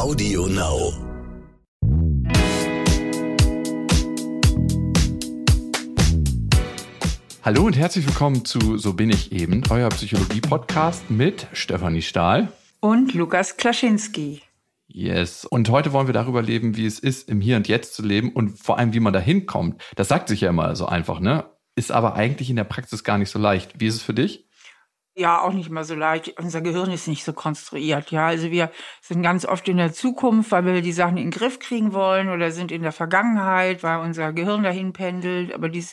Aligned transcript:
Audio 0.00 0.46
Now. 0.46 0.94
Hallo 7.42 7.66
und 7.66 7.76
herzlich 7.76 8.06
willkommen 8.06 8.46
zu 8.46 8.78
So 8.78 8.94
bin 8.94 9.10
ich 9.10 9.30
eben, 9.32 9.62
euer 9.68 9.90
Psychologie-Podcast 9.90 11.10
mit 11.10 11.48
Stefanie 11.52 12.00
Stahl 12.00 12.50
und 12.80 13.12
Lukas 13.12 13.58
Klaschinski. 13.58 14.40
Yes. 14.88 15.44
Und 15.44 15.68
heute 15.68 15.92
wollen 15.92 16.08
wir 16.08 16.14
darüber 16.14 16.40
leben, 16.40 16.78
wie 16.78 16.86
es 16.86 16.98
ist, 16.98 17.28
im 17.28 17.42
Hier 17.42 17.58
und 17.58 17.68
Jetzt 17.68 17.92
zu 17.92 18.02
leben 18.02 18.32
und 18.32 18.58
vor 18.58 18.78
allem, 18.78 18.94
wie 18.94 19.00
man 19.00 19.12
da 19.12 19.20
hinkommt. 19.20 19.82
Das 19.96 20.08
sagt 20.08 20.28
sich 20.28 20.40
ja 20.40 20.48
immer 20.48 20.76
so 20.76 20.86
einfach, 20.86 21.20
ne? 21.20 21.44
Ist 21.76 21.92
aber 21.92 22.14
eigentlich 22.14 22.48
in 22.48 22.56
der 22.56 22.64
Praxis 22.64 23.04
gar 23.04 23.18
nicht 23.18 23.28
so 23.28 23.38
leicht. 23.38 23.78
Wie 23.78 23.86
ist 23.86 23.96
es 23.96 24.02
für 24.02 24.14
dich? 24.14 24.48
Ja, 25.20 25.42
auch 25.42 25.52
nicht 25.52 25.68
immer 25.68 25.84
so 25.84 25.94
leicht. 25.94 26.38
Unser 26.38 26.62
Gehirn 26.62 26.90
ist 26.90 27.06
nicht 27.06 27.24
so 27.24 27.34
konstruiert. 27.34 28.10
Ja, 28.10 28.28
also 28.28 28.50
wir 28.50 28.70
sind 29.02 29.20
ganz 29.20 29.44
oft 29.44 29.68
in 29.68 29.76
der 29.76 29.92
Zukunft, 29.92 30.50
weil 30.50 30.64
wir 30.64 30.80
die 30.80 30.92
Sachen 30.92 31.18
in 31.18 31.24
den 31.24 31.30
Griff 31.30 31.58
kriegen 31.58 31.92
wollen 31.92 32.30
oder 32.30 32.50
sind 32.52 32.72
in 32.72 32.80
der 32.80 32.90
Vergangenheit, 32.90 33.82
weil 33.82 34.00
unser 34.00 34.32
Gehirn 34.32 34.62
dahin 34.62 34.94
pendelt. 34.94 35.52
Aber 35.52 35.68
dies 35.68 35.92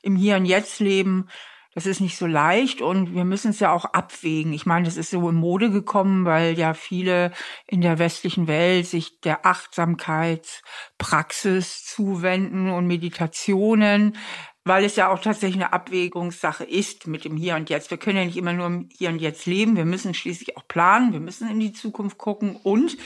im 0.00 0.16
Hier 0.16 0.36
und 0.36 0.46
Jetzt 0.46 0.80
leben, 0.80 1.28
das 1.74 1.84
ist 1.84 2.00
nicht 2.00 2.16
so 2.16 2.26
leicht 2.26 2.80
und 2.80 3.14
wir 3.14 3.26
müssen 3.26 3.50
es 3.50 3.60
ja 3.60 3.72
auch 3.72 3.84
abwägen. 3.84 4.54
Ich 4.54 4.64
meine, 4.64 4.86
das 4.86 4.96
ist 4.96 5.10
so 5.10 5.28
in 5.28 5.34
Mode 5.34 5.70
gekommen, 5.70 6.24
weil 6.24 6.58
ja 6.58 6.72
viele 6.72 7.30
in 7.66 7.82
der 7.82 7.98
westlichen 7.98 8.46
Welt 8.46 8.86
sich 8.86 9.20
der 9.20 9.44
Achtsamkeitspraxis 9.44 11.84
zuwenden 11.84 12.70
und 12.70 12.86
Meditationen, 12.86 14.16
weil 14.64 14.84
es 14.84 14.96
ja 14.96 15.10
auch 15.10 15.18
tatsächlich 15.18 15.62
eine 15.62 15.72
Abwägungssache 15.72 16.64
ist 16.64 17.06
mit 17.06 17.24
dem 17.24 17.36
Hier 17.36 17.56
und 17.56 17.68
Jetzt. 17.68 17.90
Wir 17.90 17.98
können 17.98 18.18
ja 18.18 18.24
nicht 18.24 18.36
immer 18.36 18.52
nur 18.52 18.66
im 18.66 18.88
Hier 18.96 19.08
und 19.08 19.20
Jetzt 19.20 19.46
leben. 19.46 19.76
Wir 19.76 19.84
müssen 19.84 20.14
schließlich 20.14 20.56
auch 20.56 20.66
planen. 20.68 21.12
Wir 21.12 21.20
müssen 21.20 21.50
in 21.50 21.58
die 21.58 21.72
Zukunft 21.72 22.18
gucken 22.18 22.56
und 22.62 22.96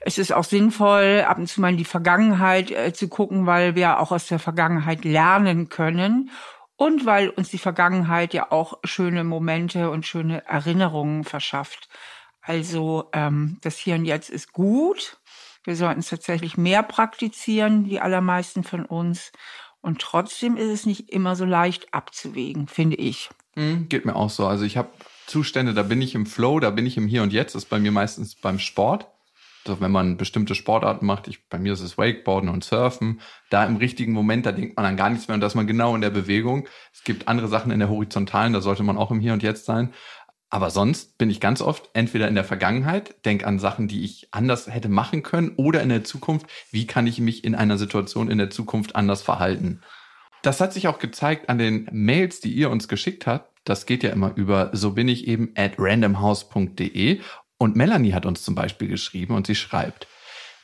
es 0.00 0.18
ist 0.18 0.32
auch 0.32 0.44
sinnvoll, 0.44 1.24
ab 1.26 1.38
und 1.38 1.48
zu 1.48 1.60
mal 1.60 1.70
in 1.70 1.76
die 1.76 1.84
Vergangenheit 1.84 2.70
äh, 2.70 2.92
zu 2.92 3.08
gucken, 3.08 3.46
weil 3.46 3.74
wir 3.74 4.00
auch 4.00 4.12
aus 4.12 4.26
der 4.26 4.38
Vergangenheit 4.38 5.04
lernen 5.04 5.68
können 5.68 6.30
und 6.76 7.06
weil 7.06 7.30
uns 7.30 7.50
die 7.50 7.58
Vergangenheit 7.58 8.34
ja 8.34 8.50
auch 8.50 8.78
schöne 8.84 9.24
Momente 9.24 9.90
und 9.90 10.06
schöne 10.06 10.44
Erinnerungen 10.46 11.24
verschafft. 11.24 11.88
Also 12.40 13.08
ähm, 13.12 13.58
das 13.60 13.76
Hier 13.76 13.94
und 13.94 14.04
Jetzt 14.04 14.30
ist 14.30 14.52
gut. 14.52 15.18
Wir 15.64 15.76
sollten 15.76 16.00
es 16.00 16.08
tatsächlich 16.08 16.56
mehr 16.56 16.82
praktizieren, 16.82 17.84
die 17.84 18.00
allermeisten 18.00 18.64
von 18.64 18.84
uns. 18.84 19.30
Und 19.82 20.00
trotzdem 20.00 20.56
ist 20.56 20.70
es 20.70 20.86
nicht 20.86 21.10
immer 21.10 21.36
so 21.36 21.44
leicht 21.44 21.92
abzuwägen, 21.92 22.68
finde 22.68 22.96
ich. 22.96 23.30
Mhm, 23.56 23.88
geht 23.88 24.06
mir 24.06 24.16
auch 24.16 24.30
so. 24.30 24.46
Also 24.46 24.64
ich 24.64 24.76
habe 24.76 24.90
Zustände, 25.26 25.74
da 25.74 25.82
bin 25.82 26.00
ich 26.00 26.14
im 26.14 26.24
Flow, 26.24 26.60
da 26.60 26.70
bin 26.70 26.86
ich 26.86 26.96
im 26.96 27.08
Hier 27.08 27.22
und 27.22 27.32
Jetzt. 27.32 27.54
Das 27.54 27.64
ist 27.64 27.68
bei 27.68 27.80
mir 27.80 27.92
meistens 27.92 28.36
beim 28.36 28.58
Sport. 28.58 29.08
Also 29.64 29.80
wenn 29.80 29.92
man 29.92 30.16
bestimmte 30.16 30.54
Sportarten 30.54 31.06
macht, 31.06 31.28
ich, 31.28 31.48
bei 31.48 31.58
mir 31.58 31.72
ist 31.72 31.82
es 31.82 31.96
Wakeboarden 31.96 32.48
und 32.48 32.64
Surfen, 32.64 33.20
da 33.48 33.64
im 33.64 33.76
richtigen 33.76 34.12
Moment, 34.12 34.44
da 34.44 34.52
denkt 34.52 34.76
man 34.76 34.84
an 34.86 34.96
gar 34.96 35.10
nichts 35.10 35.28
mehr 35.28 35.36
und 35.36 35.40
da 35.40 35.46
ist 35.46 35.54
man 35.54 35.68
genau 35.68 35.94
in 35.94 36.00
der 36.00 36.10
Bewegung. 36.10 36.68
Es 36.92 37.04
gibt 37.04 37.28
andere 37.28 37.46
Sachen 37.46 37.70
in 37.70 37.78
der 37.78 37.88
Horizontalen, 37.88 38.52
da 38.52 38.60
sollte 38.60 38.82
man 38.82 38.96
auch 38.96 39.12
im 39.12 39.20
Hier 39.20 39.32
und 39.32 39.42
Jetzt 39.42 39.64
sein. 39.64 39.92
Aber 40.52 40.68
sonst 40.68 41.16
bin 41.16 41.30
ich 41.30 41.40
ganz 41.40 41.62
oft 41.62 41.88
entweder 41.94 42.28
in 42.28 42.34
der 42.34 42.44
Vergangenheit, 42.44 43.24
denke 43.24 43.46
an 43.46 43.58
Sachen, 43.58 43.88
die 43.88 44.04
ich 44.04 44.28
anders 44.32 44.66
hätte 44.66 44.90
machen 44.90 45.22
können, 45.22 45.52
oder 45.56 45.80
in 45.80 45.88
der 45.88 46.04
Zukunft, 46.04 46.46
wie 46.70 46.86
kann 46.86 47.06
ich 47.06 47.18
mich 47.20 47.42
in 47.42 47.54
einer 47.54 47.78
Situation 47.78 48.30
in 48.30 48.36
der 48.36 48.50
Zukunft 48.50 48.94
anders 48.94 49.22
verhalten. 49.22 49.80
Das 50.42 50.60
hat 50.60 50.74
sich 50.74 50.88
auch 50.88 50.98
gezeigt 50.98 51.48
an 51.48 51.56
den 51.56 51.88
Mails, 51.90 52.40
die 52.40 52.52
ihr 52.52 52.68
uns 52.68 52.86
geschickt 52.86 53.26
habt. 53.26 53.50
Das 53.64 53.86
geht 53.86 54.02
ja 54.02 54.10
immer 54.10 54.32
über 54.36 54.68
so 54.74 54.92
bin 54.92 55.08
ich 55.08 55.26
eben 55.26 55.54
at 55.56 55.76
randomhouse.de 55.78 57.20
und 57.56 57.76
Melanie 57.76 58.12
hat 58.12 58.26
uns 58.26 58.42
zum 58.42 58.54
Beispiel 58.54 58.88
geschrieben 58.88 59.34
und 59.34 59.46
sie 59.46 59.54
schreibt, 59.54 60.06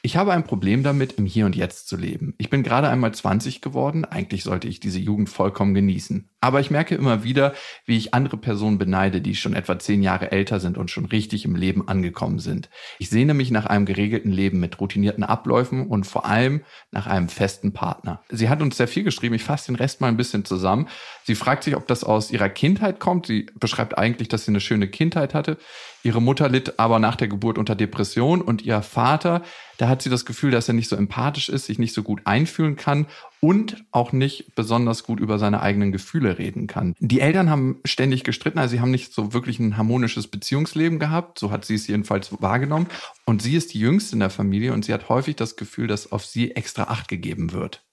ich 0.02 0.16
habe 0.16 0.32
ein 0.32 0.44
Problem 0.44 0.82
damit, 0.82 1.14
im 1.14 1.26
Hier 1.26 1.46
und 1.46 1.56
Jetzt 1.56 1.88
zu 1.88 1.96
leben. 1.96 2.34
Ich 2.38 2.50
bin 2.50 2.62
gerade 2.62 2.88
einmal 2.88 3.12
20 3.12 3.60
geworden. 3.60 4.04
Eigentlich 4.04 4.44
sollte 4.44 4.68
ich 4.68 4.80
diese 4.80 5.00
Jugend 5.00 5.28
vollkommen 5.28 5.74
genießen. 5.74 6.28
Aber 6.40 6.60
ich 6.60 6.70
merke 6.70 6.94
immer 6.94 7.24
wieder, 7.24 7.52
wie 7.84 7.96
ich 7.96 8.14
andere 8.14 8.36
Personen 8.36 8.78
beneide, 8.78 9.20
die 9.20 9.34
schon 9.34 9.54
etwa 9.54 9.76
zehn 9.78 10.02
Jahre 10.02 10.30
älter 10.30 10.60
sind 10.60 10.78
und 10.78 10.90
schon 10.90 11.06
richtig 11.06 11.44
im 11.44 11.56
Leben 11.56 11.88
angekommen 11.88 12.38
sind. 12.38 12.70
Ich 13.00 13.10
sehne 13.10 13.34
mich 13.34 13.50
nach 13.50 13.66
einem 13.66 13.86
geregelten 13.86 14.30
Leben 14.30 14.60
mit 14.60 14.78
routinierten 14.80 15.24
Abläufen 15.24 15.88
und 15.88 16.06
vor 16.06 16.26
allem 16.26 16.62
nach 16.92 17.08
einem 17.08 17.28
festen 17.28 17.72
Partner. 17.72 18.22
Sie 18.28 18.48
hat 18.48 18.62
uns 18.62 18.76
sehr 18.76 18.88
viel 18.88 19.02
geschrieben. 19.02 19.34
Ich 19.34 19.42
fasse 19.42 19.66
den 19.66 19.76
Rest 19.76 20.00
mal 20.00 20.08
ein 20.08 20.16
bisschen 20.16 20.44
zusammen. 20.44 20.88
Sie 21.24 21.34
fragt 21.34 21.64
sich, 21.64 21.74
ob 21.74 21.88
das 21.88 22.04
aus 22.04 22.30
ihrer 22.30 22.48
Kindheit 22.48 23.00
kommt. 23.00 23.26
Sie 23.26 23.46
beschreibt 23.58 23.98
eigentlich, 23.98 24.28
dass 24.28 24.44
sie 24.44 24.52
eine 24.52 24.60
schöne 24.60 24.86
Kindheit 24.86 25.34
hatte. 25.34 25.58
Ihre 26.04 26.22
Mutter 26.22 26.48
litt 26.48 26.78
aber 26.78 27.00
nach 27.00 27.16
der 27.16 27.26
Geburt 27.26 27.58
unter 27.58 27.74
Depression 27.74 28.40
und 28.40 28.62
ihr 28.62 28.82
Vater, 28.82 29.42
da 29.78 29.88
hat 29.88 30.02
sie 30.02 30.10
das 30.10 30.26
Gefühl, 30.26 30.50
dass 30.50 30.68
er 30.68 30.74
nicht 30.74 30.88
so 30.88 30.96
empathisch 30.96 31.48
ist, 31.48 31.66
sich 31.66 31.78
nicht 31.78 31.94
so 31.94 32.02
gut 32.02 32.22
einfühlen 32.24 32.76
kann 32.76 33.06
und 33.40 33.84
auch 33.92 34.12
nicht 34.12 34.54
besonders 34.56 35.04
gut 35.04 35.20
über 35.20 35.38
seine 35.38 35.62
eigenen 35.62 35.92
Gefühle 35.92 36.36
reden 36.36 36.66
kann. 36.66 36.94
Die 36.98 37.20
Eltern 37.20 37.48
haben 37.48 37.78
ständig 37.84 38.24
gestritten, 38.24 38.58
also 38.58 38.72
sie 38.72 38.80
haben 38.80 38.90
nicht 38.90 39.14
so 39.14 39.32
wirklich 39.32 39.60
ein 39.60 39.76
harmonisches 39.76 40.26
Beziehungsleben 40.26 40.98
gehabt, 40.98 41.38
so 41.38 41.52
hat 41.52 41.64
sie 41.64 41.76
es 41.76 41.86
jedenfalls 41.86 42.42
wahrgenommen. 42.42 42.88
Und 43.24 43.40
sie 43.40 43.54
ist 43.54 43.72
die 43.72 43.78
jüngste 43.78 44.16
in 44.16 44.20
der 44.20 44.30
Familie 44.30 44.72
und 44.72 44.84
sie 44.84 44.92
hat 44.92 45.08
häufig 45.08 45.36
das 45.36 45.56
Gefühl, 45.56 45.86
dass 45.86 46.10
auf 46.10 46.26
sie 46.26 46.56
extra 46.56 46.84
Acht 46.84 47.06
gegeben 47.06 47.52
wird. 47.52 47.84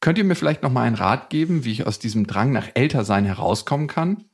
Könnt 0.00 0.18
ihr 0.18 0.24
mir 0.24 0.34
vielleicht 0.34 0.64
noch 0.64 0.72
mal 0.72 0.82
einen 0.82 0.96
Rat 0.96 1.30
geben, 1.30 1.64
wie 1.64 1.70
ich 1.70 1.86
aus 1.86 2.00
diesem 2.00 2.26
Drang 2.26 2.50
nach 2.50 2.66
Ältersein 2.74 3.24
herauskommen 3.24 3.86
kann? 3.86 4.24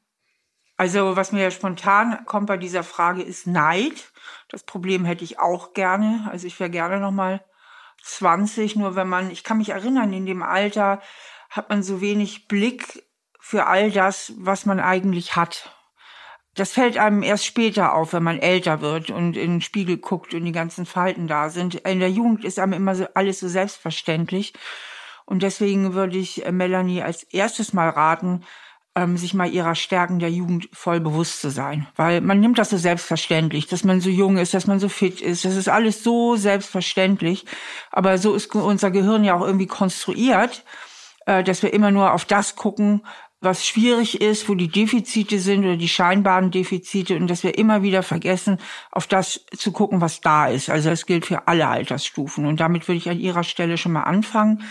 Also 0.78 1.16
was 1.16 1.32
mir 1.32 1.50
spontan 1.50 2.24
kommt 2.24 2.46
bei 2.46 2.56
dieser 2.56 2.84
Frage 2.84 3.20
ist 3.20 3.46
Neid. 3.46 4.12
Das 4.48 4.62
Problem 4.62 5.04
hätte 5.04 5.24
ich 5.24 5.38
auch 5.38 5.74
gerne. 5.74 6.28
Also 6.30 6.46
ich 6.46 6.58
wäre 6.58 6.70
gerne 6.70 7.00
noch 7.00 7.10
mal 7.10 7.44
20. 8.02 8.76
Nur 8.76 8.96
wenn 8.96 9.08
man, 9.08 9.30
ich 9.30 9.44
kann 9.44 9.58
mich 9.58 9.70
erinnern, 9.70 10.12
in 10.12 10.26
dem 10.26 10.42
Alter 10.42 11.00
hat 11.50 11.68
man 11.70 11.82
so 11.82 12.00
wenig 12.00 12.48
Blick 12.48 13.04
für 13.40 13.66
all 13.66 13.90
das, 13.90 14.32
was 14.36 14.66
man 14.66 14.80
eigentlich 14.80 15.36
hat. 15.36 15.74
Das 16.54 16.72
fällt 16.72 16.98
einem 16.98 17.22
erst 17.22 17.46
später 17.46 17.94
auf, 17.94 18.12
wenn 18.12 18.22
man 18.22 18.40
älter 18.40 18.80
wird 18.80 19.10
und 19.10 19.36
in 19.36 19.52
den 19.52 19.60
Spiegel 19.60 19.98
guckt 19.98 20.34
und 20.34 20.44
die 20.44 20.52
ganzen 20.52 20.86
Falten 20.86 21.28
da 21.28 21.50
sind. 21.50 21.76
In 21.76 22.00
der 22.00 22.10
Jugend 22.10 22.44
ist 22.44 22.58
einem 22.58 22.72
immer 22.72 22.94
so 22.94 23.06
alles 23.14 23.40
so 23.40 23.48
selbstverständlich. 23.48 24.54
Und 25.24 25.42
deswegen 25.42 25.94
würde 25.94 26.18
ich 26.18 26.44
Melanie 26.50 27.02
als 27.02 27.22
erstes 27.22 27.72
mal 27.72 27.90
raten, 27.90 28.44
ähm, 28.98 29.16
sich 29.16 29.32
mal 29.32 29.48
ihrer 29.48 29.76
Stärken 29.76 30.18
der 30.18 30.30
Jugend 30.30 30.68
voll 30.72 30.98
bewusst 30.98 31.40
zu 31.40 31.50
sein. 31.50 31.86
Weil 31.94 32.20
man 32.20 32.40
nimmt 32.40 32.58
das 32.58 32.70
so 32.70 32.76
selbstverständlich, 32.76 33.68
dass 33.68 33.84
man 33.84 34.00
so 34.00 34.10
jung 34.10 34.38
ist, 34.38 34.54
dass 34.54 34.66
man 34.66 34.80
so 34.80 34.88
fit 34.88 35.20
ist. 35.20 35.44
Das 35.44 35.54
ist 35.54 35.68
alles 35.68 36.02
so 36.02 36.34
selbstverständlich. 36.34 37.46
Aber 37.92 38.18
so 38.18 38.34
ist 38.34 38.52
unser 38.54 38.90
Gehirn 38.90 39.22
ja 39.22 39.36
auch 39.36 39.46
irgendwie 39.46 39.68
konstruiert, 39.68 40.64
äh, 41.26 41.44
dass 41.44 41.62
wir 41.62 41.72
immer 41.72 41.92
nur 41.92 42.12
auf 42.12 42.24
das 42.24 42.56
gucken, 42.56 43.02
was 43.40 43.64
schwierig 43.64 44.20
ist, 44.20 44.48
wo 44.48 44.56
die 44.56 44.66
Defizite 44.66 45.38
sind 45.38 45.60
oder 45.60 45.76
die 45.76 45.88
scheinbaren 45.88 46.50
Defizite 46.50 47.14
und 47.14 47.28
dass 47.28 47.44
wir 47.44 47.56
immer 47.56 47.84
wieder 47.84 48.02
vergessen, 48.02 48.58
auf 48.90 49.06
das 49.06 49.44
zu 49.56 49.70
gucken, 49.70 50.00
was 50.00 50.20
da 50.20 50.48
ist. 50.48 50.70
Also 50.70 50.90
das 50.90 51.06
gilt 51.06 51.24
für 51.24 51.46
alle 51.46 51.68
Altersstufen. 51.68 52.46
Und 52.46 52.58
damit 52.58 52.88
würde 52.88 52.98
ich 52.98 53.08
an 53.08 53.20
Ihrer 53.20 53.44
Stelle 53.44 53.78
schon 53.78 53.92
mal 53.92 54.02
anfangen 54.02 54.64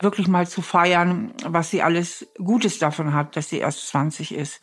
wirklich 0.00 0.28
mal 0.28 0.46
zu 0.46 0.62
feiern, 0.62 1.32
was 1.44 1.70
sie 1.70 1.82
alles 1.82 2.26
Gutes 2.36 2.78
davon 2.78 3.14
hat, 3.14 3.36
dass 3.36 3.48
sie 3.48 3.58
erst 3.58 3.88
20 3.88 4.34
ist. 4.34 4.60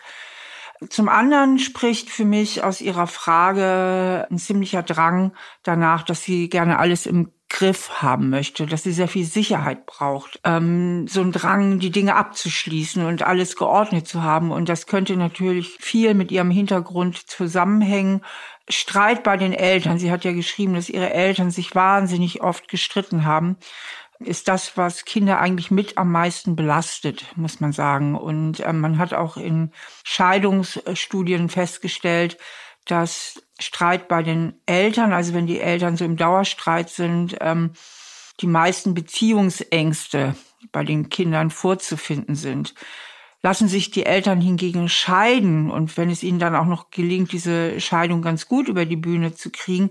Zum 0.89 1.09
anderen 1.09 1.59
spricht 1.59 2.09
für 2.09 2.25
mich 2.25 2.63
aus 2.63 2.81
ihrer 2.81 3.05
Frage 3.05 4.27
ein 4.31 4.39
ziemlicher 4.39 4.81
Drang 4.81 5.33
danach, 5.61 6.03
dass 6.03 6.23
sie 6.23 6.49
gerne 6.49 6.79
alles 6.79 7.05
im 7.05 7.31
Griff 7.49 8.01
haben 8.01 8.29
möchte, 8.29 8.65
dass 8.65 8.83
sie 8.83 8.93
sehr 8.93 9.09
viel 9.09 9.25
Sicherheit 9.25 9.85
braucht. 9.85 10.39
Ähm, 10.43 11.05
so 11.07 11.21
ein 11.21 11.33
Drang, 11.33 11.79
die 11.79 11.91
Dinge 11.91 12.15
abzuschließen 12.15 13.05
und 13.05 13.23
alles 13.23 13.57
geordnet 13.57 14.07
zu 14.07 14.23
haben. 14.23 14.51
Und 14.51 14.69
das 14.69 14.87
könnte 14.87 15.17
natürlich 15.17 15.77
viel 15.79 16.13
mit 16.13 16.31
ihrem 16.31 16.49
Hintergrund 16.49 17.17
zusammenhängen. 17.17 18.21
Streit 18.69 19.23
bei 19.23 19.37
den 19.37 19.53
Eltern. 19.53 19.99
Sie 19.99 20.11
hat 20.11 20.23
ja 20.23 20.31
geschrieben, 20.31 20.73
dass 20.73 20.89
ihre 20.89 21.13
Eltern 21.13 21.51
sich 21.51 21.75
wahnsinnig 21.75 22.41
oft 22.41 22.69
gestritten 22.69 23.25
haben 23.25 23.57
ist 24.25 24.47
das, 24.47 24.77
was 24.77 25.05
Kinder 25.05 25.39
eigentlich 25.39 25.71
mit 25.71 25.97
am 25.97 26.11
meisten 26.11 26.55
belastet, 26.55 27.25
muss 27.35 27.59
man 27.59 27.71
sagen. 27.71 28.15
Und 28.15 28.59
äh, 28.59 28.73
man 28.73 28.97
hat 28.97 29.13
auch 29.13 29.37
in 29.37 29.71
Scheidungsstudien 30.03 31.49
festgestellt, 31.49 32.37
dass 32.85 33.41
Streit 33.59 34.07
bei 34.07 34.23
den 34.23 34.53
Eltern, 34.65 35.13
also 35.13 35.33
wenn 35.33 35.47
die 35.47 35.59
Eltern 35.59 35.97
so 35.97 36.05
im 36.05 36.17
Dauerstreit 36.17 36.89
sind, 36.89 37.37
ähm, 37.41 37.71
die 38.39 38.47
meisten 38.47 38.93
Beziehungsängste 38.93 40.35
bei 40.71 40.83
den 40.83 41.09
Kindern 41.09 41.49
vorzufinden 41.49 42.35
sind. 42.35 42.73
Lassen 43.43 43.67
sich 43.67 43.89
die 43.89 44.05
Eltern 44.05 44.39
hingegen 44.39 44.87
scheiden 44.87 45.71
und 45.71 45.97
wenn 45.97 46.11
es 46.11 46.21
ihnen 46.21 46.37
dann 46.37 46.55
auch 46.55 46.65
noch 46.65 46.91
gelingt, 46.91 47.31
diese 47.31 47.79
Scheidung 47.79 48.21
ganz 48.21 48.47
gut 48.47 48.67
über 48.67 48.85
die 48.85 48.95
Bühne 48.95 49.33
zu 49.33 49.49
kriegen, 49.49 49.89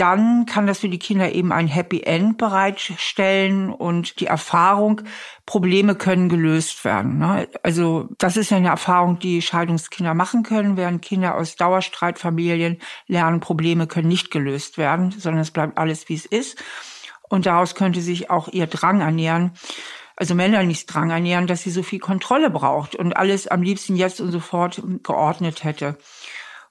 dann 0.00 0.46
kann 0.46 0.66
das 0.66 0.78
für 0.78 0.88
die 0.88 0.98
Kinder 0.98 1.32
eben 1.32 1.52
ein 1.52 1.66
Happy 1.66 2.00
End 2.00 2.38
bereitstellen 2.38 3.70
und 3.70 4.18
die 4.20 4.26
Erfahrung, 4.26 5.02
Probleme 5.44 5.94
können 5.94 6.28
gelöst 6.28 6.84
werden. 6.84 7.18
Ne? 7.18 7.48
Also 7.62 8.08
das 8.18 8.36
ist 8.36 8.50
ja 8.50 8.56
eine 8.56 8.68
Erfahrung, 8.68 9.18
die 9.18 9.42
Scheidungskinder 9.42 10.14
machen 10.14 10.42
können, 10.42 10.76
während 10.76 11.02
Kinder 11.02 11.34
aus 11.34 11.56
Dauerstreitfamilien 11.56 12.78
lernen, 13.08 13.40
Probleme 13.40 13.86
können 13.86 14.08
nicht 14.08 14.30
gelöst 14.30 14.78
werden, 14.78 15.10
sondern 15.10 15.42
es 15.42 15.50
bleibt 15.50 15.76
alles, 15.76 16.08
wie 16.08 16.14
es 16.14 16.24
ist. 16.24 16.62
Und 17.28 17.46
daraus 17.46 17.74
könnte 17.74 18.00
sich 18.00 18.30
auch 18.30 18.48
ihr 18.48 18.66
Drang 18.66 19.00
ernähren, 19.02 19.52
also 20.16 20.34
Melanies 20.34 20.86
Drang 20.86 21.10
ernähren, 21.10 21.46
dass 21.46 21.62
sie 21.62 21.70
so 21.70 21.82
viel 21.82 21.98
Kontrolle 21.98 22.50
braucht 22.50 22.94
und 22.94 23.14
alles 23.14 23.48
am 23.48 23.62
liebsten 23.62 23.96
jetzt 23.96 24.20
und 24.20 24.30
sofort 24.32 24.82
geordnet 25.02 25.64
hätte. 25.64 25.96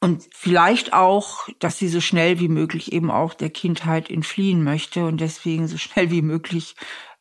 Und 0.02 0.28
vielleicht 0.32 0.94
auch, 0.94 1.50
dass 1.60 1.78
sie 1.78 1.90
so 1.90 2.00
schnell 2.00 2.40
wie 2.40 2.48
möglich 2.48 2.94
eben 2.94 3.12
auch 3.12 3.34
der 3.34 3.50
Kindheit 3.50 4.10
entfliehen 4.10 4.64
möchte 4.64 5.06
und 5.06 5.20
deswegen 5.20 5.68
so 5.68 5.78
schnell 5.78 6.10
wie 6.10 6.22
möglich 6.22 6.76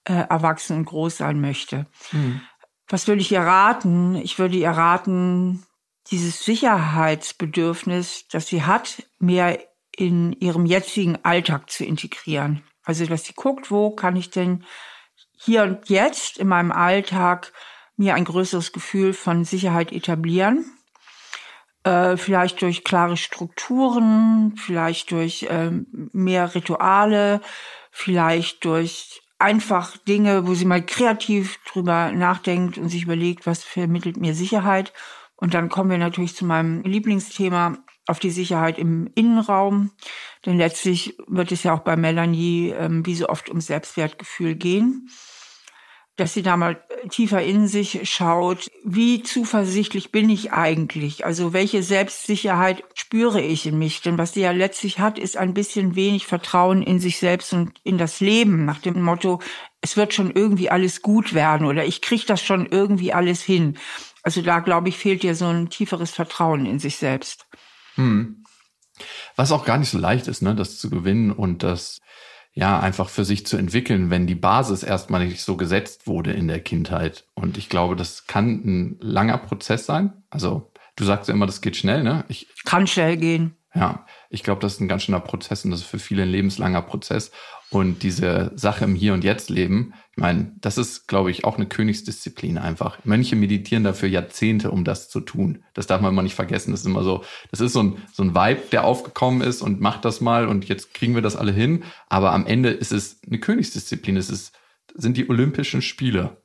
äh, 0.04 0.12
erwachsen 0.12 0.76
und 0.76 0.84
groß 0.84 1.16
sein 1.16 1.40
möchte. 1.40 1.86
Mhm. 2.12 2.40
Was 2.86 3.08
würde 3.08 3.20
ich 3.20 3.32
ihr 3.32 3.40
raten? 3.40 4.14
Ich 4.14 4.38
würde 4.38 4.56
ihr 4.56 4.70
raten, 4.70 5.66
dieses 6.10 6.44
Sicherheitsbedürfnis, 6.44 8.28
das 8.28 8.46
sie 8.46 8.62
hat, 8.62 9.02
mehr 9.18 9.58
in 9.94 10.32
ihrem 10.32 10.64
jetzigen 10.64 11.18
Alltag 11.24 11.70
zu 11.70 11.84
integrieren. 11.84 12.62
Also, 12.84 13.04
dass 13.06 13.24
sie 13.24 13.34
guckt, 13.34 13.70
wo 13.70 13.90
kann 13.90 14.16
ich 14.16 14.30
denn 14.30 14.64
hier 15.32 15.64
und 15.64 15.88
jetzt 15.88 16.38
in 16.38 16.48
meinem 16.48 16.72
Alltag 16.72 17.52
mir 17.96 18.14
ein 18.14 18.24
größeres 18.24 18.72
Gefühl 18.72 19.12
von 19.12 19.44
Sicherheit 19.44 19.92
etablieren 19.92 20.77
äh, 21.88 22.16
vielleicht 22.18 22.60
durch 22.60 22.84
klare 22.84 23.16
Strukturen, 23.16 24.54
vielleicht 24.56 25.10
durch 25.10 25.46
ähm, 25.48 26.10
mehr 26.12 26.54
Rituale, 26.54 27.40
vielleicht 27.90 28.64
durch 28.66 29.22
einfach 29.38 29.96
Dinge, 29.96 30.46
wo 30.46 30.54
sie 30.54 30.66
mal 30.66 30.84
kreativ 30.84 31.58
drüber 31.64 32.12
nachdenkt 32.12 32.76
und 32.76 32.90
sich 32.90 33.04
überlegt, 33.04 33.46
was 33.46 33.64
vermittelt 33.64 34.18
mir 34.18 34.34
Sicherheit. 34.34 34.92
Und 35.36 35.54
dann 35.54 35.70
kommen 35.70 35.90
wir 35.90 35.98
natürlich 35.98 36.34
zu 36.34 36.44
meinem 36.44 36.82
Lieblingsthema 36.82 37.78
auf 38.06 38.18
die 38.18 38.30
Sicherheit 38.30 38.78
im 38.78 39.10
Innenraum. 39.14 39.92
Denn 40.44 40.58
letztlich 40.58 41.16
wird 41.26 41.52
es 41.52 41.62
ja 41.62 41.72
auch 41.72 41.80
bei 41.80 41.96
Melanie 41.96 42.70
ähm, 42.70 43.06
wie 43.06 43.14
so 43.14 43.28
oft 43.28 43.48
um 43.48 43.60
Selbstwertgefühl 43.60 44.56
gehen 44.56 45.08
dass 46.18 46.34
sie 46.34 46.42
da 46.42 46.56
mal 46.56 46.82
tiefer 47.10 47.42
in 47.42 47.68
sich 47.68 48.10
schaut. 48.10 48.68
Wie 48.84 49.22
zuversichtlich 49.22 50.10
bin 50.10 50.28
ich 50.28 50.52
eigentlich? 50.52 51.24
Also 51.24 51.52
welche 51.52 51.84
Selbstsicherheit 51.84 52.82
spüre 52.94 53.40
ich 53.40 53.66
in 53.66 53.78
mich? 53.78 54.02
Denn 54.02 54.18
was 54.18 54.34
sie 54.34 54.40
ja 54.40 54.50
letztlich 54.50 54.98
hat, 54.98 55.18
ist 55.18 55.36
ein 55.36 55.54
bisschen 55.54 55.94
wenig 55.94 56.26
Vertrauen 56.26 56.82
in 56.82 56.98
sich 56.98 57.18
selbst 57.18 57.52
und 57.52 57.78
in 57.84 57.98
das 57.98 58.18
Leben 58.18 58.64
nach 58.64 58.80
dem 58.80 59.00
Motto, 59.00 59.40
es 59.80 59.96
wird 59.96 60.12
schon 60.12 60.32
irgendwie 60.32 60.70
alles 60.70 61.02
gut 61.02 61.34
werden 61.34 61.66
oder 61.66 61.84
ich 61.84 62.02
kriege 62.02 62.26
das 62.26 62.42
schon 62.42 62.66
irgendwie 62.66 63.12
alles 63.12 63.40
hin. 63.40 63.78
Also 64.24 64.42
da, 64.42 64.58
glaube 64.58 64.88
ich, 64.88 64.98
fehlt 64.98 65.22
ihr 65.22 65.36
so 65.36 65.46
ein 65.46 65.70
tieferes 65.70 66.10
Vertrauen 66.10 66.66
in 66.66 66.80
sich 66.80 66.96
selbst. 66.96 67.46
Hm. 67.94 68.44
Was 69.36 69.52
auch 69.52 69.64
gar 69.64 69.78
nicht 69.78 69.90
so 69.90 69.98
leicht 69.98 70.26
ist, 70.26 70.42
ne, 70.42 70.56
das 70.56 70.78
zu 70.78 70.90
gewinnen 70.90 71.30
und 71.30 71.62
das 71.62 72.00
ja, 72.58 72.80
einfach 72.80 73.08
für 73.08 73.24
sich 73.24 73.46
zu 73.46 73.56
entwickeln, 73.56 74.10
wenn 74.10 74.26
die 74.26 74.34
Basis 74.34 74.82
erstmal 74.82 75.24
nicht 75.24 75.42
so 75.42 75.56
gesetzt 75.56 76.08
wurde 76.08 76.32
in 76.32 76.48
der 76.48 76.58
Kindheit. 76.58 77.24
Und 77.34 77.56
ich 77.56 77.68
glaube, 77.68 77.94
das 77.94 78.26
kann 78.26 78.48
ein 78.64 78.96
langer 79.00 79.38
Prozess 79.38 79.86
sein. 79.86 80.24
Also, 80.28 80.72
du 80.96 81.04
sagst 81.04 81.28
ja 81.28 81.34
immer, 81.34 81.46
das 81.46 81.60
geht 81.60 81.76
schnell, 81.76 82.02
ne? 82.02 82.24
Ich, 82.26 82.48
kann 82.64 82.88
schnell 82.88 83.16
gehen. 83.16 83.54
Ja, 83.74 84.06
ich 84.30 84.42
glaube, 84.42 84.60
das 84.62 84.74
ist 84.74 84.80
ein 84.80 84.88
ganz 84.88 85.02
schöner 85.02 85.20
Prozess 85.20 85.64
und 85.64 85.70
das 85.70 85.80
ist 85.80 85.86
für 85.86 85.98
viele 85.98 86.22
ein 86.22 86.30
lebenslanger 86.30 86.82
Prozess. 86.82 87.30
Und 87.70 88.02
diese 88.02 88.50
Sache 88.54 88.84
im 88.84 88.94
Hier 88.94 89.12
und 89.12 89.24
Jetzt 89.24 89.50
leben, 89.50 89.92
ich 90.12 90.16
meine, 90.16 90.52
das 90.58 90.78
ist, 90.78 91.06
glaube 91.06 91.30
ich, 91.30 91.44
auch 91.44 91.56
eine 91.56 91.66
Königsdisziplin 91.66 92.56
einfach. 92.56 92.98
Mönche 93.04 93.36
meditieren 93.36 93.84
dafür 93.84 94.08
Jahrzehnte, 94.08 94.70
um 94.70 94.84
das 94.84 95.10
zu 95.10 95.20
tun. 95.20 95.62
Das 95.74 95.86
darf 95.86 96.00
man 96.00 96.12
immer 96.12 96.22
nicht 96.22 96.34
vergessen. 96.34 96.70
Das 96.70 96.80
ist 96.80 96.86
immer 96.86 97.02
so, 97.02 97.24
das 97.50 97.60
ist 97.60 97.74
so 97.74 97.82
ein, 97.82 98.02
so 98.10 98.22
ein 98.22 98.34
Vibe, 98.34 98.62
der 98.72 98.84
aufgekommen 98.84 99.42
ist 99.42 99.60
und 99.60 99.82
macht 99.82 100.06
das 100.06 100.22
mal 100.22 100.48
und 100.48 100.66
jetzt 100.66 100.94
kriegen 100.94 101.14
wir 101.14 101.22
das 101.22 101.36
alle 101.36 101.52
hin. 101.52 101.84
Aber 102.08 102.32
am 102.32 102.46
Ende 102.46 102.70
ist 102.70 102.90
es 102.90 103.20
eine 103.26 103.38
Königsdisziplin. 103.38 104.16
Es 104.16 104.30
ist, 104.30 104.58
sind 104.94 105.18
die 105.18 105.28
Olympischen 105.28 105.82
Spiele. 105.82 106.38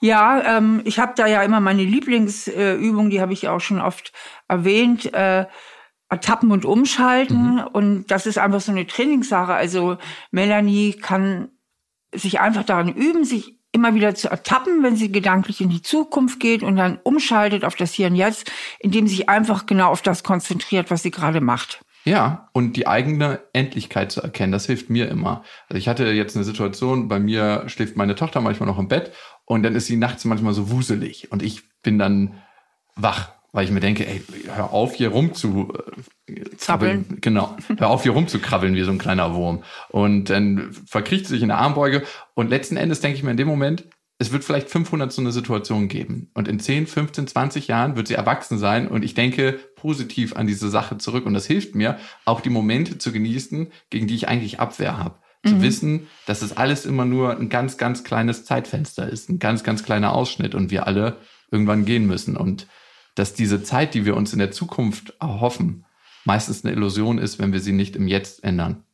Ja, 0.00 0.58
ähm, 0.58 0.82
ich 0.84 0.98
habe 0.98 1.12
da 1.16 1.26
ja 1.26 1.42
immer 1.42 1.60
meine 1.60 1.84
Lieblingsübung, 1.84 3.10
die 3.10 3.20
habe 3.20 3.32
ich 3.32 3.48
auch 3.48 3.60
schon 3.60 3.80
oft 3.80 4.12
erwähnt. 4.48 5.12
Äh, 5.12 5.46
Tappen 6.20 6.50
und 6.50 6.64
umschalten. 6.64 7.54
Mhm. 7.54 7.64
Und 7.72 8.06
das 8.10 8.26
ist 8.26 8.38
einfach 8.38 8.60
so 8.60 8.72
eine 8.72 8.86
Trainingssache. 8.86 9.54
Also 9.54 9.98
Melanie 10.30 10.92
kann 10.92 11.48
sich 12.14 12.40
einfach 12.40 12.64
daran 12.64 12.88
üben, 12.88 13.24
sich 13.24 13.58
immer 13.72 13.94
wieder 13.94 14.14
zu 14.14 14.28
ertappen, 14.28 14.82
wenn 14.82 14.96
sie 14.96 15.10
gedanklich 15.10 15.60
in 15.60 15.70
die 15.70 15.80
Zukunft 15.80 16.40
geht 16.40 16.62
und 16.62 16.76
dann 16.76 16.98
umschaltet 17.02 17.64
auf 17.64 17.74
das 17.74 17.94
Hier 17.94 18.08
und 18.08 18.16
Jetzt, 18.16 18.52
indem 18.78 19.06
sie 19.06 19.16
sich 19.16 19.28
einfach 19.30 19.64
genau 19.66 19.90
auf 19.90 20.02
das 20.02 20.22
konzentriert, 20.22 20.90
was 20.90 21.02
sie 21.02 21.10
gerade 21.10 21.40
macht. 21.40 21.80
Ja, 22.04 22.48
und 22.52 22.76
die 22.76 22.86
eigene 22.86 23.40
Endlichkeit 23.52 24.10
zu 24.10 24.20
erkennen, 24.20 24.52
das 24.52 24.66
hilft 24.66 24.90
mir 24.90 25.08
immer. 25.08 25.44
Also 25.68 25.78
ich 25.78 25.88
hatte 25.88 26.06
jetzt 26.10 26.36
eine 26.36 26.44
Situation, 26.44 27.08
bei 27.08 27.20
mir 27.20 27.64
schläft 27.68 27.96
meine 27.96 28.16
Tochter 28.16 28.40
manchmal 28.40 28.68
noch 28.68 28.78
im 28.78 28.88
Bett 28.88 29.12
und 29.44 29.62
dann 29.62 29.74
ist 29.74 29.86
sie 29.86 29.96
nachts 29.96 30.24
manchmal 30.24 30.52
so 30.52 30.70
wuselig 30.70 31.30
und 31.30 31.42
ich 31.42 31.62
bin 31.82 31.98
dann 31.98 32.42
wach 32.96 33.30
weil 33.52 33.64
ich 33.64 33.70
mir 33.70 33.80
denke, 33.80 34.06
ey, 34.06 34.22
hör 34.54 34.72
auf 34.72 34.94
hier 34.94 35.10
rum 35.10 35.34
zu 35.34 35.72
äh, 36.26 36.40
krabbeln. 36.58 37.18
Genau, 37.20 37.56
hör 37.76 37.90
auf 37.90 38.02
hier 38.02 38.12
rum 38.12 38.26
zu 38.26 38.38
krabbeln 38.38 38.74
wie 38.74 38.82
so 38.82 38.90
ein 38.90 38.98
kleiner 38.98 39.34
Wurm. 39.34 39.62
Und 39.90 40.30
dann 40.30 40.72
verkriecht 40.86 41.26
sie 41.26 41.34
sich 41.34 41.42
in 41.42 41.48
der 41.48 41.58
Armbeuge 41.58 42.02
und 42.34 42.48
letzten 42.50 42.76
Endes 42.76 43.00
denke 43.00 43.16
ich 43.16 43.22
mir 43.22 43.30
in 43.30 43.36
dem 43.36 43.48
Moment, 43.48 43.84
es 44.18 44.30
wird 44.30 44.44
vielleicht 44.44 44.70
500 44.70 45.12
so 45.12 45.20
eine 45.20 45.32
Situation 45.32 45.88
geben. 45.88 46.30
Und 46.32 46.46
in 46.46 46.60
10, 46.60 46.86
15, 46.86 47.26
20 47.26 47.66
Jahren 47.66 47.96
wird 47.96 48.06
sie 48.06 48.14
erwachsen 48.14 48.56
sein 48.56 48.86
und 48.86 49.04
ich 49.04 49.14
denke 49.14 49.58
positiv 49.74 50.36
an 50.36 50.46
diese 50.46 50.70
Sache 50.70 50.96
zurück. 50.96 51.26
Und 51.26 51.34
das 51.34 51.46
hilft 51.46 51.74
mir, 51.74 51.98
auch 52.24 52.40
die 52.40 52.50
Momente 52.50 52.98
zu 52.98 53.10
genießen, 53.10 53.72
gegen 53.90 54.06
die 54.06 54.14
ich 54.14 54.28
eigentlich 54.28 54.60
Abwehr 54.60 54.96
habe. 54.96 55.16
Zu 55.44 55.56
mhm. 55.56 55.62
wissen, 55.62 56.06
dass 56.24 56.42
es 56.42 56.56
alles 56.56 56.86
immer 56.86 57.04
nur 57.04 57.36
ein 57.36 57.48
ganz, 57.48 57.76
ganz 57.78 58.04
kleines 58.04 58.44
Zeitfenster 58.44 59.08
ist, 59.08 59.28
ein 59.28 59.40
ganz, 59.40 59.64
ganz 59.64 59.82
kleiner 59.82 60.14
Ausschnitt 60.14 60.54
und 60.54 60.70
wir 60.70 60.86
alle 60.86 61.16
irgendwann 61.50 61.84
gehen 61.84 62.06
müssen. 62.06 62.36
Und 62.36 62.68
dass 63.14 63.34
diese 63.34 63.62
Zeit, 63.62 63.94
die 63.94 64.04
wir 64.04 64.16
uns 64.16 64.32
in 64.32 64.38
der 64.38 64.50
Zukunft 64.50 65.14
erhoffen, 65.20 65.84
meistens 66.24 66.64
eine 66.64 66.74
Illusion 66.74 67.18
ist, 67.18 67.38
wenn 67.38 67.52
wir 67.52 67.60
sie 67.60 67.72
nicht 67.72 67.96
im 67.96 68.06
Jetzt 68.06 68.44
ändern. 68.44 68.84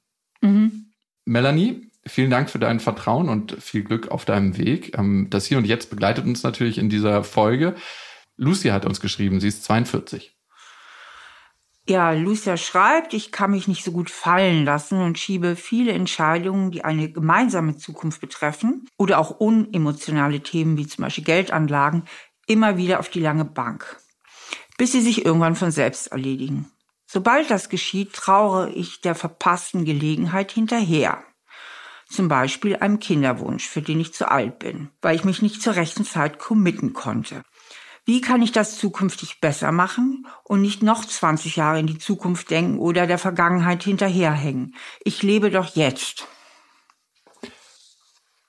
Mhm. 0.40 0.92
Melanie, 1.24 1.90
vielen 2.06 2.30
Dank 2.30 2.50
für 2.50 2.58
dein 2.58 2.80
Vertrauen 2.80 3.28
und 3.28 3.62
viel 3.62 3.82
Glück 3.82 4.08
auf 4.08 4.24
deinem 4.24 4.56
Weg. 4.56 4.96
Ähm, 4.98 5.28
das 5.30 5.46
Hier 5.46 5.58
und 5.58 5.66
Jetzt 5.66 5.90
begleitet 5.90 6.24
uns 6.24 6.42
natürlich 6.42 6.78
in 6.78 6.88
dieser 6.88 7.22
Folge. 7.22 7.74
Lucy 8.36 8.68
hat 8.68 8.86
uns 8.86 9.00
geschrieben, 9.00 9.40
sie 9.40 9.48
ist 9.48 9.64
42. 9.64 10.34
Ja, 11.88 12.12
Lucia 12.12 12.58
schreibt, 12.58 13.14
ich 13.14 13.32
kann 13.32 13.52
mich 13.52 13.66
nicht 13.66 13.82
so 13.82 13.92
gut 13.92 14.10
fallen 14.10 14.66
lassen 14.66 15.00
und 15.00 15.18
schiebe 15.18 15.56
viele 15.56 15.92
Entscheidungen, 15.92 16.70
die 16.70 16.84
eine 16.84 17.10
gemeinsame 17.10 17.78
Zukunft 17.78 18.20
betreffen 18.20 18.86
oder 18.98 19.18
auch 19.18 19.30
unemotionale 19.30 20.40
Themen 20.40 20.76
wie 20.76 20.86
zum 20.86 21.04
Beispiel 21.04 21.24
Geldanlagen, 21.24 22.04
immer 22.46 22.76
wieder 22.76 23.00
auf 23.00 23.08
die 23.08 23.20
lange 23.20 23.46
Bank 23.46 23.96
bis 24.78 24.92
sie 24.92 25.02
sich 25.02 25.26
irgendwann 25.26 25.56
von 25.56 25.70
selbst 25.70 26.06
erledigen. 26.06 26.70
Sobald 27.06 27.50
das 27.50 27.68
geschieht, 27.68 28.14
traure 28.14 28.70
ich 28.70 29.02
der 29.02 29.14
verpassten 29.14 29.84
Gelegenheit 29.84 30.52
hinterher. 30.52 31.22
Zum 32.08 32.28
Beispiel 32.28 32.76
einem 32.76 33.00
Kinderwunsch, 33.00 33.66
für 33.66 33.82
den 33.82 34.00
ich 34.00 34.14
zu 34.14 34.30
alt 34.30 34.58
bin, 34.58 34.88
weil 35.02 35.16
ich 35.16 35.24
mich 35.24 35.42
nicht 35.42 35.60
zur 35.60 35.76
rechten 35.76 36.04
Zeit 36.04 36.38
committen 36.38 36.94
konnte. 36.94 37.42
Wie 38.06 38.22
kann 38.22 38.40
ich 38.40 38.52
das 38.52 38.78
zukünftig 38.78 39.40
besser 39.40 39.70
machen 39.70 40.26
und 40.44 40.62
nicht 40.62 40.82
noch 40.82 41.04
20 41.04 41.56
Jahre 41.56 41.80
in 41.80 41.86
die 41.86 41.98
Zukunft 41.98 42.50
denken 42.50 42.78
oder 42.78 43.06
der 43.06 43.18
Vergangenheit 43.18 43.82
hinterherhängen? 43.82 44.74
Ich 45.04 45.22
lebe 45.22 45.50
doch 45.50 45.76
jetzt. 45.76 46.26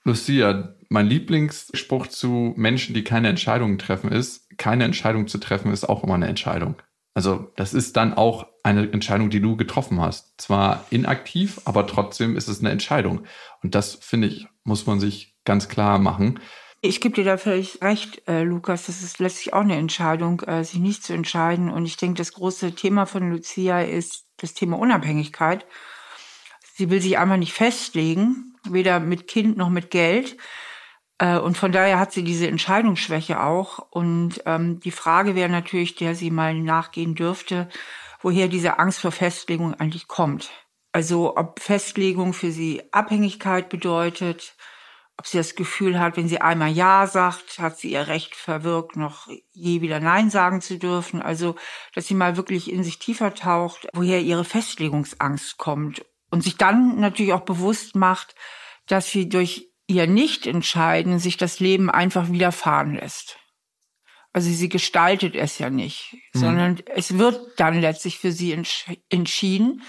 Lucia, 0.04 0.74
mein 0.90 1.06
Lieblingsspruch 1.06 2.08
zu 2.08 2.52
Menschen, 2.56 2.94
die 2.94 3.04
keine 3.04 3.28
Entscheidungen 3.28 3.78
treffen, 3.78 4.10
ist, 4.10 4.58
keine 4.58 4.84
Entscheidung 4.84 5.28
zu 5.28 5.38
treffen, 5.38 5.72
ist 5.72 5.88
auch 5.88 6.04
immer 6.04 6.16
eine 6.16 6.26
Entscheidung. 6.26 6.74
Also 7.14 7.50
das 7.56 7.74
ist 7.74 7.96
dann 7.96 8.12
auch 8.12 8.46
eine 8.62 8.90
Entscheidung, 8.92 9.30
die 9.30 9.40
du 9.40 9.56
getroffen 9.56 10.00
hast. 10.00 10.34
Zwar 10.40 10.84
inaktiv, 10.90 11.60
aber 11.64 11.86
trotzdem 11.86 12.36
ist 12.36 12.48
es 12.48 12.60
eine 12.60 12.70
Entscheidung. 12.70 13.24
Und 13.62 13.74
das, 13.74 13.94
finde 13.94 14.28
ich, 14.28 14.48
muss 14.64 14.86
man 14.86 15.00
sich 15.00 15.36
ganz 15.44 15.68
klar 15.68 15.98
machen. 15.98 16.40
Ich 16.82 17.00
gebe 17.00 17.14
dir 17.14 17.24
da 17.24 17.36
völlig 17.36 17.82
recht, 17.82 18.26
äh, 18.26 18.42
Lukas. 18.42 18.86
Das 18.86 19.02
ist 19.02 19.18
letztlich 19.20 19.52
auch 19.52 19.60
eine 19.60 19.76
Entscheidung, 19.76 20.40
äh, 20.40 20.64
sich 20.64 20.80
nicht 20.80 21.04
zu 21.04 21.12
entscheiden. 21.12 21.70
Und 21.70 21.86
ich 21.86 21.98
denke, 21.98 22.18
das 22.18 22.32
große 22.32 22.74
Thema 22.74 23.06
von 23.06 23.30
Lucia 23.30 23.80
ist 23.82 24.24
das 24.38 24.54
Thema 24.54 24.78
Unabhängigkeit. 24.78 25.66
Sie 26.74 26.90
will 26.90 27.00
sich 27.00 27.18
einfach 27.18 27.36
nicht 27.36 27.52
festlegen, 27.52 28.56
weder 28.68 28.98
mit 28.98 29.28
Kind 29.28 29.56
noch 29.56 29.68
mit 29.68 29.90
Geld. 29.90 30.36
Äh, 31.20 31.38
und 31.38 31.56
von 31.56 31.70
daher 31.70 32.00
hat 32.00 32.12
sie 32.12 32.24
diese 32.24 32.48
Entscheidungsschwäche 32.48 33.40
auch. 33.40 33.78
Und 33.90 34.42
ähm, 34.46 34.80
die 34.80 34.90
Frage 34.90 35.36
wäre 35.36 35.50
natürlich, 35.50 35.94
der 35.94 36.16
sie 36.16 36.30
mal 36.30 36.54
nachgehen 36.54 37.14
dürfte, 37.14 37.68
woher 38.22 38.48
diese 38.48 38.78
Angst 38.78 39.00
vor 39.00 39.12
Festlegung 39.12 39.74
eigentlich 39.74 40.08
kommt. 40.08 40.50
Also 40.92 41.36
ob 41.36 41.60
Festlegung 41.60 42.32
für 42.32 42.50
sie 42.50 42.82
Abhängigkeit 42.90 43.68
bedeutet, 43.68 44.56
ob 45.16 45.26
sie 45.26 45.36
das 45.36 45.54
Gefühl 45.54 46.00
hat, 46.00 46.16
wenn 46.16 46.28
sie 46.28 46.40
einmal 46.40 46.70
Ja 46.70 47.06
sagt, 47.06 47.58
hat 47.58 47.78
sie 47.78 47.92
ihr 47.92 48.08
Recht 48.08 48.34
verwirkt, 48.34 48.96
noch 48.96 49.28
je 49.52 49.82
wieder 49.82 50.00
Nein 50.00 50.30
sagen 50.30 50.62
zu 50.62 50.78
dürfen. 50.78 51.20
Also, 51.20 51.56
dass 51.94 52.06
sie 52.06 52.14
mal 52.14 52.38
wirklich 52.38 52.72
in 52.72 52.82
sich 52.82 52.98
tiefer 52.98 53.34
taucht, 53.34 53.86
woher 53.92 54.22
ihre 54.22 54.44
Festlegungsangst 54.44 55.58
kommt 55.58 56.06
und 56.30 56.42
sich 56.42 56.56
dann 56.56 56.98
natürlich 56.98 57.34
auch 57.34 57.42
bewusst 57.42 57.94
macht, 57.94 58.34
dass 58.86 59.10
sie 59.10 59.28
durch 59.28 59.69
ihr 59.90 60.06
Nicht-Entscheiden 60.06 61.18
sich 61.18 61.36
das 61.36 61.60
Leben 61.60 61.90
einfach 61.90 62.30
widerfahren 62.30 62.94
lässt. 62.94 63.38
Also 64.32 64.48
sie 64.50 64.68
gestaltet 64.68 65.34
es 65.34 65.58
ja 65.58 65.70
nicht, 65.70 66.16
mhm. 66.34 66.38
sondern 66.38 66.78
es 66.94 67.18
wird 67.18 67.40
dann 67.56 67.80
letztlich 67.80 68.18
für 68.18 68.30
sie 68.30 68.56
entschieden 69.08 69.82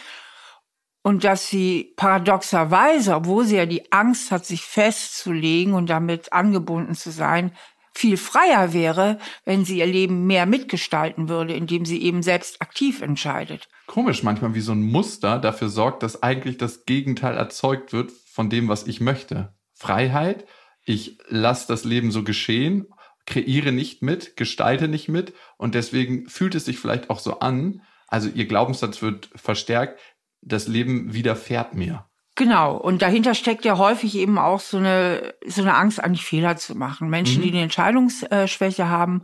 und 1.03 1.23
dass 1.23 1.47
sie 1.47 1.93
paradoxerweise, 1.95 3.15
obwohl 3.15 3.45
sie 3.45 3.57
ja 3.57 3.65
die 3.65 3.91
Angst 3.91 4.31
hat, 4.31 4.45
sich 4.45 4.63
festzulegen 4.63 5.73
und 5.73 5.89
damit 5.89 6.33
angebunden 6.33 6.95
zu 6.95 7.11
sein, 7.11 7.51
viel 7.93 8.17
freier 8.17 8.73
wäre, 8.73 9.19
wenn 9.45 9.65
sie 9.65 9.79
ihr 9.79 9.85
Leben 9.85 10.25
mehr 10.25 10.45
mitgestalten 10.45 11.27
würde, 11.29 11.53
indem 11.53 11.85
sie 11.85 12.01
eben 12.01 12.23
selbst 12.23 12.61
aktiv 12.61 13.01
entscheidet. 13.01 13.67
Komisch 13.85 14.23
manchmal, 14.23 14.55
wie 14.55 14.61
so 14.61 14.71
ein 14.71 14.81
Muster 14.81 15.39
dafür 15.39 15.69
sorgt, 15.69 16.01
dass 16.01 16.23
eigentlich 16.23 16.57
das 16.57 16.85
Gegenteil 16.85 17.35
erzeugt 17.35 17.91
wird 17.93 18.11
von 18.11 18.49
dem, 18.49 18.69
was 18.69 18.87
ich 18.87 19.01
möchte. 19.01 19.53
Freiheit, 19.81 20.45
ich 20.85 21.17
lasse 21.27 21.67
das 21.67 21.85
Leben 21.85 22.11
so 22.11 22.23
geschehen, 22.23 22.85
kreiere 23.25 23.71
nicht 23.71 24.03
mit, 24.03 24.37
gestalte 24.37 24.87
nicht 24.87 25.09
mit 25.09 25.33
und 25.57 25.73
deswegen 25.73 26.29
fühlt 26.29 26.53
es 26.53 26.65
sich 26.65 26.77
vielleicht 26.77 27.09
auch 27.09 27.17
so 27.17 27.39
an, 27.39 27.81
also 28.07 28.29
ihr 28.29 28.45
Glaubenssatz 28.45 29.01
wird 29.01 29.31
verstärkt, 29.35 29.99
das 30.41 30.67
Leben 30.67 31.15
widerfährt 31.15 31.73
mir. 31.73 32.05
Genau. 32.35 32.77
Und 32.77 33.01
dahinter 33.01 33.33
steckt 33.33 33.65
ja 33.65 33.79
häufig 33.79 34.15
eben 34.15 34.37
auch 34.37 34.59
so 34.59 34.77
eine, 34.77 35.33
so 35.47 35.61
eine 35.61 35.73
Angst, 35.73 35.99
eigentlich 35.99 36.25
Fehler 36.25 36.57
zu 36.57 36.75
machen. 36.75 37.09
Menschen, 37.09 37.39
mhm. 37.39 37.43
die 37.43 37.49
eine 37.49 37.61
Entscheidungsschwäche 37.61 38.87
haben, 38.87 39.23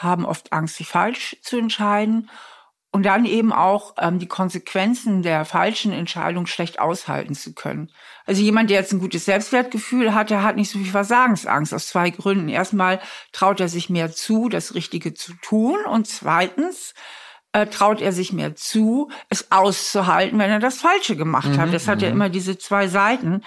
haben 0.00 0.24
oft 0.24 0.52
Angst, 0.52 0.76
sich 0.76 0.88
falsch 0.88 1.36
zu 1.42 1.56
entscheiden 1.56 2.28
und 2.92 3.04
dann 3.04 3.24
eben 3.24 3.52
auch 3.52 3.94
ähm, 3.98 4.18
die 4.18 4.28
Konsequenzen 4.28 5.22
der 5.22 5.44
falschen 5.44 5.92
Entscheidung 5.92 6.46
schlecht 6.46 6.78
aushalten 6.78 7.34
zu 7.34 7.54
können. 7.54 7.90
Also 8.26 8.42
jemand, 8.42 8.70
der 8.70 8.78
jetzt 8.78 8.92
ein 8.92 9.00
gutes 9.00 9.24
Selbstwertgefühl 9.24 10.14
hat, 10.14 10.30
der 10.30 10.42
hat 10.42 10.56
nicht 10.56 10.70
so 10.70 10.78
viel 10.78 10.90
Versagensangst 10.90 11.74
aus 11.74 11.88
zwei 11.88 12.10
Gründen. 12.10 12.48
Erstmal 12.48 13.00
traut 13.32 13.60
er 13.60 13.68
sich 13.68 13.90
mehr 13.90 14.12
zu, 14.12 14.48
das 14.48 14.74
Richtige 14.74 15.14
zu 15.14 15.32
tun 15.42 15.78
und 15.86 16.06
zweitens 16.06 16.94
äh, 17.52 17.66
traut 17.66 18.02
er 18.02 18.12
sich 18.12 18.32
mehr 18.32 18.54
zu, 18.54 19.10
es 19.30 19.50
auszuhalten, 19.50 20.38
wenn 20.38 20.50
er 20.50 20.60
das 20.60 20.78
Falsche 20.78 21.16
gemacht 21.16 21.48
mhm, 21.48 21.58
hat. 21.58 21.72
Das 21.72 21.88
hat 21.88 22.02
ja 22.02 22.08
mhm. 22.08 22.14
immer 22.14 22.28
diese 22.28 22.58
zwei 22.58 22.88
Seiten. 22.88 23.42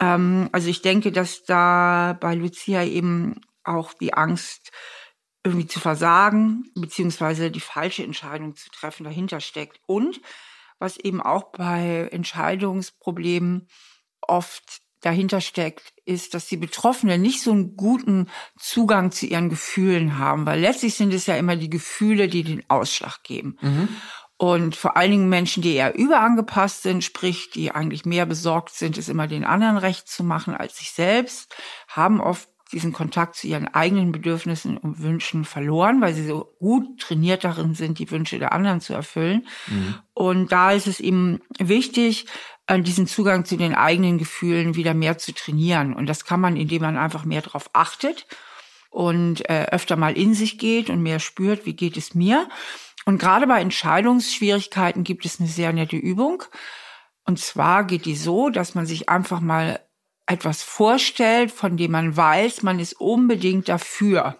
Ähm, 0.00 0.48
also 0.50 0.68
ich 0.68 0.82
denke, 0.82 1.12
dass 1.12 1.44
da 1.44 2.18
bei 2.20 2.34
Lucia 2.34 2.82
eben 2.82 3.40
auch 3.62 3.92
die 3.94 4.14
Angst 4.14 4.72
irgendwie 5.44 5.66
zu 5.66 5.80
versagen, 5.80 6.70
beziehungsweise 6.74 7.50
die 7.50 7.60
falsche 7.60 8.04
Entscheidung 8.04 8.56
zu 8.56 8.70
treffen 8.70 9.04
dahinter 9.04 9.40
steckt. 9.40 9.80
Und 9.86 10.20
was 10.78 10.96
eben 10.98 11.20
auch 11.20 11.52
bei 11.52 12.08
Entscheidungsproblemen 12.10 13.68
oft 14.20 14.82
dahinter 15.00 15.40
steckt, 15.40 15.94
ist, 16.04 16.34
dass 16.34 16.46
die 16.46 16.58
Betroffenen 16.58 17.22
nicht 17.22 17.42
so 17.42 17.52
einen 17.52 17.76
guten 17.76 18.28
Zugang 18.58 19.12
zu 19.12 19.26
ihren 19.26 19.48
Gefühlen 19.48 20.18
haben, 20.18 20.44
weil 20.44 20.60
letztlich 20.60 20.94
sind 20.94 21.14
es 21.14 21.26
ja 21.26 21.36
immer 21.36 21.56
die 21.56 21.70
Gefühle, 21.70 22.28
die 22.28 22.42
den 22.42 22.68
Ausschlag 22.68 23.22
geben. 23.22 23.56
Mhm. 23.62 23.88
Und 24.36 24.74
vor 24.74 24.96
allen 24.96 25.10
Dingen 25.10 25.28
Menschen, 25.28 25.62
die 25.62 25.74
eher 25.74 25.94
überangepasst 25.94 26.82
sind, 26.82 27.04
sprich, 27.04 27.50
die 27.50 27.72
eigentlich 27.72 28.06
mehr 28.06 28.24
besorgt 28.24 28.74
sind, 28.74 28.96
es 28.96 29.10
immer 29.10 29.26
den 29.26 29.44
anderen 29.44 29.76
recht 29.76 30.08
zu 30.08 30.24
machen 30.24 30.54
als 30.54 30.78
sich 30.78 30.92
selbst, 30.92 31.54
haben 31.88 32.20
oft 32.22 32.48
diesen 32.72 32.92
Kontakt 32.92 33.36
zu 33.36 33.46
ihren 33.46 33.68
eigenen 33.68 34.12
Bedürfnissen 34.12 34.76
und 34.76 35.02
Wünschen 35.02 35.44
verloren, 35.44 36.00
weil 36.00 36.14
sie 36.14 36.26
so 36.26 36.54
gut 36.58 37.00
trainiert 37.00 37.44
darin 37.44 37.74
sind, 37.74 37.98
die 37.98 38.10
Wünsche 38.10 38.38
der 38.38 38.52
anderen 38.52 38.80
zu 38.80 38.94
erfüllen. 38.94 39.46
Mhm. 39.66 39.94
Und 40.14 40.52
da 40.52 40.72
ist 40.72 40.86
es 40.86 41.00
eben 41.00 41.40
wichtig, 41.58 42.26
diesen 42.78 43.06
Zugang 43.08 43.44
zu 43.44 43.56
den 43.56 43.74
eigenen 43.74 44.18
Gefühlen 44.18 44.76
wieder 44.76 44.94
mehr 44.94 45.18
zu 45.18 45.32
trainieren. 45.32 45.92
Und 45.92 46.06
das 46.06 46.24
kann 46.24 46.40
man, 46.40 46.56
indem 46.56 46.82
man 46.82 46.96
einfach 46.96 47.24
mehr 47.24 47.42
darauf 47.42 47.70
achtet 47.72 48.26
und 48.90 49.48
äh, 49.48 49.66
öfter 49.70 49.96
mal 49.96 50.16
in 50.16 50.34
sich 50.34 50.58
geht 50.58 50.90
und 50.90 51.02
mehr 51.02 51.18
spürt, 51.18 51.66
wie 51.66 51.74
geht 51.74 51.96
es 51.96 52.14
mir. 52.14 52.48
Und 53.04 53.18
gerade 53.18 53.46
bei 53.46 53.60
Entscheidungsschwierigkeiten 53.60 55.04
gibt 55.04 55.24
es 55.24 55.40
eine 55.40 55.48
sehr 55.48 55.72
nette 55.72 55.96
Übung. 55.96 56.44
Und 57.24 57.38
zwar 57.38 57.84
geht 57.84 58.04
die 58.04 58.16
so, 58.16 58.50
dass 58.50 58.74
man 58.74 58.86
sich 58.86 59.08
einfach 59.08 59.40
mal 59.40 59.80
etwas 60.30 60.62
vorstellt, 60.62 61.50
von 61.50 61.76
dem 61.76 61.90
man 61.90 62.16
weiß, 62.16 62.62
man 62.62 62.78
ist 62.78 63.00
unbedingt 63.00 63.68
dafür. 63.68 64.38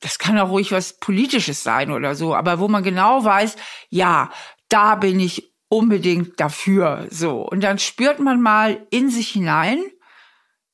Das 0.00 0.18
kann 0.18 0.38
auch 0.38 0.50
ruhig 0.50 0.72
was 0.72 0.98
Politisches 0.98 1.62
sein 1.62 1.92
oder 1.92 2.14
so, 2.14 2.34
aber 2.34 2.58
wo 2.58 2.68
man 2.68 2.82
genau 2.82 3.24
weiß, 3.24 3.56
ja, 3.90 4.30
da 4.68 4.96
bin 4.96 5.20
ich 5.20 5.54
unbedingt 5.68 6.40
dafür. 6.40 7.06
So. 7.10 7.42
Und 7.42 7.60
dann 7.60 7.78
spürt 7.78 8.18
man 8.18 8.42
mal 8.42 8.86
in 8.90 9.08
sich 9.08 9.30
hinein, 9.30 9.82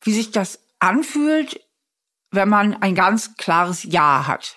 wie 0.03 0.13
sich 0.13 0.31
das 0.31 0.67
anfühlt, 0.79 1.61
wenn 2.31 2.49
man 2.49 2.81
ein 2.81 2.95
ganz 2.95 3.37
klares 3.37 3.85
Ja 3.85 4.27
hat. 4.27 4.57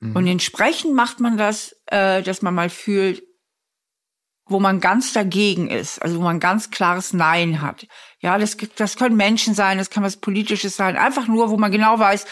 Mhm. 0.00 0.16
Und 0.16 0.26
entsprechend 0.26 0.94
macht 0.94 1.20
man 1.20 1.36
das, 1.36 1.76
äh, 1.86 2.22
dass 2.22 2.40
man 2.40 2.54
mal 2.54 2.70
fühlt, 2.70 3.22
wo 4.46 4.60
man 4.60 4.80
ganz 4.80 5.12
dagegen 5.12 5.70
ist, 5.70 6.02
also 6.02 6.18
wo 6.18 6.22
man 6.22 6.40
ganz 6.40 6.70
klares 6.70 7.12
Nein 7.12 7.62
hat. 7.62 7.86
Ja, 8.20 8.38
das, 8.38 8.56
das 8.76 8.96
können 8.96 9.16
Menschen 9.16 9.54
sein, 9.54 9.78
das 9.78 9.90
kann 9.90 10.02
was 10.02 10.18
Politisches 10.18 10.76
sein, 10.76 10.96
einfach 10.96 11.28
nur, 11.28 11.50
wo 11.50 11.56
man 11.56 11.72
genau 11.72 11.98
weiß, 11.98 12.26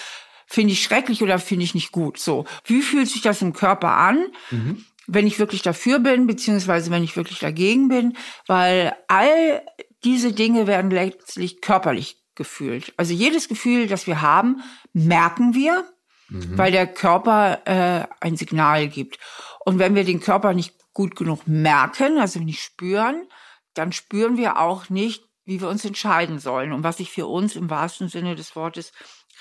finde 0.47 0.73
ich 0.75 0.83
schrecklich 0.83 1.23
oder 1.23 1.39
finde 1.39 1.65
ich 1.65 1.75
nicht 1.75 1.93
gut. 1.93 2.19
So, 2.19 2.45
wie 2.65 2.83
fühlt 2.83 3.09
sich 3.09 3.23
das 3.23 3.43
im 3.43 3.53
Körper 3.53 3.97
an? 3.97 4.27
Mhm 4.51 4.85
wenn 5.09 5.27
ich 5.27 5.39
wirklich 5.39 5.63
dafür 5.63 5.99
bin, 5.99 6.27
beziehungsweise 6.27 6.91
wenn 6.91 7.03
ich 7.03 7.17
wirklich 7.17 7.41
dagegen 7.41 7.89
bin, 7.89 8.17
weil 8.47 8.95
all 9.09 9.63
diese 10.05 10.33
Dinge 10.33 10.67
werden 10.67 10.91
letztlich 10.91 11.61
körperlich 11.61 12.19
gefühlt. 12.35 12.93
Also 12.97 13.13
jedes 13.13 13.49
Gefühl, 13.49 13.87
das 13.87 14.07
wir 14.07 14.23
haben, 14.23 14.63
merken 14.93 15.55
wir, 15.55 15.85
mhm. 16.33 16.59
weil 16.59 16.73
der 16.73 16.87
Körper 16.87 17.61
äh, 17.67 18.07
ein 18.21 18.37
Signal 18.37 18.89
gibt. 18.89 19.19
Und 19.65 19.79
wenn 19.79 19.95
wir 19.95 20.05
den 20.05 20.21
Körper 20.21 20.55
nicht 20.55 20.75
gut 20.93 21.17
genug 21.17 21.47
merken, 21.47 22.19
also 22.19 22.41
nicht 22.41 22.61
spüren, 22.61 23.27
dann 23.75 23.93
spüren 23.93 24.37
wir 24.37 24.59
auch 24.59 24.91
nicht, 24.91 25.25
wie 25.45 25.61
wir 25.61 25.69
uns 25.69 25.85
entscheiden 25.85 26.39
sollen 26.39 26.73
und 26.73 26.85
was 26.85 26.99
sich 26.99 27.11
für 27.11 27.27
uns 27.27 27.57
im 27.57 27.71
wahrsten 27.71 28.09
Sinne 28.09 28.37
des 28.37 28.55
Wortes 28.55 28.93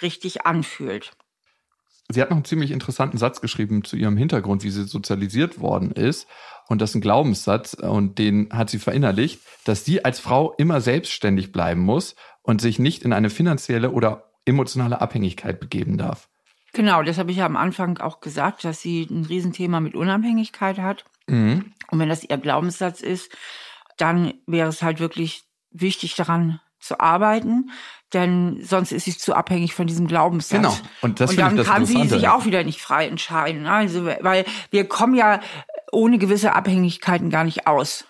richtig 0.02 0.46
anfühlt. 0.46 1.12
Sie 2.10 2.22
hat 2.22 2.30
noch 2.30 2.38
einen 2.38 2.46
ziemlich 2.46 2.72
interessanten 2.72 3.18
Satz 3.18 3.40
geschrieben 3.42 3.84
zu 3.84 3.96
ihrem 3.96 4.18
Hintergrund, 4.18 4.64
wie 4.64 4.70
sie 4.70 4.84
sozialisiert 4.84 5.60
worden 5.60 5.92
ist. 5.92 6.28
Und 6.68 6.82
das 6.82 6.92
ist 6.92 6.96
ein 6.96 7.02
Glaubenssatz 7.02 7.74
und 7.74 8.18
den 8.20 8.50
hat 8.52 8.70
sie 8.70 8.80
verinnerlicht, 8.80 9.42
dass 9.66 9.86
sie 9.86 10.04
als 10.04 10.20
Frau 10.20 10.54
immer 10.58 10.82
selbstständig 10.82 11.52
bleiben 11.52 11.82
muss 11.82 12.16
und 12.42 12.62
sich 12.62 12.80
nicht 12.80 13.04
in 13.04 13.14
eine 13.14 13.30
finanzielle 13.30 13.92
oder 13.92 14.32
emotionale 14.46 15.02
Abhängigkeit 15.02 15.60
begeben 15.60 15.98
darf. 15.98 16.31
Genau, 16.74 17.04
das 17.04 17.18
habe 17.18 17.32
ich 17.32 17.38
ja 17.38 17.46
am 17.46 17.58
Anfang 17.58 17.98
auch 17.98 18.22
gesagt, 18.22 18.64
dass 18.64 18.82
sie 18.82 19.04
ein 19.10 19.26
Riesenthema 19.26 19.80
mit 19.80 19.96
Unabhängigkeit 19.96 20.78
hat. 20.78 21.06
Mhm. 21.28 21.74
Und 21.90 22.00
wenn 22.00 22.10
das 22.10 22.24
ihr 22.24 22.38
Glaubenssatz 22.38 23.02
ist, 23.02 23.32
dann 23.98 24.34
wäre 24.48 24.70
es 24.70 24.82
halt 24.82 25.00
wirklich 25.00 25.44
wichtig 25.72 26.16
daran 26.16 26.60
zu 26.80 27.00
arbeiten, 27.00 27.70
denn 28.14 28.60
sonst 28.64 28.92
ist 28.92 29.06
sie 29.06 29.16
zu 29.16 29.36
abhängig 29.36 29.74
von 29.74 29.88
diesem 29.88 30.08
Glaubenssatz. 30.08 30.62
Genau. 30.62 30.78
Und, 31.02 31.20
das 31.20 31.32
und 31.32 31.40
dann 31.40 31.56
das 31.56 31.68
kann 31.68 31.86
sie 31.86 32.08
sich 32.08 32.28
auch 32.28 32.46
wieder 32.46 32.64
nicht 32.64 32.82
frei 32.82 33.08
entscheiden. 33.08 33.68
Also, 33.68 34.06
weil 34.06 34.46
wir 34.72 34.88
kommen 34.88 35.14
ja 35.14 35.40
ohne 35.92 36.18
gewisse 36.18 36.54
Abhängigkeiten 36.54 37.30
gar 37.30 37.44
nicht 37.44 37.68
aus. 37.68 38.06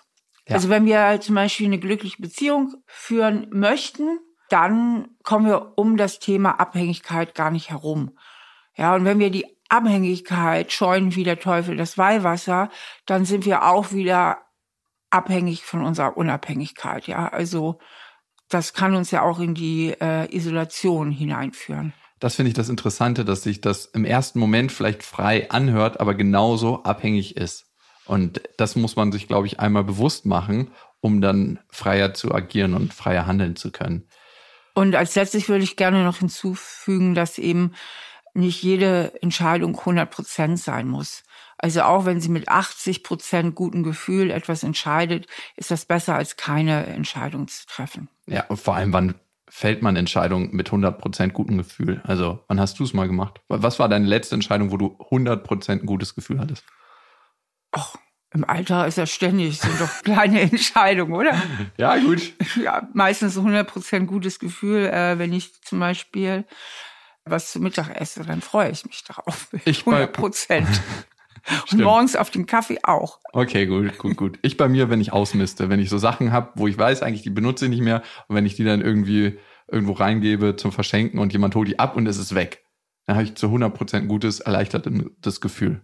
Ja. 0.48 0.56
Also 0.56 0.68
wenn 0.68 0.86
wir 0.86 1.20
zum 1.20 1.34
Beispiel 1.34 1.66
eine 1.66 1.78
glückliche 1.78 2.20
Beziehung 2.20 2.74
führen 2.86 3.46
möchten, 3.50 4.18
dann 4.48 5.08
kommen 5.22 5.46
wir 5.46 5.72
um 5.76 5.96
das 5.96 6.18
Thema 6.18 6.58
Abhängigkeit 6.58 7.34
gar 7.34 7.50
nicht 7.50 7.70
herum. 7.70 8.12
Ja, 8.76 8.94
und 8.94 9.04
wenn 9.04 9.18
wir 9.18 9.30
die 9.30 9.46
Abhängigkeit 9.68 10.72
scheuen 10.72 11.14
wie 11.14 11.24
der 11.24 11.38
Teufel 11.40 11.76
das 11.76 11.96
Weihwasser, 11.96 12.70
dann 13.06 13.24
sind 13.24 13.46
wir 13.46 13.64
auch 13.64 13.92
wieder 13.92 14.38
abhängig 15.10 15.62
von 15.62 15.84
unserer 15.84 16.16
Unabhängigkeit. 16.16 17.06
Ja, 17.06 17.28
also 17.28 17.78
das 18.48 18.74
kann 18.74 18.94
uns 18.94 19.10
ja 19.10 19.22
auch 19.22 19.40
in 19.40 19.54
die 19.54 19.94
äh, 20.00 20.34
Isolation 20.34 21.10
hineinführen. 21.10 21.92
Das 22.20 22.36
finde 22.36 22.48
ich 22.48 22.54
das 22.54 22.68
Interessante, 22.68 23.24
dass 23.24 23.42
sich 23.42 23.60
das 23.60 23.86
im 23.86 24.04
ersten 24.04 24.38
Moment 24.38 24.70
vielleicht 24.70 25.02
frei 25.02 25.50
anhört, 25.50 26.00
aber 26.00 26.14
genauso 26.14 26.82
abhängig 26.84 27.36
ist. 27.36 27.66
Und 28.04 28.42
das 28.58 28.76
muss 28.76 28.94
man 28.94 29.10
sich, 29.10 29.26
glaube 29.26 29.46
ich, 29.46 29.58
einmal 29.58 29.84
bewusst 29.84 30.26
machen, 30.26 30.70
um 31.00 31.20
dann 31.20 31.58
freier 31.70 32.14
zu 32.14 32.32
agieren 32.32 32.74
und 32.74 32.94
freier 32.94 33.26
handeln 33.26 33.56
zu 33.56 33.72
können. 33.72 34.08
Und 34.74 34.94
als 34.94 35.14
letztes 35.14 35.48
würde 35.48 35.64
ich 35.64 35.76
gerne 35.76 36.04
noch 36.04 36.18
hinzufügen, 36.18 37.14
dass 37.14 37.38
eben 37.38 37.72
nicht 38.34 38.62
jede 38.62 39.12
Entscheidung 39.22 39.78
100 39.78 40.10
Prozent 40.10 40.58
sein 40.58 40.88
muss. 40.88 41.22
Also 41.58 41.82
auch 41.82 42.06
wenn 42.06 42.20
sie 42.20 42.28
mit 42.28 42.48
80 42.48 43.04
Prozent 43.04 43.54
gutem 43.54 43.82
Gefühl 43.82 44.30
etwas 44.30 44.62
entscheidet, 44.62 45.26
ist 45.56 45.70
das 45.70 45.84
besser 45.84 46.14
als 46.14 46.36
keine 46.36 46.86
Entscheidung 46.86 47.46
zu 47.46 47.66
treffen. 47.66 48.08
Ja, 48.26 48.44
und 48.48 48.58
vor 48.58 48.74
allem, 48.74 48.92
wann 48.92 49.14
fällt 49.48 49.82
man 49.82 49.96
Entscheidungen 49.96 50.50
mit 50.52 50.68
100 50.68 50.98
Prozent 50.98 51.34
gutem 51.34 51.58
Gefühl? 51.58 52.00
Also 52.04 52.42
wann 52.48 52.58
hast 52.58 52.78
du 52.78 52.84
es 52.84 52.94
mal 52.94 53.06
gemacht? 53.06 53.40
Was 53.48 53.78
war 53.78 53.88
deine 53.88 54.06
letzte 54.06 54.34
Entscheidung, 54.34 54.72
wo 54.72 54.76
du 54.76 54.96
100 54.98 55.44
Prozent 55.44 55.82
ein 55.82 55.86
gutes 55.86 56.14
Gefühl 56.14 56.40
hattest? 56.40 56.64
Ach, 57.70 57.96
im 58.34 58.44
Alter 58.48 58.86
ist 58.86 58.96
ja 58.96 59.06
ständig, 59.06 59.60
sind 59.60 59.80
doch 59.80 59.90
kleine 60.02 60.40
Entscheidungen, 60.40 61.12
oder? 61.12 61.40
Ja, 61.76 61.96
gut. 61.98 62.32
Ja, 62.56 62.88
meistens 62.94 63.36
100 63.36 63.68
Prozent 63.68 64.08
gutes 64.08 64.38
Gefühl, 64.38 64.86
äh, 64.86 65.18
wenn 65.18 65.32
ich 65.32 65.60
zum 65.62 65.80
Beispiel 65.80 66.44
was 67.24 67.52
zu 67.52 67.60
Mittag 67.60 67.88
esse, 67.90 68.24
dann 68.24 68.40
freue 68.40 68.70
ich 68.70 68.84
mich 68.84 69.04
darauf. 69.04 69.48
Ich 69.64 69.80
100 69.80 70.12
Prozent. 70.12 70.68
Und 71.72 71.80
morgens 71.80 72.14
auf 72.14 72.30
den 72.30 72.46
Kaffee 72.46 72.78
auch. 72.84 73.18
Okay, 73.32 73.66
gut, 73.66 73.98
gut, 73.98 74.16
gut. 74.16 74.38
Ich 74.42 74.56
bei 74.56 74.68
mir, 74.68 74.90
wenn 74.90 75.00
ich 75.00 75.12
ausmiste, 75.12 75.68
wenn 75.68 75.80
ich 75.80 75.90
so 75.90 75.98
Sachen 75.98 76.30
habe, 76.30 76.52
wo 76.54 76.68
ich 76.68 76.78
weiß, 76.78 77.02
eigentlich 77.02 77.22
die 77.22 77.30
benutze 77.30 77.64
ich 77.64 77.70
nicht 77.70 77.80
mehr 77.80 78.02
und 78.28 78.36
wenn 78.36 78.46
ich 78.46 78.54
die 78.54 78.62
dann 78.62 78.80
irgendwie 78.80 79.38
irgendwo 79.66 79.92
reingebe 79.92 80.54
zum 80.54 80.70
Verschenken 80.70 81.18
und 81.18 81.32
jemand 81.32 81.56
holt 81.56 81.66
die 81.66 81.80
ab 81.80 81.96
und 81.96 82.06
es 82.06 82.16
ist 82.16 82.36
weg, 82.36 82.64
dann 83.06 83.16
habe 83.16 83.24
ich 83.24 83.34
zu 83.34 83.46
100 83.46 83.74
Prozent 83.74 84.08
gutes, 84.08 84.38
erleichtertes 84.38 85.40
Gefühl. 85.40 85.82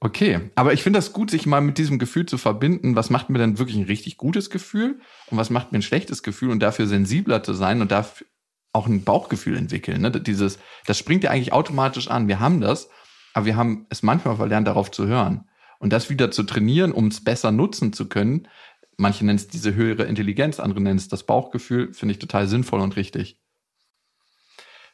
Okay, 0.00 0.50
aber 0.54 0.72
ich 0.72 0.82
finde 0.82 0.98
das 0.98 1.12
gut, 1.12 1.30
sich 1.30 1.44
mal 1.46 1.60
mit 1.60 1.76
diesem 1.76 1.98
Gefühl 1.98 2.24
zu 2.24 2.38
verbinden. 2.38 2.96
Was 2.96 3.10
macht 3.10 3.28
mir 3.28 3.38
denn 3.38 3.58
wirklich 3.58 3.76
ein 3.76 3.84
richtig 3.84 4.16
gutes 4.16 4.48
Gefühl 4.48 4.98
und 5.30 5.36
was 5.36 5.50
macht 5.50 5.72
mir 5.72 5.78
ein 5.78 5.82
schlechtes 5.82 6.22
Gefühl 6.22 6.50
und 6.50 6.60
dafür 6.60 6.86
sensibler 6.86 7.42
zu 7.42 7.52
sein 7.52 7.82
und 7.82 7.92
dafür 7.92 8.26
auch 8.72 8.86
ein 8.86 9.04
Bauchgefühl 9.04 9.56
entwickeln. 9.56 10.02
Ne? 10.02 10.10
Dieses, 10.10 10.58
das 10.86 10.98
springt 10.98 11.24
ja 11.24 11.30
eigentlich 11.30 11.52
automatisch 11.52 12.08
an. 12.08 12.28
Wir 12.28 12.40
haben 12.40 12.60
das, 12.60 12.88
aber 13.34 13.46
wir 13.46 13.56
haben 13.56 13.86
es 13.90 14.02
manchmal 14.02 14.36
verlernt, 14.36 14.66
darauf 14.66 14.90
zu 14.90 15.06
hören. 15.06 15.48
Und 15.78 15.92
das 15.92 16.10
wieder 16.10 16.30
zu 16.30 16.42
trainieren, 16.42 16.92
um 16.92 17.08
es 17.08 17.24
besser 17.24 17.52
nutzen 17.52 17.92
zu 17.92 18.08
können. 18.08 18.48
Manche 18.96 19.24
nennen 19.24 19.36
es 19.36 19.48
diese 19.48 19.74
höhere 19.74 20.04
Intelligenz, 20.04 20.60
andere 20.60 20.80
nennen 20.80 20.98
es 20.98 21.08
das 21.08 21.24
Bauchgefühl, 21.24 21.94
finde 21.94 22.12
ich 22.12 22.18
total 22.18 22.46
sinnvoll 22.46 22.80
und 22.80 22.96
richtig. 22.96 23.40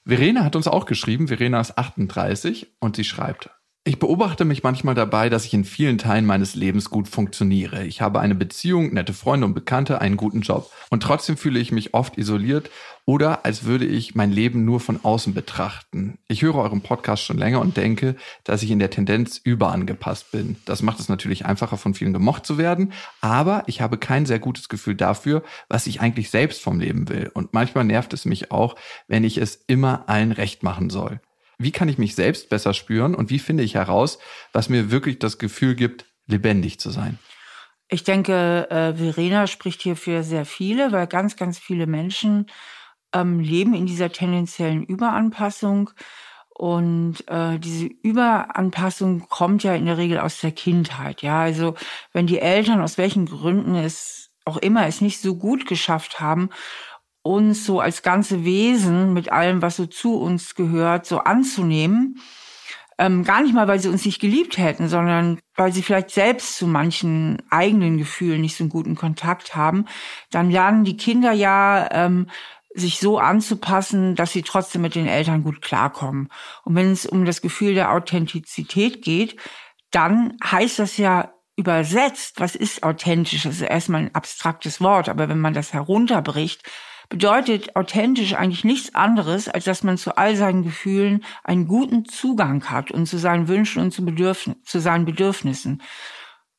Verena 0.05 0.45
hat 0.45 0.55
uns 0.55 0.69
auch 0.69 0.87
geschrieben, 0.87 1.27
Verena 1.27 1.61
ist 1.61 1.77
38 1.77 2.77
und 2.79 2.95
sie 2.95 3.03
schreibt, 3.03 3.51
ich 3.87 4.01
beobachte 4.01 4.45
mich 4.45 4.65
manchmal 4.65 4.97
dabei, 4.97 5.29
dass 5.29 5.45
ich 5.45 5.55
in 5.55 5.65
vielen 5.65 5.97
Teilen 5.97 6.27
meines 6.27 6.57
Lebens 6.57 6.91
gut 6.91 7.07
funktioniere. 7.07 7.85
Ich 7.85 8.01
habe 8.01 8.19
eine 8.19 8.35
Beziehung, 8.35 8.93
nette 8.93 9.13
Freunde 9.13 9.47
und 9.47 9.55
Bekannte, 9.55 10.01
einen 10.01 10.17
guten 10.17 10.41
Job. 10.41 10.73
Und 10.91 11.05
trotzdem 11.05 11.37
fühle 11.37 11.61
ich 11.61 11.71
mich 11.71 11.95
oft 11.95 12.19
isoliert 12.19 12.69
oder 13.05 13.45
als 13.45 13.63
würde 13.63 13.85
ich 13.85 14.17
mein 14.17 14.33
Leben 14.33 14.65
nur 14.65 14.81
von 14.81 15.05
außen 15.05 15.35
betrachten. 15.35 16.19
Ich 16.27 16.43
höre 16.43 16.57
euren 16.57 16.81
Podcast 16.81 17.23
schon 17.23 17.39
länger 17.39 17.61
und 17.61 17.77
denke, 17.77 18.17
dass 18.43 18.65
ich 18.65 18.73
in 18.73 18.81
der 18.81 18.91
Tendenz 18.91 19.41
überangepasst 19.45 20.33
bin. 20.33 20.57
Das 20.65 20.83
macht 20.83 20.99
es 20.99 21.09
natürlich 21.09 21.47
einfacher, 21.47 21.77
von 21.77 21.95
vielen 21.95 22.13
gemocht 22.13 22.45
zu 22.45 22.59
werden, 22.59 22.93
aber 23.21 23.63
ich 23.69 23.81
habe 23.81 23.99
kein 23.99 24.27
sehr 24.27 24.41
gutes 24.41 24.69
Gefühl 24.69 24.97
dafür, 24.97 25.45
was 25.69 25.87
ich 25.87 26.01
eigentlich 26.01 26.31
selbst 26.31 26.61
vom 26.61 26.81
Leben 26.81 27.09
will. 27.09 27.31
Und 27.33 27.55
manchmal 27.55 27.85
nervt 27.85 28.13
es 28.13 28.25
mich 28.25 28.51
auch, 28.51 28.75
wenn 29.07 29.23
ich 29.23 29.39
es 29.39 29.55
immer 29.69 30.09
allen 30.09 30.33
recht 30.33 30.65
machen 30.65 30.91
soll. 30.91 31.21
Wie 31.59 31.73
kann 31.73 31.89
ich 31.89 31.99
mich 31.99 32.15
selbst 32.15 32.49
besser 32.49 32.75
spüren 32.75 33.15
und 33.15 33.31
wie 33.31 33.39
finde 33.39 33.63
ich 33.63 33.75
heraus, 33.75 34.19
was 34.53 34.69
mir 34.69 34.91
wirklich 34.91 35.19
das 35.19 35.39
Gefühl 35.39 35.75
gibt, 35.75 36.05
lebendig 36.27 36.79
zu 36.79 36.91
sein? 36.91 37.19
Ich 37.89 38.05
denke, 38.05 38.69
äh, 38.71 38.95
Verena 38.95 39.47
spricht 39.47 39.81
hier 39.83 39.97
für 39.97 40.23
sehr 40.23 40.45
viele, 40.45 40.93
weil 40.93 41.07
ganz, 41.07 41.37
ganz 41.37 41.59
viele 41.59 41.87
Menschen 41.87 42.47
ähm, 43.13 43.41
leben 43.41 43.75
in 43.75 43.87
dieser 43.87 44.11
tendenziellen 44.11 44.85
Überanpassung. 44.85 45.91
Und 46.49 47.29
äh, 47.29 47.59
diese 47.59 47.87
Überanpassung 47.87 49.29
kommt 49.29 49.63
ja 49.63 49.75
in 49.75 49.87
der 49.87 49.99
Regel 49.99 50.19
aus 50.19 50.41
der 50.41 50.53
Kindheit. 50.53 51.23
Ja, 51.23 51.43
also 51.43 51.75
wenn 52.13 52.27
die 52.27 52.41
Eltern 52.41 52.81
aus 52.81 52.99
welchen 52.99 53.27
Gründen 53.27 53.77
es 53.77 54.31
auch 54.47 54.57
immer 54.57 54.87
es 54.87 55.01
nicht 55.01 55.21
so 55.21 55.37
gut 55.37 55.67
geschafft 55.67 56.21
haben, 56.21 56.51
uns 57.27 57.65
so 57.67 57.81
als 57.81 58.03
ganze 58.03 58.45
Wesen 58.45 59.13
mit 59.13 59.33
allem, 59.33 59.63
was 59.63 59.77
so 59.77 59.87
zu 59.87 60.17
uns 60.19 60.55
gehört, 60.55 61.07
so 61.07 61.19
anzunehmen. 61.19 62.21
Ähm, 62.99 63.25
gar 63.25 63.43
nicht 63.43 63.53
mal, 63.53 63.69
weil 63.69 63.79
sie 63.79 63.91
uns 63.91 64.07
nicht 64.07 64.21
geliebt 64.21 64.57
hätten, 64.57 64.89
sondern 64.89 65.39
weil 65.55 65.71
sie 65.73 65.83
vielleicht 65.83 66.11
selbst 66.11 66.57
zu 66.57 66.67
manchen 66.67 67.43
eigenen 67.51 67.99
Gefühlen 67.99 68.41
nicht 68.41 68.57
so 68.57 68.65
einen 68.65 68.71
guten 68.71 68.95
Kontakt 68.95 69.55
haben, 69.55 69.85
dann 70.31 70.51
lernen 70.51 70.85
die 70.85 70.97
Kinder 70.97 71.33
ja, 71.33 71.89
ähm, 71.93 72.29
sich 72.75 72.99
so 72.99 73.19
anzupassen, 73.19 74.15
dass 74.15 74.33
sie 74.33 74.43
trotzdem 74.43 74.83
mit 74.83 74.95
den 74.95 75.07
Eltern 75.07 75.43
gut 75.43 75.63
klarkommen. 75.63 76.29
Und 76.65 76.75
wenn 76.75 76.91
es 76.93 77.07
um 77.07 77.25
das 77.25 77.41
Gefühl 77.41 77.75
der 77.75 77.93
Authentizität 77.93 79.03
geht, 79.03 79.37
dann 79.91 80.37
heißt 80.45 80.79
das 80.79 80.97
ja 80.97 81.33
übersetzt, 81.57 82.39
was 82.39 82.55
ist 82.55 82.83
authentisch? 82.83 83.45
Das 83.45 83.57
ist 83.57 83.63
erstmal 83.63 84.03
ein 84.03 84.15
abstraktes 84.15 84.81
Wort, 84.81 85.09
aber 85.09 85.29
wenn 85.29 85.41
man 85.41 85.55
das 85.55 85.73
herunterbricht, 85.73 86.63
bedeutet 87.09 87.77
authentisch 87.77 88.35
eigentlich 88.35 88.65
nichts 88.65 88.95
anderes, 88.95 89.49
als 89.49 89.65
dass 89.65 89.83
man 89.83 89.99
zu 89.99 90.17
all 90.17 90.37
seinen 90.37 90.63
Gefühlen 90.63 91.25
einen 91.45 91.69
guten 91.69 92.05
Zugang 92.05 92.65
hat 92.71 92.91
und 92.91 93.07
zu 93.07 93.19
seinen 93.19 93.49
Wünschen 93.49 93.83
und 93.83 93.93
zu, 93.93 94.05
Bedürfn 94.05 94.57
zu 94.65 94.81
seinen 94.81 95.05
Bedürfnissen. 95.05 95.83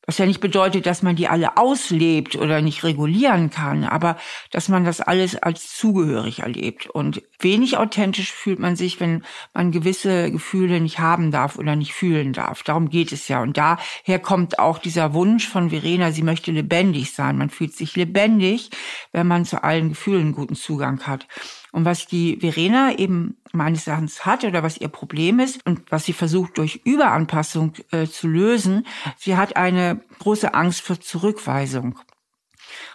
Was 0.10 0.20
ja 0.20 0.26
nicht 0.26 0.40
bedeutet, 0.40 0.86
dass 0.86 1.04
man 1.04 1.18
die 1.18 1.28
alle 1.28 1.58
auslebt 1.58 2.38
oder 2.38 2.62
nicht 2.62 2.86
regulieren 2.86 3.50
kann, 3.50 3.84
aber 3.84 4.16
dass 4.52 4.70
man 4.70 4.86
das 4.86 5.02
alles 5.02 5.36
als 5.36 5.76
zugehörig 5.76 6.40
erlebt. 6.40 6.88
Und 6.88 7.22
wenig 7.40 7.76
authentisch 7.76 8.32
fühlt 8.32 8.58
man 8.58 8.78
sich, 8.78 9.02
wenn 9.02 9.26
man 9.54 9.74
gewisse 9.74 10.32
Gefühle 10.32 10.80
nicht 10.80 11.00
haben 11.00 11.30
darf 11.32 11.58
oder 11.58 11.76
nicht 11.76 11.92
fühlen 11.92 12.32
darf. 12.32 12.64
Darum 12.64 12.90
geht 12.90 13.12
es 13.12 13.28
ja. 13.28 13.42
Und 13.42 13.58
daher 13.58 14.20
kommt 14.20 14.60
auch 14.60 14.80
dieser 14.80 15.14
Wunsch 15.14 15.46
von 15.46 15.72
Verena, 15.72 16.14
sie 16.14 16.24
möchte 16.24 16.52
lebendig 16.52 17.12
sein. 17.12 17.38
Man 17.38 17.50
fühlt 17.50 17.76
sich 17.76 17.98
lebendig, 17.98 18.70
wenn 19.12 19.28
man 19.28 19.44
zu 19.44 19.62
allen 19.62 19.90
Gefühlen 19.90 20.32
guten 20.32 20.56
Zugang 20.56 21.02
hat. 21.02 21.28
Und 21.72 21.86
was 21.86 22.08
die 22.08 22.38
Verena 22.38 22.98
eben 22.98 23.38
meines 23.52 23.88
Erachtens 23.88 24.26
hat 24.26 24.44
oder 24.44 24.64
was 24.64 24.78
ihr 24.78 24.88
Problem 24.88 25.40
ist 25.40 25.66
und 25.66 25.92
was 25.92 26.06
sie 26.06 26.14
versucht 26.14 26.58
durch 26.58 26.82
Überanpassung 26.86 27.74
äh, 27.92 28.08
zu 28.08 28.28
lösen, 28.28 28.86
sie 29.18 29.36
hat 29.36 29.58
eine 29.58 30.02
große 30.20 30.54
Angst 30.54 30.82
vor 30.82 31.00
Zurückweisung. 31.00 32.00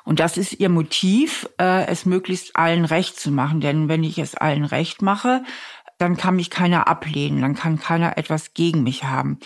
Und 0.05 0.21
das 0.21 0.37
ist 0.37 0.55
ihr 0.55 0.69
Motiv, 0.69 1.49
äh, 1.59 1.87
es 1.87 2.07
möglichst 2.07 2.57
allen 2.57 2.85
recht 2.85 3.19
zu 3.19 3.31
machen. 3.31 3.61
Denn 3.61 3.89
wenn 3.89 4.05
ich 4.05 4.19
es 4.19 4.35
allen 4.35 4.65
recht 4.65 5.03
mache, 5.03 5.45
dann 5.99 6.17
kann 6.17 6.37
mich 6.37 6.51
keiner 6.51 6.89
ablehnen, 6.89 7.43
dann 7.43 7.55
kann 7.55 7.79
keiner 7.79 8.19
etwas 8.19 8.55
gegen 8.55 8.83
mich 8.83 9.05
haben. 9.05 9.39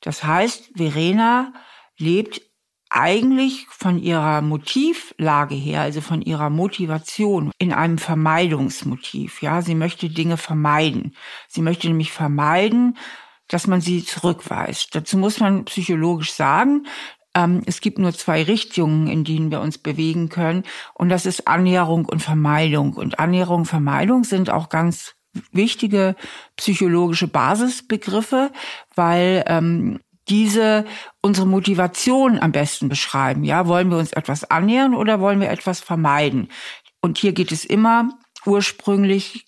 Das 0.00 0.22
heißt, 0.22 0.72
Verena 0.76 1.52
lebt 1.96 2.42
eigentlich 2.94 3.66
von 3.70 3.98
ihrer 3.98 4.40
Motivlage 4.40 5.56
her, 5.56 5.80
also 5.80 6.00
von 6.00 6.22
ihrer 6.22 6.48
Motivation 6.48 7.50
in 7.58 7.72
einem 7.72 7.98
Vermeidungsmotiv. 7.98 9.42
Ja, 9.42 9.62
sie 9.62 9.74
möchte 9.74 10.08
Dinge 10.08 10.36
vermeiden. 10.36 11.16
Sie 11.48 11.60
möchte 11.60 11.88
nämlich 11.88 12.12
vermeiden, 12.12 12.96
dass 13.48 13.66
man 13.66 13.80
sie 13.80 14.04
zurückweist. 14.04 14.94
Dazu 14.94 15.18
muss 15.18 15.40
man 15.40 15.64
psychologisch 15.64 16.32
sagen, 16.32 16.86
ähm, 17.34 17.62
es 17.66 17.80
gibt 17.80 17.98
nur 17.98 18.12
zwei 18.12 18.44
Richtungen, 18.44 19.08
in 19.08 19.24
denen 19.24 19.50
wir 19.50 19.60
uns 19.60 19.76
bewegen 19.76 20.28
können. 20.28 20.62
Und 20.94 21.08
das 21.08 21.26
ist 21.26 21.48
Annäherung 21.48 22.04
und 22.04 22.22
Vermeidung. 22.22 22.94
Und 22.94 23.18
Annäherung 23.18 23.62
und 23.62 23.66
Vermeidung 23.66 24.22
sind 24.22 24.50
auch 24.50 24.68
ganz 24.68 25.14
wichtige 25.50 26.14
psychologische 26.56 27.26
Basisbegriffe, 27.26 28.52
weil 28.94 29.42
ähm, 29.48 29.98
diese 30.28 30.84
unsere 31.20 31.46
Motivation 31.46 32.38
am 32.38 32.52
besten 32.52 32.88
beschreiben. 32.88 33.44
Ja, 33.44 33.66
wollen 33.66 33.90
wir 33.90 33.98
uns 33.98 34.12
etwas 34.12 34.50
annähern 34.50 34.94
oder 34.94 35.20
wollen 35.20 35.40
wir 35.40 35.50
etwas 35.50 35.80
vermeiden? 35.80 36.48
Und 37.00 37.18
hier 37.18 37.32
geht 37.32 37.52
es 37.52 37.64
immer 37.64 38.10
ursprünglich 38.46 39.46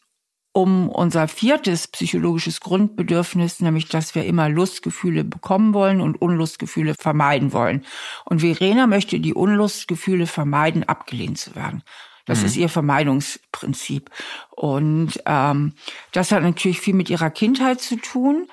um 0.53 0.89
unser 0.89 1.29
viertes 1.29 1.87
psychologisches 1.89 2.61
Grundbedürfnis, 2.61 3.61
nämlich 3.61 3.89
dass 3.89 4.15
wir 4.15 4.25
immer 4.25 4.49
Lustgefühle 4.49 5.23
bekommen 5.23 5.75
wollen 5.75 6.01
und 6.01 6.21
Unlustgefühle 6.21 6.95
vermeiden 6.99 7.53
wollen. 7.53 7.85
Und 8.25 8.41
Verena 8.41 8.87
möchte 8.87 9.21
die 9.21 9.35
Unlustgefühle 9.35 10.27
vermeiden, 10.27 10.85
abgelehnt 10.85 11.37
zu 11.37 11.55
werden. 11.55 11.83
Das 12.25 12.41
mhm. 12.41 12.47
ist 12.47 12.57
ihr 12.57 12.71
Vermeidungsprinzip. 12.71 14.11
Und 14.51 15.23
ähm, 15.27 15.75
das 16.13 16.33
hat 16.33 16.43
natürlich 16.43 16.81
viel 16.81 16.95
mit 16.95 17.11
ihrer 17.11 17.31
Kindheit 17.31 17.83
zu 17.83 17.97
tun. 17.97 18.49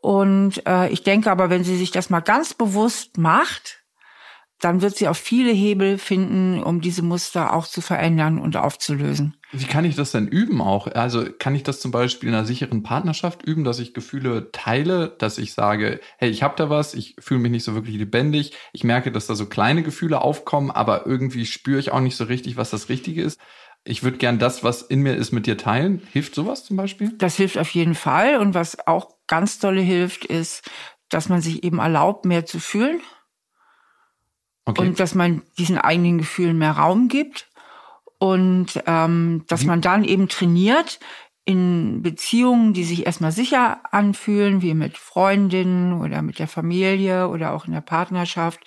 Und 0.00 0.66
äh, 0.66 0.88
ich 0.90 1.02
denke 1.02 1.30
aber, 1.30 1.50
wenn 1.50 1.64
sie 1.64 1.76
sich 1.76 1.90
das 1.90 2.10
mal 2.10 2.20
ganz 2.20 2.54
bewusst 2.54 3.18
macht, 3.18 3.82
dann 4.60 4.82
wird 4.82 4.96
sie 4.96 5.06
auch 5.06 5.16
viele 5.16 5.52
Hebel 5.52 5.98
finden, 5.98 6.62
um 6.62 6.80
diese 6.80 7.02
Muster 7.02 7.54
auch 7.54 7.66
zu 7.66 7.80
verändern 7.80 8.40
und 8.40 8.56
aufzulösen. 8.56 9.36
Wie 9.52 9.64
kann 9.64 9.84
ich 9.84 9.94
das 9.94 10.10
denn 10.10 10.26
üben 10.26 10.60
auch? 10.60 10.88
Also 10.88 11.26
kann 11.38 11.54
ich 11.54 11.62
das 11.62 11.80
zum 11.80 11.92
Beispiel 11.92 12.28
in 12.28 12.34
einer 12.34 12.44
sicheren 12.44 12.82
Partnerschaft 12.82 13.42
üben, 13.42 13.62
dass 13.62 13.78
ich 13.78 13.94
Gefühle 13.94 14.50
teile, 14.50 15.14
dass 15.18 15.38
ich 15.38 15.54
sage, 15.54 16.00
hey, 16.18 16.28
ich 16.28 16.42
habe 16.42 16.54
da 16.56 16.68
was, 16.68 16.94
ich 16.94 17.14
fühle 17.20 17.40
mich 17.40 17.52
nicht 17.52 17.64
so 17.64 17.74
wirklich 17.74 17.96
lebendig, 17.96 18.52
ich 18.72 18.82
merke, 18.82 19.12
dass 19.12 19.28
da 19.28 19.36
so 19.36 19.46
kleine 19.46 19.84
Gefühle 19.84 20.20
aufkommen, 20.20 20.70
aber 20.72 21.06
irgendwie 21.06 21.46
spüre 21.46 21.78
ich 21.78 21.92
auch 21.92 22.00
nicht 22.00 22.16
so 22.16 22.24
richtig, 22.24 22.56
was 22.56 22.70
das 22.70 22.88
Richtige 22.88 23.22
ist 23.22 23.38
ich 23.84 24.02
würde 24.02 24.18
gern 24.18 24.38
das, 24.38 24.62
was 24.62 24.82
in 24.82 25.00
mir 25.00 25.16
ist, 25.16 25.32
mit 25.32 25.46
dir 25.46 25.56
teilen. 25.56 26.02
Hilft 26.12 26.34
sowas 26.34 26.64
zum 26.64 26.76
Beispiel? 26.76 27.12
Das 27.16 27.36
hilft 27.36 27.58
auf 27.58 27.70
jeden 27.70 27.94
Fall. 27.94 28.36
Und 28.36 28.54
was 28.54 28.86
auch 28.86 29.14
ganz 29.26 29.58
dolle 29.58 29.80
hilft, 29.80 30.24
ist, 30.24 30.68
dass 31.08 31.28
man 31.28 31.40
sich 31.40 31.64
eben 31.64 31.78
erlaubt, 31.78 32.24
mehr 32.24 32.44
zu 32.44 32.60
fühlen. 32.60 33.00
Okay. 34.66 34.82
Und 34.82 35.00
dass 35.00 35.14
man 35.14 35.42
diesen 35.56 35.78
eigenen 35.78 36.18
Gefühlen 36.18 36.58
mehr 36.58 36.72
Raum 36.72 37.08
gibt. 37.08 37.48
Und 38.18 38.82
ähm, 38.86 39.44
dass 39.46 39.64
man 39.64 39.80
dann 39.80 40.04
eben 40.04 40.28
trainiert, 40.28 40.98
in 41.48 42.02
Beziehungen, 42.02 42.74
die 42.74 42.84
sich 42.84 43.06
erstmal 43.06 43.32
sicher 43.32 43.80
anfühlen, 43.90 44.60
wie 44.60 44.74
mit 44.74 44.98
Freundinnen 44.98 45.98
oder 45.98 46.20
mit 46.20 46.38
der 46.38 46.46
Familie 46.46 47.28
oder 47.28 47.54
auch 47.54 47.64
in 47.64 47.72
der 47.72 47.80
Partnerschaft, 47.80 48.60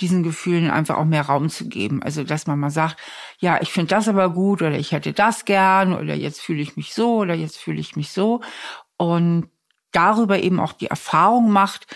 diesen 0.00 0.22
Gefühlen 0.22 0.70
einfach 0.70 0.98
auch 0.98 1.06
mehr 1.06 1.22
Raum 1.22 1.48
zu 1.48 1.66
geben. 1.66 2.02
Also, 2.02 2.24
dass 2.24 2.46
man 2.46 2.58
mal 2.58 2.68
sagt, 2.68 2.98
ja, 3.38 3.58
ich 3.62 3.72
finde 3.72 3.94
das 3.94 4.06
aber 4.06 4.28
gut 4.28 4.60
oder 4.60 4.76
ich 4.76 4.92
hätte 4.92 5.14
das 5.14 5.46
gern 5.46 5.94
oder 5.94 6.14
jetzt 6.14 6.42
fühle 6.42 6.60
ich 6.60 6.76
mich 6.76 6.92
so 6.92 7.16
oder 7.16 7.32
jetzt 7.32 7.56
fühle 7.56 7.80
ich 7.80 7.96
mich 7.96 8.10
so. 8.10 8.42
Und 8.98 9.48
darüber 9.92 10.38
eben 10.38 10.60
auch 10.60 10.74
die 10.74 10.88
Erfahrung 10.88 11.50
macht, 11.50 11.86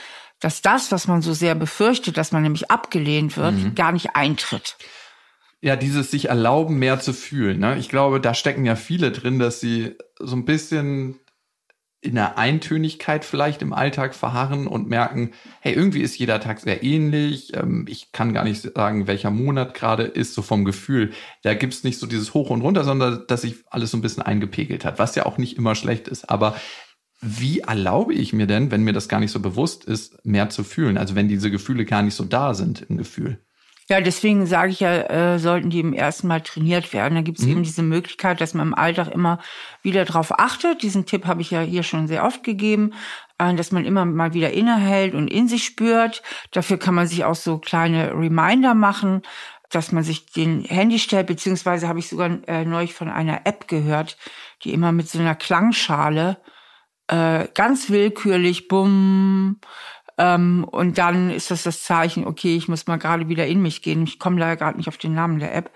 dass 0.40 0.62
das, 0.62 0.90
was 0.90 1.07
man 1.07 1.20
so 1.20 1.35
sehr 1.35 1.55
befürchtet, 1.55 2.16
dass 2.16 2.33
man 2.33 2.42
nämlich 2.42 2.70
abgelehnt 2.70 3.37
wird, 3.37 3.57
mhm. 3.57 3.74
gar 3.74 3.92
nicht 3.92 4.16
eintritt 4.16 4.79
ja, 5.62 5.76
dieses 5.76 6.11
sich 6.11 6.31
erlauben, 6.31 6.79
mehr 6.79 7.00
zu 7.00 7.12
fühlen. 7.12 7.59
Ne? 7.59 7.76
Ich 7.79 7.90
glaube, 7.90 8.20
da 8.20 8.33
stecken 8.33 8.64
ja 8.64 8.76
viele 8.76 9.12
drin, 9.12 9.38
dass 9.38 9.61
sie 9.61 9.94
so 10.22 10.37
ein 10.37 10.44
bisschen 10.44 11.20
in 12.02 12.14
der 12.14 12.38
Eintönigkeit 12.38 13.26
vielleicht 13.26 13.61
im 13.61 13.74
Alltag 13.74 14.14
verharren 14.14 14.66
und 14.66 14.88
merken, 14.88 15.33
hey, 15.61 15.74
irgendwie 15.74 16.00
ist 16.00 16.18
jeder 16.18 16.40
Tag 16.40 16.61
sehr 16.61 16.83
ähnlich. 16.83 17.54
Ähm, 17.54 17.85
ich 17.88 18.11
kann 18.12 18.33
gar 18.33 18.44
nicht 18.44 18.62
sagen, 18.62 19.06
welcher 19.06 19.30
Monat 19.30 19.74
gerade 19.74 20.04
ist, 20.04 20.33
so 20.33 20.40
vom 20.40 20.64
Gefühl. 20.64 21.12
Da 21.42 21.52
gibt's 21.52 21.85
nicht 21.85 21.98
so 21.98 22.06
dieses 22.06 22.33
Hoch 22.33 22.48
und 22.48 22.62
runter, 22.62 22.85
sondern 22.85 23.24
dass 23.28 23.42
sich 23.42 23.56
alles 23.68 23.90
so 23.90 23.98
ein 23.98 24.02
bisschen 24.02 24.22
eingepegelt 24.22 24.85
hat, 24.87 24.98
was 24.98 25.14
ja 25.14 25.26
auch 25.26 25.37
nicht 25.37 25.59
immer 25.59 25.74
schlecht 25.74 26.09
ist. 26.09 26.30
Aber 26.30 26.56
wie 27.20 27.61
erlaube 27.61 28.14
ich 28.14 28.33
mir 28.33 28.46
denn, 28.46 28.70
wenn 28.70 28.83
mir 28.83 28.94
das 28.94 29.09
gar 29.09 29.20
nicht 29.20 29.30
so 29.30 29.40
bewusst 29.40 29.85
ist, 29.85 30.24
mehr 30.24 30.48
zu 30.48 30.64
fühlen? 30.64 30.96
Also 30.96 31.14
wenn 31.14 31.28
diese 31.28 31.50
Gefühle 31.50 31.85
gar 31.85 32.02
nicht 32.02 32.14
so 32.14 32.24
da 32.24 32.54
sind 32.54 32.87
im 32.88 32.96
Gefühl. 32.96 33.40
Ja, 33.90 34.00
deswegen 34.00 34.46
sage 34.46 34.70
ich 34.70 34.79
ja, 34.79 35.35
äh, 35.35 35.38
sollten 35.40 35.68
die 35.68 35.81
im 35.81 35.92
ersten 35.92 36.29
Mal 36.29 36.42
trainiert 36.42 36.92
werden. 36.92 37.16
Da 37.16 37.22
gibt 37.22 37.40
es 37.40 37.44
mhm. 37.44 37.50
eben 37.50 37.62
diese 37.64 37.83
Möglichkeit, 37.83 38.40
dass 38.40 38.55
man 38.55 38.68
im 38.68 38.74
Alltag 38.74 39.09
immer 39.09 39.40
wieder 39.83 40.05
darauf 40.05 40.38
achtet. 40.38 40.85
Diesen 40.85 41.07
Tipp 41.07 41.26
habe 41.26 41.40
ich 41.40 41.50
ja 41.50 41.61
hier 41.61 41.83
schon 41.83 42.07
sehr 42.07 42.24
oft 42.24 42.44
gegeben, 42.44 42.92
äh, 43.38 43.53
dass 43.53 43.72
man 43.72 43.85
immer 43.85 44.05
mal 44.05 44.33
wieder 44.33 44.53
innehält 44.53 45.14
und 45.14 45.26
in 45.26 45.48
sich 45.48 45.64
spürt. 45.64 46.22
Dafür 46.53 46.79
kann 46.79 46.94
man 46.94 47.09
sich 47.09 47.24
auch 47.24 47.35
so 47.35 47.59
kleine 47.59 48.12
Reminder 48.12 48.74
machen, 48.74 49.22
dass 49.70 49.90
man 49.90 50.05
sich 50.05 50.26
den 50.26 50.62
Handy 50.62 51.00
stellt, 51.00 51.26
beziehungsweise 51.26 51.88
habe 51.88 51.98
ich 51.98 52.09
sogar 52.09 52.31
äh, 52.46 52.64
neulich 52.64 52.94
von 52.94 53.09
einer 53.09 53.44
App 53.44 53.66
gehört, 53.66 54.18
die 54.62 54.72
immer 54.72 54.92
mit 54.92 55.09
so 55.09 55.18
einer 55.18 55.35
Klangschale 55.35 56.37
äh, 57.09 57.48
ganz 57.55 57.90
willkürlich, 57.90 58.68
bumm, 58.68 59.59
ähm, 60.20 60.64
und 60.70 60.98
dann 60.98 61.30
ist 61.30 61.50
das 61.50 61.62
das 61.62 61.83
Zeichen, 61.83 62.26
okay, 62.26 62.54
ich 62.54 62.68
muss 62.68 62.87
mal 62.87 62.98
gerade 62.98 63.30
wieder 63.30 63.46
in 63.46 63.62
mich 63.62 63.80
gehen. 63.80 64.04
Ich 64.04 64.18
komme 64.18 64.38
leider 64.38 64.56
gerade 64.56 64.76
nicht 64.76 64.88
auf 64.88 64.98
den 64.98 65.14
Namen 65.14 65.38
der 65.38 65.54
App. 65.54 65.70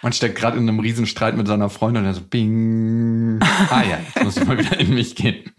Man 0.00 0.14
steckt 0.14 0.36
gerade 0.36 0.56
in 0.56 0.66
einem 0.66 0.80
Riesenstreit 0.80 1.36
mit 1.36 1.46
seiner 1.46 1.68
Freundin 1.68 2.02
und 2.02 2.08
er 2.08 2.14
so, 2.14 2.22
bing. 2.22 3.40
Ah 3.70 3.82
ja, 3.82 3.98
jetzt 3.98 4.24
muss 4.24 4.36
ich 4.38 4.46
mal 4.46 4.58
wieder 4.58 4.80
in 4.80 4.94
mich 4.94 5.14
gehen. 5.14 5.52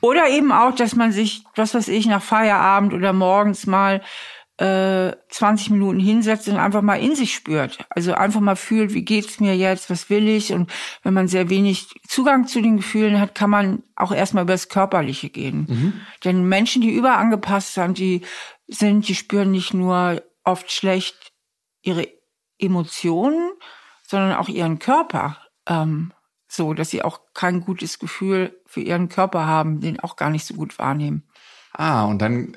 Oder 0.00 0.30
eben 0.30 0.50
auch, 0.50 0.74
dass 0.74 0.96
man 0.96 1.12
sich, 1.12 1.44
was 1.54 1.74
weiß 1.74 1.88
ich, 1.88 2.06
nach 2.06 2.22
Feierabend 2.22 2.94
oder 2.94 3.12
morgens 3.12 3.66
mal 3.66 4.00
äh, 4.58 5.12
20 5.28 5.70
Minuten 5.70 6.00
hinsetzt 6.00 6.48
und 6.48 6.56
einfach 6.56 6.82
mal 6.82 7.00
in 7.00 7.14
sich 7.14 7.34
spürt. 7.34 7.78
Also 7.90 8.14
einfach 8.14 8.40
mal 8.40 8.56
fühlt, 8.56 8.92
wie 8.92 9.04
geht's 9.04 9.38
mir 9.38 9.56
jetzt, 9.56 9.88
was 9.88 10.10
will 10.10 10.28
ich? 10.28 10.52
Und 10.52 10.70
wenn 11.04 11.14
man 11.14 11.28
sehr 11.28 11.48
wenig 11.48 11.88
Zugang 12.08 12.46
zu 12.46 12.60
den 12.60 12.78
Gefühlen 12.78 13.20
hat, 13.20 13.36
kann 13.36 13.50
man 13.50 13.84
auch 13.94 14.12
erstmal 14.12 14.42
über 14.42 14.54
das 14.54 14.68
Körperliche 14.68 15.30
gehen. 15.30 15.66
Mhm. 15.68 15.92
Denn 16.24 16.48
Menschen, 16.48 16.82
die 16.82 16.90
überangepasst 16.90 17.74
sind, 17.74 17.98
die 17.98 18.22
sind, 18.66 19.06
die 19.08 19.14
spüren 19.14 19.52
nicht 19.52 19.74
nur 19.74 20.22
oft 20.42 20.72
schlecht 20.72 21.32
ihre 21.82 22.08
Emotionen, 22.58 23.52
sondern 24.02 24.34
auch 24.34 24.48
ihren 24.48 24.80
Körper. 24.80 25.38
Ähm, 25.66 26.12
so, 26.48 26.74
dass 26.74 26.90
sie 26.90 27.02
auch 27.02 27.20
kein 27.34 27.60
gutes 27.60 27.98
Gefühl 27.98 28.58
für 28.66 28.80
ihren 28.80 29.08
Körper 29.08 29.46
haben, 29.46 29.80
den 29.80 30.00
auch 30.00 30.16
gar 30.16 30.30
nicht 30.30 30.46
so 30.46 30.54
gut 30.54 30.78
wahrnehmen. 30.78 31.28
Ah, 31.72 32.06
und 32.06 32.20
dann 32.20 32.56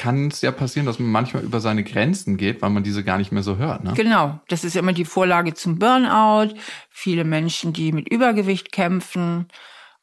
kann 0.00 0.28
es 0.28 0.40
ja 0.40 0.50
passieren, 0.50 0.86
dass 0.86 0.98
man 0.98 1.10
manchmal 1.10 1.42
über 1.42 1.60
seine 1.60 1.84
Grenzen 1.84 2.38
geht, 2.38 2.62
weil 2.62 2.70
man 2.70 2.82
diese 2.82 3.04
gar 3.04 3.18
nicht 3.18 3.32
mehr 3.32 3.42
so 3.42 3.58
hört. 3.58 3.84
Ne? 3.84 3.92
Genau, 3.94 4.40
das 4.48 4.64
ist 4.64 4.74
immer 4.74 4.94
die 4.94 5.04
Vorlage 5.04 5.52
zum 5.52 5.78
Burnout. 5.78 6.54
Viele 6.88 7.24
Menschen, 7.24 7.74
die 7.74 7.92
mit 7.92 8.10
Übergewicht 8.10 8.72
kämpfen, 8.72 9.48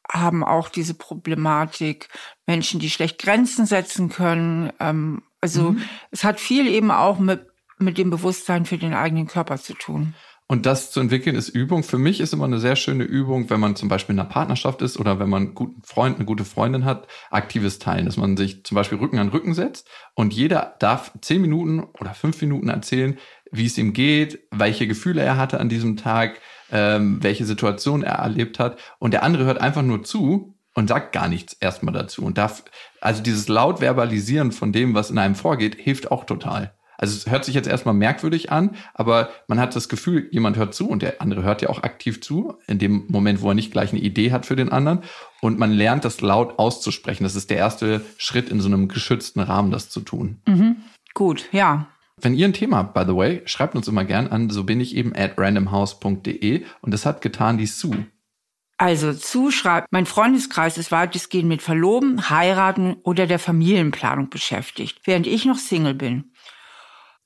haben 0.08 0.44
auch 0.44 0.68
diese 0.68 0.94
Problematik. 0.94 2.08
Menschen, 2.46 2.78
die 2.78 2.90
schlecht 2.90 3.18
Grenzen 3.18 3.66
setzen 3.66 4.08
können. 4.08 4.72
Ähm, 4.78 5.22
also 5.40 5.72
mhm. 5.72 5.82
es 6.12 6.22
hat 6.22 6.38
viel 6.38 6.68
eben 6.68 6.92
auch 6.92 7.18
mit, 7.18 7.48
mit 7.78 7.98
dem 7.98 8.10
Bewusstsein 8.10 8.66
für 8.66 8.78
den 8.78 8.94
eigenen 8.94 9.26
Körper 9.26 9.58
zu 9.58 9.74
tun. 9.74 10.14
Und 10.50 10.64
das 10.64 10.90
zu 10.90 11.00
entwickeln 11.00 11.36
ist 11.36 11.50
Übung. 11.50 11.82
Für 11.82 11.98
mich 11.98 12.20
ist 12.20 12.32
immer 12.32 12.46
eine 12.46 12.58
sehr 12.58 12.74
schöne 12.74 13.04
Übung, 13.04 13.50
wenn 13.50 13.60
man 13.60 13.76
zum 13.76 13.90
Beispiel 13.90 14.14
in 14.14 14.20
einer 14.20 14.30
Partnerschaft 14.30 14.80
ist 14.80 14.98
oder 14.98 15.20
wenn 15.20 15.28
man 15.28 15.42
einen 15.42 15.54
guten 15.54 15.82
Freund, 15.82 16.16
eine 16.16 16.24
gute 16.24 16.46
Freundin 16.46 16.86
hat, 16.86 17.06
aktives 17.30 17.78
Teilen, 17.78 18.06
dass 18.06 18.16
man 18.16 18.38
sich 18.38 18.64
zum 18.64 18.74
Beispiel 18.74 18.96
Rücken 18.96 19.18
an 19.18 19.28
Rücken 19.28 19.52
setzt 19.52 19.86
und 20.14 20.32
jeder 20.32 20.76
darf 20.78 21.12
zehn 21.20 21.42
Minuten 21.42 21.80
oder 22.00 22.14
fünf 22.14 22.40
Minuten 22.40 22.70
erzählen, 22.70 23.18
wie 23.52 23.66
es 23.66 23.76
ihm 23.76 23.92
geht, 23.92 24.38
welche 24.50 24.86
Gefühle 24.86 25.20
er 25.20 25.36
hatte 25.36 25.60
an 25.60 25.68
diesem 25.68 25.98
Tag, 25.98 26.40
ähm, 26.72 27.22
welche 27.22 27.44
Situation 27.44 28.02
er 28.02 28.16
erlebt 28.16 28.58
hat. 28.58 28.78
Und 28.98 29.12
der 29.12 29.24
andere 29.24 29.44
hört 29.44 29.60
einfach 29.60 29.82
nur 29.82 30.02
zu 30.02 30.58
und 30.74 30.88
sagt 30.88 31.12
gar 31.12 31.28
nichts 31.28 31.52
erstmal 31.54 31.92
dazu. 31.92 32.24
Und 32.24 32.38
darf, 32.38 32.64
also 33.02 33.22
dieses 33.22 33.48
laut 33.48 33.82
Verbalisieren 33.82 34.52
von 34.52 34.72
dem, 34.72 34.94
was 34.94 35.10
in 35.10 35.18
einem 35.18 35.34
vorgeht, 35.34 35.74
hilft 35.74 36.10
auch 36.10 36.24
total. 36.24 36.72
Also 36.98 37.16
es 37.16 37.30
hört 37.30 37.44
sich 37.44 37.54
jetzt 37.54 37.68
erstmal 37.68 37.94
merkwürdig 37.94 38.50
an, 38.50 38.76
aber 38.92 39.30
man 39.46 39.60
hat 39.60 39.74
das 39.74 39.88
Gefühl, 39.88 40.28
jemand 40.32 40.56
hört 40.56 40.74
zu 40.74 40.88
und 40.90 41.00
der 41.00 41.22
andere 41.22 41.44
hört 41.44 41.62
ja 41.62 41.68
auch 41.68 41.84
aktiv 41.84 42.20
zu, 42.20 42.58
in 42.66 42.78
dem 42.80 43.06
Moment, 43.08 43.40
wo 43.40 43.48
er 43.48 43.54
nicht 43.54 43.70
gleich 43.70 43.92
eine 43.92 44.00
Idee 44.00 44.32
hat 44.32 44.44
für 44.44 44.56
den 44.56 44.70
anderen. 44.70 45.04
Und 45.40 45.58
man 45.58 45.72
lernt 45.72 46.04
das 46.04 46.20
laut 46.20 46.58
auszusprechen. 46.58 47.22
Das 47.22 47.36
ist 47.36 47.50
der 47.50 47.56
erste 47.56 48.04
Schritt 48.18 48.50
in 48.50 48.60
so 48.60 48.66
einem 48.66 48.88
geschützten 48.88 49.40
Rahmen, 49.40 49.70
das 49.70 49.88
zu 49.88 50.00
tun. 50.00 50.42
Mhm. 50.46 50.76
Gut, 51.14 51.48
ja. 51.52 51.86
Wenn 52.20 52.34
ihr 52.34 52.46
ein 52.46 52.52
Thema 52.52 52.78
habt, 52.78 52.94
by 52.94 53.04
the 53.06 53.16
way, 53.16 53.42
schreibt 53.44 53.76
uns 53.76 53.86
immer 53.86 54.04
gern 54.04 54.26
an, 54.26 54.50
so 54.50 54.64
bin 54.64 54.80
ich 54.80 54.96
eben 54.96 55.14
at 55.14 55.38
randomhouse.de 55.38 56.64
und 56.80 56.92
das 56.92 57.06
hat 57.06 57.20
getan 57.20 57.58
die 57.58 57.66
Sue. 57.66 58.06
Also 58.76 59.12
zuschreibt, 59.12 59.88
mein 59.90 60.06
Freundeskreis 60.06 60.78
ist 60.78 60.92
weitestgehend 60.92 61.48
mit 61.48 61.62
Verloben, 61.62 62.30
Heiraten 62.30 62.96
oder 63.02 63.26
der 63.26 63.40
Familienplanung 63.40 64.30
beschäftigt, 64.30 65.00
während 65.04 65.26
ich 65.26 65.44
noch 65.44 65.58
Single 65.58 65.94
bin. 65.94 66.30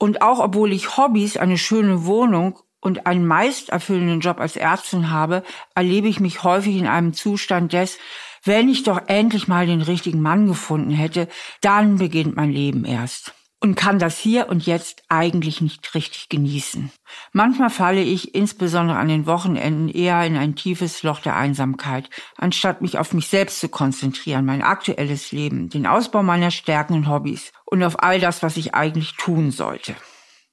Und 0.02 0.20
auch 0.20 0.40
obwohl 0.40 0.72
ich 0.72 0.96
Hobbys, 0.96 1.36
eine 1.36 1.56
schöne 1.56 2.04
Wohnung 2.06 2.58
und 2.80 3.06
einen 3.06 3.24
meist 3.24 3.68
erfüllenden 3.68 4.18
Job 4.18 4.40
als 4.40 4.56
Ärztin 4.56 5.10
habe, 5.10 5.44
erlebe 5.76 6.08
ich 6.08 6.18
mich 6.18 6.42
häufig 6.42 6.74
in 6.74 6.88
einem 6.88 7.12
Zustand 7.12 7.72
des, 7.72 7.98
wenn 8.42 8.68
ich 8.68 8.82
doch 8.82 9.02
endlich 9.06 9.46
mal 9.46 9.64
den 9.64 9.80
richtigen 9.80 10.20
Mann 10.20 10.48
gefunden 10.48 10.90
hätte, 10.90 11.28
dann 11.60 11.98
beginnt 11.98 12.34
mein 12.34 12.50
Leben 12.50 12.84
erst 12.84 13.32
und 13.62 13.76
kann 13.76 14.00
das 14.00 14.18
hier 14.18 14.48
und 14.48 14.66
jetzt 14.66 15.04
eigentlich 15.08 15.60
nicht 15.60 15.94
richtig 15.94 16.28
genießen. 16.28 16.90
Manchmal 17.32 17.70
falle 17.70 18.02
ich 18.02 18.34
insbesondere 18.34 18.98
an 18.98 19.06
den 19.06 19.24
Wochenenden 19.26 19.88
eher 19.88 20.26
in 20.26 20.36
ein 20.36 20.56
tiefes 20.56 21.04
Loch 21.04 21.20
der 21.20 21.36
Einsamkeit, 21.36 22.10
anstatt 22.36 22.82
mich 22.82 22.98
auf 22.98 23.12
mich 23.12 23.28
selbst 23.28 23.60
zu 23.60 23.68
konzentrieren, 23.68 24.44
mein 24.44 24.62
aktuelles 24.62 25.30
Leben, 25.30 25.68
den 25.68 25.86
Ausbau 25.86 26.24
meiner 26.24 26.50
Stärken 26.50 26.94
und 26.94 27.08
Hobbys 27.08 27.52
und 27.64 27.84
auf 27.84 28.02
all 28.02 28.18
das, 28.18 28.42
was 28.42 28.56
ich 28.56 28.74
eigentlich 28.74 29.14
tun 29.14 29.52
sollte. 29.52 29.94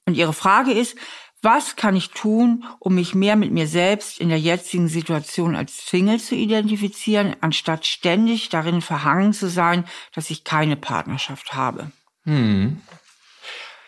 Und 0.06 0.16
Ihre 0.16 0.32
Frage 0.32 0.70
ist, 0.70 0.96
was 1.42 1.74
kann 1.74 1.96
ich 1.96 2.10
tun, 2.10 2.64
um 2.78 2.94
mich 2.94 3.16
mehr 3.16 3.34
mit 3.34 3.50
mir 3.50 3.66
selbst 3.66 4.20
in 4.20 4.28
der 4.28 4.38
jetzigen 4.38 4.86
Situation 4.86 5.56
als 5.56 5.84
Single 5.86 6.20
zu 6.20 6.36
identifizieren, 6.36 7.34
anstatt 7.40 7.86
ständig 7.86 8.50
darin 8.50 8.82
verhangen 8.82 9.32
zu 9.32 9.48
sein, 9.48 9.84
dass 10.14 10.30
ich 10.30 10.44
keine 10.44 10.76
Partnerschaft 10.76 11.54
habe? 11.54 11.90
Hm. 12.24 12.80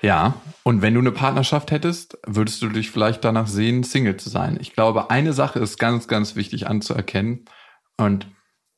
Ja, 0.03 0.35
und 0.65 0.83
wenn 0.83 0.95
du 0.95 1.01
eine 1.01 1.13
Partnerschaft 1.13 1.71
hättest, 1.71 2.19
würdest 2.27 2.61
du 2.61 2.69
dich 2.69 2.91
vielleicht 2.91 3.25
danach 3.25 3.47
sehen, 3.47 3.85
Single 3.85 4.17
zu 4.17 4.29
sein. 4.29 4.59
Ich 4.61 4.75
glaube, 4.75 5.11
eine 5.11 5.33
Sache 5.33 5.61
ist 5.61 5.79
ganz, 5.79 6.09
ganz 6.09 6.35
wichtig 6.35 6.67
anzuerkennen. 6.67 7.45
Und 7.97 8.27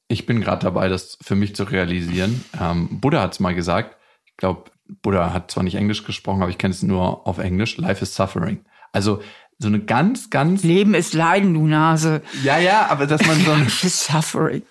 ich 0.08 0.26
bin 0.26 0.42
gerade 0.42 0.62
dabei, 0.62 0.88
das 0.88 1.16
für 1.22 1.34
mich 1.34 1.56
zu 1.56 1.64
realisieren. 1.64 2.44
Ähm, 2.60 3.00
Buddha 3.00 3.22
hat 3.22 3.32
es 3.32 3.40
mal 3.40 3.54
gesagt. 3.54 3.96
Ich 4.26 4.36
glaube, 4.36 4.70
Buddha 4.86 5.32
hat 5.32 5.50
zwar 5.50 5.64
nicht 5.64 5.76
Englisch 5.76 6.04
gesprochen, 6.04 6.42
aber 6.42 6.50
ich 6.50 6.58
kenne 6.58 6.74
es 6.74 6.82
nur 6.82 7.26
auf 7.26 7.38
Englisch. 7.38 7.78
Life 7.78 8.02
is 8.02 8.14
suffering. 8.14 8.64
Also 8.92 9.22
so 9.64 9.68
eine 9.68 9.80
ganz, 9.80 10.28
ganz. 10.28 10.62
Leben 10.62 10.94
ist 10.94 11.14
Leiden, 11.14 11.54
du 11.54 11.66
Nase. 11.66 12.20
Ja, 12.42 12.58
ja, 12.58 12.86
aber 12.90 13.06
dass 13.06 13.26
man 13.26 13.40
so 13.40 13.50
ein. 13.50 13.66
Suffering. 13.68 14.62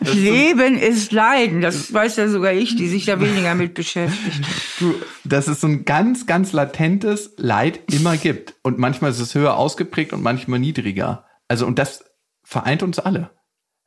Leben 0.00 0.76
ist 0.76 1.12
Leiden. 1.12 1.60
Das 1.60 1.92
weiß 1.92 2.16
ja 2.16 2.28
sogar 2.28 2.52
ich, 2.52 2.74
die 2.74 2.88
sich 2.88 3.04
da 3.04 3.20
weniger 3.20 3.54
mit 3.54 3.74
beschäftigt. 3.74 4.44
Du, 4.80 4.94
dass 5.24 5.46
es 5.46 5.60
so 5.60 5.68
ein 5.68 5.84
ganz, 5.84 6.26
ganz 6.26 6.52
latentes 6.52 7.34
Leid 7.36 7.80
immer 7.92 8.16
gibt. 8.16 8.54
Und 8.62 8.78
manchmal 8.78 9.12
ist 9.12 9.20
es 9.20 9.34
höher 9.34 9.56
ausgeprägt 9.56 10.12
und 10.12 10.22
manchmal 10.22 10.58
niedriger. 10.58 11.24
Also, 11.46 11.64
und 11.64 11.78
das 11.78 12.04
vereint 12.42 12.82
uns 12.82 12.98
alle. 12.98 13.30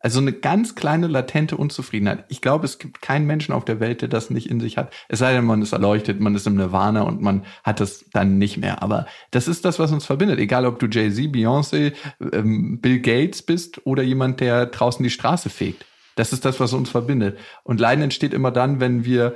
Also 0.03 0.19
eine 0.19 0.33
ganz 0.33 0.75
kleine 0.75 1.07
latente 1.07 1.57
Unzufriedenheit. 1.57 2.25
Ich 2.29 2.41
glaube, 2.41 2.65
es 2.65 2.79
gibt 2.79 3.01
keinen 3.01 3.27
Menschen 3.27 3.53
auf 3.53 3.65
der 3.65 3.79
Welt, 3.79 4.01
der 4.01 4.09
das 4.09 4.29
nicht 4.29 4.49
in 4.49 4.59
sich 4.59 4.77
hat. 4.77 4.91
Es 5.09 5.19
sei 5.19 5.33
denn, 5.33 5.45
man 5.45 5.61
ist 5.61 5.73
erleuchtet, 5.73 6.19
man 6.19 6.35
ist 6.35 6.47
im 6.47 6.55
Nirvana 6.55 7.03
und 7.03 7.21
man 7.21 7.45
hat 7.63 7.79
das 7.79 8.05
dann 8.11 8.37
nicht 8.37 8.57
mehr. 8.57 8.81
Aber 8.81 9.05
das 9.29 9.47
ist 9.47 9.63
das, 9.63 9.77
was 9.77 9.91
uns 9.91 10.05
verbindet. 10.05 10.39
Egal, 10.39 10.65
ob 10.65 10.79
du 10.79 10.87
Jay-Z, 10.87 11.31
Beyoncé, 11.31 11.93
ähm, 12.33 12.79
Bill 12.81 12.99
Gates 12.99 13.43
bist 13.43 13.85
oder 13.85 14.01
jemand, 14.01 14.39
der 14.39 14.65
draußen 14.65 15.03
die 15.03 15.09
Straße 15.09 15.49
fegt. 15.49 15.85
Das 16.15 16.33
ist 16.33 16.45
das, 16.45 16.59
was 16.59 16.73
uns 16.73 16.89
verbindet. 16.89 17.37
Und 17.63 17.79
Leiden 17.79 18.03
entsteht 18.03 18.33
immer 18.33 18.51
dann, 18.51 18.79
wenn 18.79 19.05
wir 19.05 19.35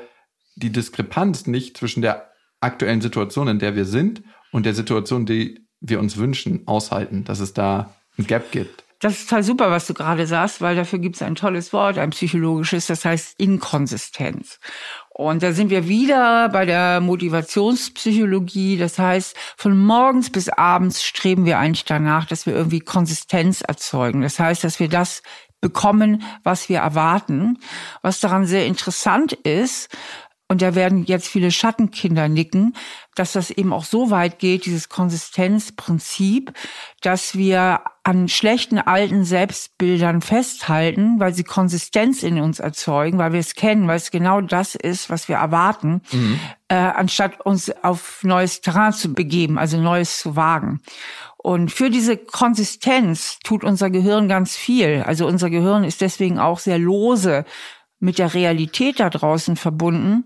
die 0.55 0.71
Diskrepanz 0.71 1.47
nicht 1.47 1.77
zwischen 1.77 2.01
der 2.01 2.31
aktuellen 2.59 3.01
Situation, 3.01 3.47
in 3.47 3.59
der 3.59 3.75
wir 3.75 3.85
sind, 3.85 4.23
und 4.51 4.65
der 4.65 4.73
Situation, 4.73 5.25
die 5.25 5.67
wir 5.81 5.99
uns 5.99 6.15
wünschen, 6.15 6.65
aushalten, 6.65 7.25
dass 7.25 7.41
es 7.41 7.53
da 7.53 7.93
ein 8.17 8.25
Gap 8.25 8.51
gibt. 8.51 8.84
Das 8.99 9.13
ist 9.13 9.29
total 9.29 9.43
super, 9.43 9.71
was 9.71 9.87
du 9.87 9.93
gerade 9.93 10.25
sagst, 10.25 10.61
weil 10.61 10.75
dafür 10.75 10.99
gibt 10.99 11.15
es 11.15 11.21
ein 11.21 11.35
tolles 11.35 11.73
Wort, 11.73 11.97
ein 11.97 12.11
psychologisches, 12.11 12.87
das 12.87 13.03
heißt 13.03 13.35
Inkonsistenz. 13.37 14.59
Und 15.09 15.43
da 15.43 15.53
sind 15.53 15.69
wir 15.69 15.87
wieder 15.87 16.49
bei 16.49 16.65
der 16.65 17.01
Motivationspsychologie. 17.01 18.77
Das 18.77 18.97
heißt, 18.97 19.35
von 19.57 19.77
morgens 19.77 20.29
bis 20.29 20.49
abends 20.49 21.03
streben 21.03 21.45
wir 21.45 21.59
eigentlich 21.59 21.85
danach, 21.85 22.25
dass 22.25 22.45
wir 22.45 22.53
irgendwie 22.53 22.79
Konsistenz 22.79 23.61
erzeugen. 23.61 24.21
Das 24.21 24.39
heißt, 24.39 24.63
dass 24.63 24.79
wir 24.79 24.89
das 24.89 25.21
bekommen, 25.61 26.23
was 26.43 26.69
wir 26.69 26.79
erwarten. 26.79 27.59
Was 28.01 28.19
daran 28.19 28.45
sehr 28.45 28.65
interessant 28.65 29.33
ist, 29.33 29.89
und 30.47 30.61
da 30.61 30.75
werden 30.75 31.05
jetzt 31.05 31.27
viele 31.27 31.49
Schattenkinder 31.49 32.29
nicken, 32.29 32.75
dass 33.15 33.31
das 33.33 33.49
eben 33.49 33.73
auch 33.73 33.83
so 33.83 34.11
weit 34.11 34.37
geht, 34.37 34.65
dieses 34.65 34.89
Konsistenzprinzip, 34.89 36.53
dass 37.01 37.35
wir 37.35 37.81
an 38.05 38.27
schlechten 38.27 38.77
alten 38.77 39.23
Selbstbildern 39.23 40.21
festhalten, 40.21 41.19
weil 41.19 41.33
sie 41.33 41.43
Konsistenz 41.43 42.21
in 42.21 42.39
uns 42.39 42.59
erzeugen, 42.59 43.17
weil 43.17 43.33
wir 43.33 43.39
es 43.39 43.55
kennen, 43.55 43.87
weil 43.87 43.97
es 43.97 44.11
genau 44.11 44.41
das 44.41 44.75
ist, 44.75 45.09
was 45.09 45.27
wir 45.27 45.37
erwarten, 45.37 46.01
mhm. 46.11 46.39
äh, 46.67 46.75
anstatt 46.75 47.41
uns 47.41 47.71
auf 47.83 48.19
neues 48.21 48.61
Terrain 48.61 48.93
zu 48.93 49.11
begeben, 49.11 49.57
also 49.57 49.81
Neues 49.81 50.19
zu 50.19 50.35
wagen. 50.35 50.81
Und 51.37 51.71
für 51.71 51.89
diese 51.89 52.15
Konsistenz 52.15 53.39
tut 53.43 53.63
unser 53.63 53.89
Gehirn 53.89 54.27
ganz 54.27 54.55
viel. 54.55 55.03
Also 55.03 55.25
unser 55.25 55.49
Gehirn 55.49 55.83
ist 55.83 56.01
deswegen 56.01 56.37
auch 56.37 56.59
sehr 56.59 56.77
lose 56.77 57.43
mit 57.99 58.19
der 58.19 58.35
Realität 58.35 58.99
da 58.99 59.09
draußen 59.09 59.55
verbunden, 59.55 60.25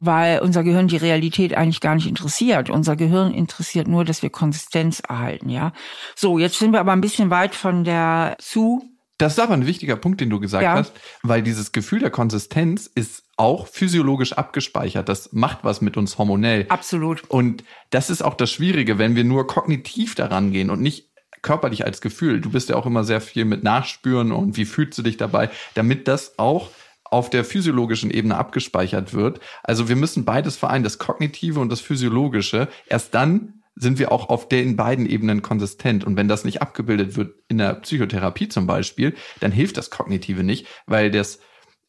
weil 0.00 0.40
unser 0.40 0.64
Gehirn 0.64 0.88
die 0.88 0.96
Realität 0.96 1.54
eigentlich 1.54 1.80
gar 1.80 1.94
nicht 1.94 2.08
interessiert. 2.08 2.70
Unser 2.70 2.96
Gehirn 2.96 3.32
interessiert 3.32 3.86
nur, 3.86 4.04
dass 4.04 4.22
wir 4.22 4.30
Konsistenz 4.30 5.00
erhalten, 5.00 5.50
ja. 5.50 5.72
So, 6.16 6.38
jetzt 6.38 6.58
sind 6.58 6.72
wir 6.72 6.80
aber 6.80 6.92
ein 6.92 7.02
bisschen 7.02 7.30
weit 7.30 7.54
von 7.54 7.84
der 7.84 8.36
zu. 8.38 8.82
Das 9.18 9.34
ist 9.34 9.38
aber 9.38 9.52
ein 9.52 9.66
wichtiger 9.66 9.96
Punkt, 9.96 10.22
den 10.22 10.30
du 10.30 10.40
gesagt 10.40 10.64
ja. 10.64 10.72
hast, 10.72 10.94
weil 11.22 11.42
dieses 11.42 11.72
Gefühl 11.72 11.98
der 11.98 12.10
Konsistenz 12.10 12.86
ist 12.86 13.24
auch 13.36 13.66
physiologisch 13.66 14.32
abgespeichert. 14.32 15.10
Das 15.10 15.34
macht 15.34 15.58
was 15.62 15.82
mit 15.82 15.98
uns 15.98 16.16
hormonell. 16.16 16.64
Absolut. 16.70 17.28
Und 17.28 17.62
das 17.90 18.08
ist 18.08 18.22
auch 18.22 18.34
das 18.34 18.50
Schwierige, 18.50 18.96
wenn 18.98 19.16
wir 19.16 19.24
nur 19.24 19.46
kognitiv 19.46 20.14
daran 20.14 20.52
gehen 20.52 20.70
und 20.70 20.80
nicht 20.80 21.10
körperlich 21.42 21.84
als 21.84 22.00
Gefühl. 22.00 22.40
Du 22.40 22.50
bist 22.50 22.70
ja 22.70 22.76
auch 22.76 22.86
immer 22.86 23.04
sehr 23.04 23.20
viel 23.20 23.44
mit 23.44 23.62
Nachspüren 23.62 24.32
und 24.32 24.56
wie 24.56 24.64
fühlst 24.64 24.98
du 24.98 25.02
dich 25.02 25.18
dabei, 25.18 25.50
damit 25.74 26.08
das 26.08 26.38
auch 26.38 26.70
auf 27.10 27.28
der 27.28 27.44
physiologischen 27.44 28.10
Ebene 28.10 28.36
abgespeichert 28.36 29.12
wird. 29.12 29.40
Also 29.62 29.88
wir 29.88 29.96
müssen 29.96 30.24
beides 30.24 30.56
vereinen, 30.56 30.84
das 30.84 30.98
Kognitive 30.98 31.60
und 31.60 31.70
das 31.70 31.80
Physiologische. 31.80 32.68
Erst 32.86 33.14
dann 33.14 33.60
sind 33.74 33.98
wir 33.98 34.12
auch 34.12 34.28
auf 34.28 34.48
den 34.48 34.76
beiden 34.76 35.06
Ebenen 35.06 35.42
konsistent. 35.42 36.04
Und 36.04 36.16
wenn 36.16 36.28
das 36.28 36.44
nicht 36.44 36.62
abgebildet 36.62 37.16
wird 37.16 37.34
in 37.48 37.58
der 37.58 37.74
Psychotherapie 37.74 38.48
zum 38.48 38.66
Beispiel, 38.66 39.14
dann 39.40 39.52
hilft 39.52 39.76
das 39.76 39.90
Kognitive 39.90 40.44
nicht, 40.44 40.66
weil 40.86 41.10
das 41.10 41.40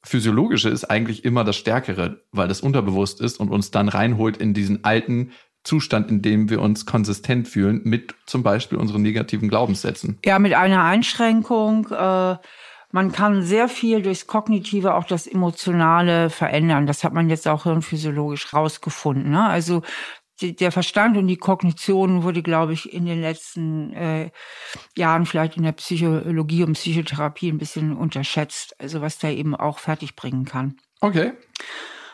Physiologische 0.03 0.69
ist 0.69 0.85
eigentlich 0.85 1.23
immer 1.25 1.43
das 1.43 1.57
Stärkere, 1.57 2.21
weil 2.31 2.47
das 2.47 2.61
unterbewusst 2.61 3.21
ist 3.21 3.39
und 3.39 3.49
uns 3.49 3.69
dann 3.69 3.87
reinholt 3.87 4.37
in 4.37 4.55
diesen 4.55 4.83
alten 4.83 5.31
Zustand, 5.63 6.09
in 6.09 6.23
dem 6.23 6.49
wir 6.49 6.59
uns 6.59 6.87
konsistent 6.87 7.47
fühlen, 7.47 7.81
mit 7.83 8.15
zum 8.25 8.41
Beispiel 8.41 8.79
unseren 8.79 9.03
negativen 9.03 9.47
Glaubenssätzen. 9.47 10.17
Ja, 10.25 10.39
mit 10.39 10.55
einer 10.55 10.83
Einschränkung. 10.83 11.87
Äh 11.91 12.37
man 12.91 13.11
kann 13.11 13.43
sehr 13.43 13.67
viel 13.67 14.01
durchs 14.01 14.27
Kognitive 14.27 14.95
auch 14.95 15.05
das 15.05 15.27
Emotionale 15.27 16.29
verändern. 16.29 16.87
Das 16.87 17.03
hat 17.03 17.13
man 17.13 17.29
jetzt 17.29 17.47
auch 17.47 17.63
hirnphysiologisch 17.63 18.53
rausgefunden. 18.53 19.31
Ne? 19.31 19.45
Also 19.45 19.81
der 20.41 20.71
Verstand 20.71 21.17
und 21.17 21.27
die 21.27 21.37
Kognition 21.37 22.23
wurde, 22.23 22.41
glaube 22.41 22.73
ich, 22.73 22.91
in 22.91 23.05
den 23.05 23.21
letzten 23.21 23.93
äh, 23.93 24.31
Jahren 24.97 25.25
vielleicht 25.25 25.57
in 25.57 25.63
der 25.63 25.73
Psychologie 25.73 26.63
und 26.63 26.73
Psychotherapie 26.73 27.49
ein 27.51 27.59
bisschen 27.59 27.95
unterschätzt. 27.95 28.75
Also 28.79 29.01
was 29.01 29.19
da 29.19 29.29
eben 29.29 29.55
auch 29.55 29.79
fertigbringen 29.79 30.45
kann. 30.45 30.77
Okay. 30.99 31.33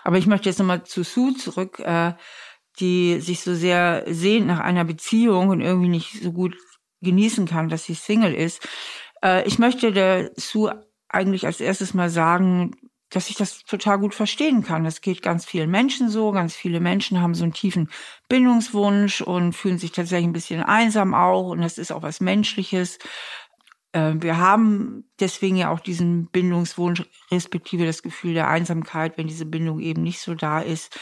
Aber 0.04 0.18
ich 0.18 0.28
möchte 0.28 0.50
jetzt 0.50 0.60
nochmal 0.60 0.84
zu 0.84 1.04
Sue 1.04 1.36
zurück, 1.36 1.80
äh, 1.80 2.14
die 2.80 3.20
sich 3.20 3.42
so 3.42 3.56
sehr 3.56 4.04
sehnt 4.08 4.48
nach 4.48 4.60
einer 4.60 4.84
Beziehung 4.84 5.50
und 5.50 5.62
irgendwie 5.62 5.90
nicht 5.90 6.22
so 6.22 6.32
gut 6.32 6.56
genießen 7.02 7.48
kann, 7.48 7.70
dass 7.70 7.86
sie 7.86 7.94
Single 7.94 8.34
ist. 8.34 8.68
Äh, 9.24 9.48
ich 9.48 9.60
möchte 9.60 9.92
dazu 9.92 10.70
eigentlich 11.10 11.46
als 11.46 11.60
erstes 11.60 11.94
mal 11.94 12.10
sagen, 12.10 12.76
dass 13.10 13.30
ich 13.30 13.36
das 13.38 13.64
total 13.64 14.00
gut 14.00 14.14
verstehen 14.14 14.64
kann. 14.64 14.84
Das 14.84 15.02
geht 15.02 15.22
ganz 15.22 15.46
vielen 15.46 15.72
Menschen 15.72 16.10
so. 16.10 16.32
Ganz 16.32 16.56
viele 16.56 16.80
Menschen 16.80 17.22
haben 17.22 17.36
so 17.36 17.44
einen 17.44 17.54
tiefen 17.54 17.90
Bindungswunsch 18.28 19.22
und 19.22 19.54
fühlen 19.54 19.78
sich 19.78 19.94
tatsächlich 19.94 20.28
ein 20.28 20.34
bisschen 20.34 20.62
einsam 20.62 21.14
auch. 21.14 21.50
Und 21.50 21.62
das 21.62 21.78
ist 21.78 21.92
auch 21.92 22.02
was 22.02 22.20
Menschliches. 22.20 23.00
Äh, 23.94 24.16
wir 24.18 24.38
haben 24.38 25.06
deswegen 25.20 25.56
ja 25.56 25.70
auch 25.70 25.80
diesen 25.80 26.28
Bindungswunsch, 26.28 27.06
respektive 27.32 27.86
das 27.86 28.04
Gefühl 28.04 28.34
der 28.34 28.50
Einsamkeit, 28.50 29.18
wenn 29.18 29.28
diese 29.28 29.46
Bindung 29.46 29.80
eben 29.80 30.04
nicht 30.04 30.20
so 30.20 30.36
da 30.36 30.60
ist, 30.60 31.00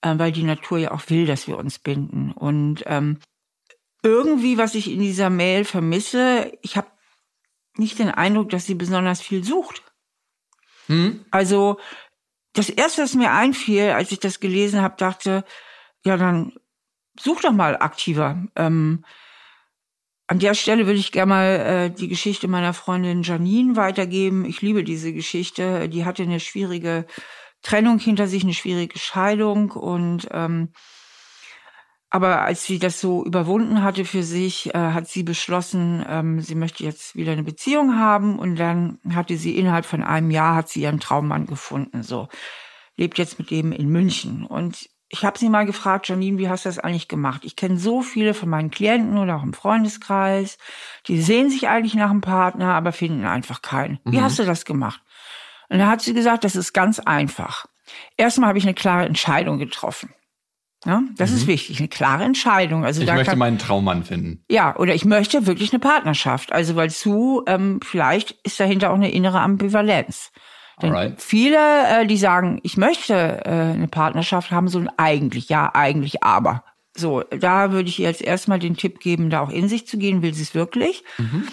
äh, 0.00 0.14
weil 0.16 0.32
die 0.32 0.44
Natur 0.44 0.78
ja 0.78 0.92
auch 0.92 1.02
will, 1.08 1.26
dass 1.26 1.46
wir 1.48 1.58
uns 1.58 1.78
binden. 1.78 2.32
Und 2.32 2.82
ähm, 2.86 3.18
irgendwie, 4.02 4.58
was 4.58 4.74
ich 4.74 4.90
in 4.90 5.00
dieser 5.00 5.28
Mail 5.30 5.64
vermisse, 5.64 6.50
ich 6.62 6.76
habe 6.76 6.88
nicht 7.76 7.98
den 7.98 8.10
Eindruck, 8.10 8.50
dass 8.50 8.66
sie 8.66 8.74
besonders 8.74 9.20
viel 9.20 9.44
sucht. 9.44 9.82
Hm? 10.86 11.24
Also 11.30 11.78
das 12.52 12.68
erste, 12.68 13.02
was 13.02 13.14
mir 13.14 13.32
einfiel, 13.32 13.90
als 13.90 14.12
ich 14.12 14.20
das 14.20 14.40
gelesen 14.40 14.82
habe, 14.82 14.96
dachte, 14.98 15.44
ja, 16.04 16.16
dann 16.16 16.52
such 17.18 17.40
doch 17.40 17.52
mal 17.52 17.76
aktiver. 17.76 18.44
Ähm, 18.56 19.04
an 20.26 20.38
der 20.38 20.54
Stelle 20.54 20.86
würde 20.86 20.98
ich 20.98 21.12
gerne 21.12 21.28
mal 21.28 21.46
äh, 21.46 21.90
die 21.90 22.08
Geschichte 22.08 22.48
meiner 22.48 22.74
Freundin 22.74 23.22
Janine 23.22 23.76
weitergeben. 23.76 24.44
Ich 24.44 24.62
liebe 24.62 24.84
diese 24.84 25.12
Geschichte. 25.12 25.88
Die 25.88 26.04
hatte 26.04 26.22
eine 26.22 26.40
schwierige 26.40 27.06
Trennung 27.62 27.98
hinter 27.98 28.26
sich, 28.26 28.42
eine 28.42 28.54
schwierige 28.54 28.98
Scheidung 28.98 29.70
und 29.70 30.28
ähm, 30.32 30.72
aber 32.14 32.42
als 32.42 32.64
sie 32.64 32.78
das 32.78 33.00
so 33.00 33.24
überwunden 33.24 33.82
hatte 33.82 34.04
für 34.04 34.22
sich, 34.22 34.74
äh, 34.74 34.78
hat 34.78 35.08
sie 35.08 35.22
beschlossen, 35.22 36.04
ähm, 36.06 36.42
sie 36.42 36.54
möchte 36.54 36.84
jetzt 36.84 37.16
wieder 37.16 37.32
eine 37.32 37.42
Beziehung 37.42 37.98
haben. 37.98 38.38
Und 38.38 38.56
dann 38.56 38.98
hatte 39.14 39.38
sie 39.38 39.56
innerhalb 39.56 39.86
von 39.86 40.02
einem 40.02 40.30
Jahr 40.30 40.54
hat 40.54 40.68
sie 40.68 40.82
ihren 40.82 41.00
Traummann 41.00 41.46
gefunden. 41.46 42.02
So 42.02 42.28
lebt 42.98 43.16
jetzt 43.16 43.38
mit 43.38 43.50
dem 43.50 43.72
in 43.72 43.88
München. 43.88 44.44
Und 44.44 44.90
ich 45.08 45.24
habe 45.24 45.38
sie 45.38 45.48
mal 45.48 45.64
gefragt, 45.64 46.06
Janine, 46.06 46.36
wie 46.36 46.50
hast 46.50 46.66
du 46.66 46.68
das 46.68 46.78
eigentlich 46.78 47.08
gemacht? 47.08 47.46
Ich 47.46 47.56
kenne 47.56 47.78
so 47.78 48.02
viele 48.02 48.34
von 48.34 48.50
meinen 48.50 48.70
Klienten 48.70 49.16
oder 49.16 49.36
auch 49.36 49.42
im 49.42 49.54
Freundeskreis, 49.54 50.58
die 51.06 51.18
sehen 51.18 51.48
sich 51.48 51.68
eigentlich 51.68 51.94
nach 51.94 52.10
einem 52.10 52.20
Partner, 52.20 52.74
aber 52.74 52.92
finden 52.92 53.24
einfach 53.24 53.62
keinen. 53.62 54.00
Wie 54.04 54.18
mhm. 54.18 54.22
hast 54.22 54.38
du 54.38 54.44
das 54.44 54.66
gemacht? 54.66 55.00
Und 55.70 55.78
dann 55.78 55.88
hat 55.88 56.02
sie 56.02 56.12
gesagt, 56.12 56.44
das 56.44 56.56
ist 56.56 56.74
ganz 56.74 56.98
einfach. 56.98 57.64
Erstmal 58.18 58.50
habe 58.50 58.58
ich 58.58 58.64
eine 58.64 58.74
klare 58.74 59.06
Entscheidung 59.06 59.58
getroffen. 59.58 60.12
Ja, 60.84 61.02
das 61.16 61.30
mhm. 61.30 61.36
ist 61.36 61.46
wichtig, 61.46 61.78
eine 61.78 61.88
klare 61.88 62.24
Entscheidung. 62.24 62.84
Also 62.84 63.00
ich 63.00 63.06
da 63.06 63.14
möchte 63.14 63.30
kann, 63.30 63.38
meinen 63.38 63.58
Traummann 63.58 64.04
finden. 64.04 64.44
Ja, 64.50 64.76
oder 64.76 64.94
ich 64.94 65.04
möchte 65.04 65.46
wirklich 65.46 65.72
eine 65.72 65.78
Partnerschaft. 65.78 66.52
Also 66.52 66.74
weil 66.74 66.90
zu, 66.90 67.42
ähm, 67.46 67.78
vielleicht 67.84 68.32
ist 68.42 68.58
dahinter 68.58 68.90
auch 68.90 68.96
eine 68.96 69.12
innere 69.12 69.40
Ambivalenz. 69.40 70.32
Denn 70.80 70.92
Alright. 70.94 71.22
viele, 71.22 71.58
äh, 71.86 72.06
die 72.06 72.16
sagen, 72.16 72.58
ich 72.62 72.76
möchte 72.76 73.14
äh, 73.44 73.50
eine 73.50 73.88
Partnerschaft, 73.88 74.50
haben 74.50 74.68
so 74.68 74.78
ein 74.78 74.90
eigentlich, 74.96 75.48
ja, 75.48 75.70
eigentlich, 75.72 76.24
aber. 76.24 76.64
So, 76.94 77.22
da 77.22 77.72
würde 77.72 77.88
ich 77.88 78.00
ihr 78.00 78.08
jetzt 78.08 78.22
erstmal 78.22 78.58
den 78.58 78.76
Tipp 78.76 78.98
geben, 78.98 79.30
da 79.30 79.40
auch 79.40 79.50
in 79.50 79.68
sich 79.68 79.86
zu 79.86 79.98
gehen, 79.98 80.22
will 80.22 80.34
sie 80.34 80.42
es 80.42 80.54
wirklich. 80.54 81.04
Mhm. 81.18 81.46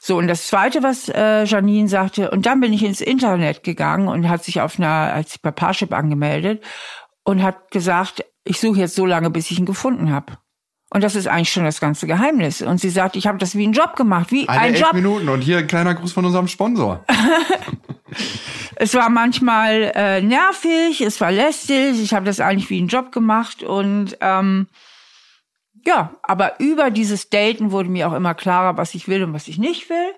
So, 0.00 0.18
und 0.18 0.28
das 0.28 0.46
Zweite, 0.46 0.82
was 0.82 1.08
äh, 1.08 1.44
Janine 1.44 1.88
sagte, 1.88 2.30
und 2.30 2.44
dann 2.44 2.60
bin 2.60 2.72
ich 2.74 2.84
ins 2.84 3.00
Internet 3.00 3.62
gegangen 3.62 4.08
und 4.08 4.28
hat 4.28 4.44
sich 4.44 4.60
auf 4.60 4.78
einer, 4.78 5.14
als 5.14 5.38
bei 5.38 5.50
Parship 5.50 5.94
angemeldet 5.94 6.62
und 7.24 7.42
hat 7.42 7.70
gesagt, 7.70 8.22
ich 8.44 8.60
suche 8.60 8.80
jetzt 8.80 8.94
so 8.94 9.06
lange, 9.06 9.30
bis 9.30 9.50
ich 9.50 9.58
ihn 9.58 9.66
gefunden 9.66 10.12
habe. 10.12 10.34
Und 10.90 11.02
das 11.02 11.16
ist 11.16 11.26
eigentlich 11.26 11.50
schon 11.50 11.64
das 11.64 11.80
ganze 11.80 12.06
Geheimnis. 12.06 12.62
Und 12.62 12.80
sie 12.80 12.90
sagt, 12.90 13.16
ich 13.16 13.26
habe 13.26 13.38
das 13.38 13.56
wie 13.56 13.64
einen 13.64 13.72
Job 13.72 13.96
gemacht, 13.96 14.30
wie 14.30 14.48
Eine 14.48 14.60
ein 14.60 14.74
Job. 14.74 14.92
Minuten 14.92 15.28
und 15.28 15.40
hier 15.40 15.58
ein 15.58 15.66
kleiner 15.66 15.94
Gruß 15.94 16.12
von 16.12 16.24
unserem 16.24 16.46
Sponsor. 16.46 17.04
es 18.76 18.94
war 18.94 19.10
manchmal 19.10 19.90
äh, 19.94 20.20
nervig, 20.20 21.00
es 21.00 21.20
war 21.20 21.32
lästig. 21.32 22.00
Ich 22.00 22.14
habe 22.14 22.26
das 22.26 22.38
eigentlich 22.38 22.70
wie 22.70 22.78
einen 22.78 22.88
Job 22.88 23.10
gemacht 23.10 23.62
und 23.62 24.16
ähm, 24.20 24.68
ja, 25.84 26.14
aber 26.22 26.60
über 26.60 26.90
dieses 26.90 27.28
Daten 27.28 27.72
wurde 27.72 27.88
mir 27.88 28.08
auch 28.08 28.14
immer 28.14 28.34
klarer, 28.34 28.76
was 28.76 28.94
ich 28.94 29.08
will 29.08 29.24
und 29.24 29.32
was 29.32 29.48
ich 29.48 29.58
nicht 29.58 29.90
will. 29.90 30.14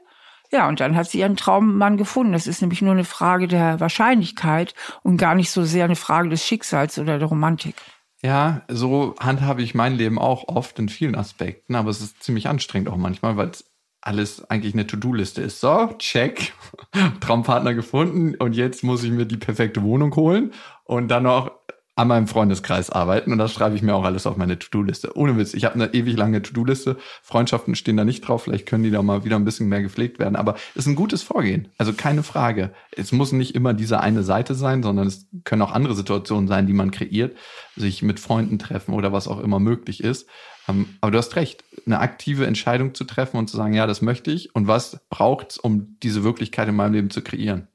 Ja, 0.53 0.69
und 0.69 0.79
dann 0.79 0.95
hat 0.95 1.11
sie 1.11 1.21
ihren 1.21 1.37
Traummann 1.37 1.97
gefunden. 1.97 2.33
Das 2.33 2.47
ist 2.47 2.61
nämlich 2.61 2.83
nur 2.83 2.93
eine 2.93 3.05
Frage 3.05 3.49
der 3.49 3.81
Wahrscheinlichkeit 3.81 4.75
und 5.03 5.17
gar 5.17 5.35
nicht 5.35 5.51
so 5.51 5.65
sehr 5.65 5.87
eine 5.87 5.97
Frage 5.97 6.29
des 6.29 6.47
Schicksals 6.47 6.99
oder 6.99 7.19
der 7.19 7.29
Romantik. 7.29 7.75
Ja, 8.23 8.63
so 8.69 9.15
handhabe 9.21 9.63
ich 9.63 9.75
mein 9.75 9.95
Leben 9.95 10.19
auch 10.19 10.49
oft 10.49 10.79
in 10.79 10.89
vielen 10.89 11.15
Aspekten, 11.15 11.75
aber 11.75 11.91
es 11.91 12.01
ist 12.01 12.23
ziemlich 12.23 12.49
anstrengend 12.49 12.89
auch 12.89 12.97
manchmal, 12.97 13.37
weil 13.37 13.51
es 13.51 13.71
alles 14.01 14.49
eigentlich 14.49 14.75
eine 14.75 14.87
To-Do-Liste 14.87 15.43
ist. 15.43 15.61
So, 15.61 15.95
check, 15.99 16.53
Traumpartner 17.21 17.75
gefunden 17.75 18.35
und 18.37 18.55
jetzt 18.55 18.85
muss 18.85 19.03
ich 19.03 19.11
mir 19.11 19.27
die 19.27 19.37
perfekte 19.37 19.83
Wohnung 19.83 20.15
holen 20.17 20.53
und 20.85 21.09
dann 21.09 21.25
noch 21.25 21.51
an 21.97 22.09
meinem 22.09 22.29
Freundeskreis 22.29 22.91
arbeiten 22.91 23.33
und 23.33 23.39
das 23.39 23.53
schreibe 23.53 23.75
ich 23.75 23.83
mir 23.83 23.95
auch 23.95 24.05
alles 24.05 24.27
auf 24.27 24.37
meine 24.37 24.59
To-Do-Liste. 24.59 25.17
Ohne 25.17 25.39
Witz, 25.39 25.55
ich 25.55 25.65
habe 25.65 25.77
eine 25.77 25.95
ewig 25.95 26.17
lange 26.17 26.43
To-Do-Liste. 26.43 26.99
Freundschaften 27.23 27.75
stehen 27.75 27.97
da 27.97 28.05
nicht 28.05 28.21
drauf, 28.21 28.45
vielleicht 28.45 28.67
können 28.67 28.85
die 28.85 28.91
da 28.91 29.03
mal 29.03 29.25
wieder 29.25 29.37
ein 29.37 29.47
bisschen 29.47 29.69
mehr 29.69 29.81
gepflegt 29.81 30.19
werden, 30.19 30.37
aber 30.37 30.57
es 30.75 30.85
ist 30.85 30.89
ein 30.89 30.95
gutes 30.95 31.23
Vorgehen. 31.23 31.69
Also 31.79 31.95
keine 31.95 32.23
Frage. 32.23 32.73
Es 32.93 33.13
muss 33.13 33.33
nicht 33.33 33.55
immer 33.55 33.73
diese 33.73 34.01
eine 34.01 34.23
Seite 34.23 34.55
sein, 34.55 34.83
sondern 34.83 35.07
es 35.07 35.27
können 35.45 35.63
auch 35.63 35.73
andere 35.73 35.95
Situationen 35.95 36.49
sein, 36.49 36.67
die 36.67 36.75
man 36.75 36.91
kreiert, 36.91 37.35
sich 37.77 38.03
mit 38.03 38.21
Freunden 38.21 38.59
treffen 38.59 38.93
oder 38.93 39.13
was 39.13 39.27
auch 39.27 39.41
immer 39.41 39.59
möglich 39.59 40.05
ist. 40.05 40.29
Ähm, 40.69 40.97
aber 41.01 41.13
du 41.13 41.19
hast 41.19 41.35
recht, 41.37 41.65
eine 41.87 42.01
aktive 42.01 42.47
Entscheidung 42.47 42.95
zu 42.95 43.05
treffen 43.05 43.39
und 43.39 43.49
zu 43.49 43.57
sagen, 43.57 43.73
ja, 43.73 43.87
das 43.87 44.03
möchte 44.03 44.31
ich 44.31 44.55
und 44.55 44.67
was 44.67 45.01
braucht's, 45.09 45.57
um 45.57 45.97
diese 46.03 46.25
Wirklichkeit 46.25 46.69
in 46.69 46.77
meinem 46.77 46.93
Leben 46.93 47.11
zu 47.11 47.23
kreieren. 47.23 47.69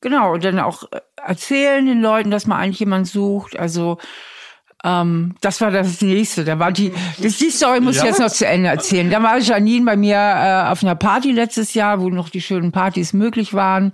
Genau, 0.00 0.32
und 0.32 0.42
dann 0.42 0.58
auch 0.58 0.90
äh, 0.90 1.00
erzählen 1.26 1.84
den 1.86 2.00
Leuten, 2.00 2.30
dass 2.30 2.46
man 2.46 2.58
eigentlich 2.58 2.80
jemand 2.80 3.06
sucht. 3.06 3.58
Also 3.58 3.98
ähm, 4.84 5.36
das 5.40 5.60
war 5.60 5.70
das 5.70 6.00
nächste. 6.00 6.44
Da 6.44 6.58
war 6.58 6.72
die, 6.72 6.92
das 7.20 7.38
die 7.38 7.50
Story 7.50 7.80
muss 7.80 7.96
ja. 7.96 8.02
ich 8.02 8.08
jetzt 8.08 8.20
noch 8.20 8.30
zu 8.30 8.46
Ende 8.46 8.68
erzählen. 8.68 9.10
Da 9.10 9.22
war 9.22 9.38
Janine 9.38 9.84
bei 9.84 9.96
mir 9.96 10.16
äh, 10.16 10.70
auf 10.70 10.82
einer 10.82 10.96
Party 10.96 11.30
letztes 11.32 11.74
Jahr, 11.74 12.00
wo 12.00 12.08
noch 12.08 12.28
die 12.28 12.40
schönen 12.40 12.72
Partys 12.72 13.12
möglich 13.12 13.54
waren. 13.54 13.92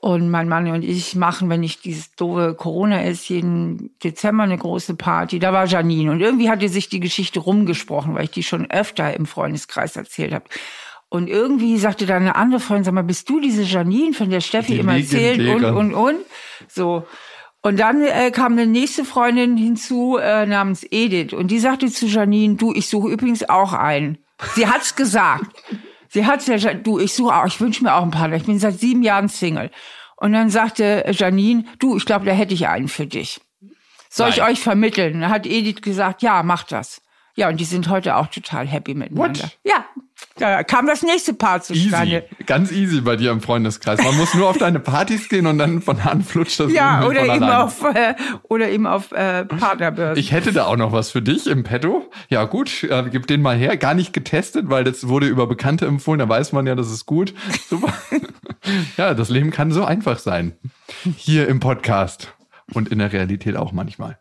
Und 0.00 0.30
mein 0.30 0.48
Mann 0.48 0.66
und 0.68 0.82
ich 0.82 1.14
machen, 1.14 1.50
wenn 1.50 1.60
nicht 1.60 1.84
dieses 1.84 2.14
doofe 2.14 2.54
Corona 2.54 3.02
ist, 3.02 3.28
jeden 3.28 3.90
Dezember 4.02 4.44
eine 4.44 4.56
große 4.56 4.94
Party. 4.94 5.38
Da 5.38 5.52
war 5.52 5.66
Janine. 5.66 6.10
Und 6.10 6.20
irgendwie 6.20 6.48
hatte 6.48 6.70
sich 6.70 6.88
die 6.88 7.00
Geschichte 7.00 7.40
rumgesprochen, 7.40 8.14
weil 8.14 8.24
ich 8.24 8.30
die 8.30 8.42
schon 8.42 8.70
öfter 8.70 9.14
im 9.14 9.26
Freundeskreis 9.26 9.96
erzählt 9.96 10.32
habe. 10.32 10.44
Und 11.10 11.28
irgendwie 11.28 11.76
sagte 11.76 12.06
dann 12.06 12.22
eine 12.22 12.36
andere 12.36 12.60
Freundin, 12.60 12.84
sag 12.84 12.94
mal, 12.94 13.02
bist 13.02 13.28
du 13.28 13.40
diese 13.40 13.62
Janine, 13.62 14.14
von 14.14 14.30
der 14.30 14.40
Steffi 14.40 14.74
die 14.74 14.78
immer 14.78 14.96
erzählt 14.96 15.40
und, 15.40 15.64
und, 15.64 15.92
und? 15.92 16.18
So. 16.68 17.04
Und 17.62 17.80
dann 17.80 18.02
äh, 18.02 18.30
kam 18.30 18.52
eine 18.52 18.66
nächste 18.66 19.04
Freundin 19.04 19.56
hinzu 19.56 20.18
äh, 20.18 20.46
namens 20.46 20.86
Edith 20.88 21.34
und 21.34 21.50
die 21.50 21.58
sagte 21.58 21.90
zu 21.90 22.06
Janine, 22.06 22.54
du, 22.54 22.72
ich 22.72 22.88
suche 22.88 23.08
übrigens 23.08 23.46
auch 23.48 23.72
einen. 23.72 24.18
Sie 24.54 24.68
hat's 24.68 24.94
gesagt. 24.96 25.46
Sie 26.12 26.26
hat 26.26 26.44
gesagt, 26.44 26.86
du, 26.86 26.98
ich 26.98 27.12
suche 27.12 27.34
auch, 27.34 27.46
ich 27.46 27.60
wünsche 27.60 27.84
mir 27.84 27.94
auch 27.94 28.02
einen 28.02 28.10
Partner. 28.10 28.36
Ich 28.36 28.44
bin 28.44 28.58
seit 28.58 28.80
sieben 28.80 29.02
Jahren 29.02 29.28
Single. 29.28 29.70
Und 30.16 30.32
dann 30.32 30.50
sagte 30.50 31.04
Janine, 31.12 31.64
du, 31.78 31.96
ich 31.96 32.04
glaube, 32.04 32.24
da 32.24 32.32
hätte 32.32 32.54
ich 32.54 32.66
einen 32.66 32.88
für 32.88 33.06
dich. 33.06 33.40
Soll 34.08 34.30
Nein. 34.30 34.38
ich 34.38 34.42
euch 34.42 34.60
vermitteln? 34.60 35.20
Dann 35.20 35.30
hat 35.30 35.46
Edith 35.46 35.82
gesagt, 35.82 36.22
ja, 36.22 36.42
mach 36.42 36.64
das. 36.64 37.00
Ja, 37.36 37.48
und 37.48 37.58
die 37.58 37.64
sind 37.64 37.88
heute 37.88 38.16
auch 38.16 38.26
total 38.26 38.66
happy 38.66 38.94
miteinander. 38.94 39.44
What? 39.44 39.58
Ja, 39.64 39.84
da 40.36 40.62
kam 40.64 40.86
das 40.86 41.02
nächste 41.02 41.34
Paar 41.34 41.60
zustande. 41.60 42.24
Easy. 42.28 42.44
Ganz 42.46 42.72
easy 42.72 43.00
bei 43.00 43.16
dir 43.16 43.30
im 43.30 43.40
Freundeskreis. 43.40 44.02
Man 44.02 44.16
muss 44.16 44.34
nur 44.34 44.48
auf 44.48 44.58
deine 44.58 44.80
Partys 44.80 45.28
gehen 45.28 45.46
und 45.46 45.58
dann 45.58 45.82
von 45.82 46.04
Hand 46.04 46.26
flutscht 46.26 46.60
das 46.60 46.72
Ja, 46.72 47.06
oder 47.06 47.26
eben, 47.26 47.42
auf, 47.44 47.82
äh, 47.84 48.14
oder 48.44 48.70
eben 48.70 48.86
auf 48.86 49.12
äh, 49.12 49.44
Partnerbörsen. 49.44 50.18
Ich 50.18 50.32
hätte 50.32 50.52
da 50.52 50.66
auch 50.66 50.76
noch 50.76 50.92
was 50.92 51.10
für 51.10 51.22
dich 51.22 51.46
im 51.46 51.62
Petto. 51.62 52.10
Ja 52.28 52.44
gut, 52.44 52.84
äh, 52.84 53.04
gib 53.10 53.26
den 53.26 53.42
mal 53.42 53.56
her. 53.56 53.76
Gar 53.76 53.94
nicht 53.94 54.12
getestet, 54.12 54.70
weil 54.70 54.84
das 54.84 55.08
wurde 55.08 55.26
über 55.26 55.46
Bekannte 55.46 55.86
empfohlen. 55.86 56.18
Da 56.18 56.28
weiß 56.28 56.52
man 56.52 56.66
ja, 56.66 56.74
das 56.74 56.90
ist 56.90 57.06
gut. 57.06 57.34
Super. 57.68 57.92
ja, 58.96 59.14
das 59.14 59.28
Leben 59.28 59.50
kann 59.50 59.72
so 59.72 59.84
einfach 59.84 60.18
sein. 60.18 60.56
Hier 61.16 61.48
im 61.48 61.60
Podcast 61.60 62.34
und 62.72 62.88
in 62.88 62.98
der 62.98 63.12
Realität 63.12 63.56
auch 63.56 63.72
manchmal. 63.72 64.18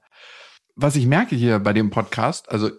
Was 0.76 0.96
ich 0.96 1.06
merke 1.06 1.36
hier 1.36 1.60
bei 1.60 1.74
dem 1.74 1.90
Podcast, 1.90 2.50
also 2.52 2.70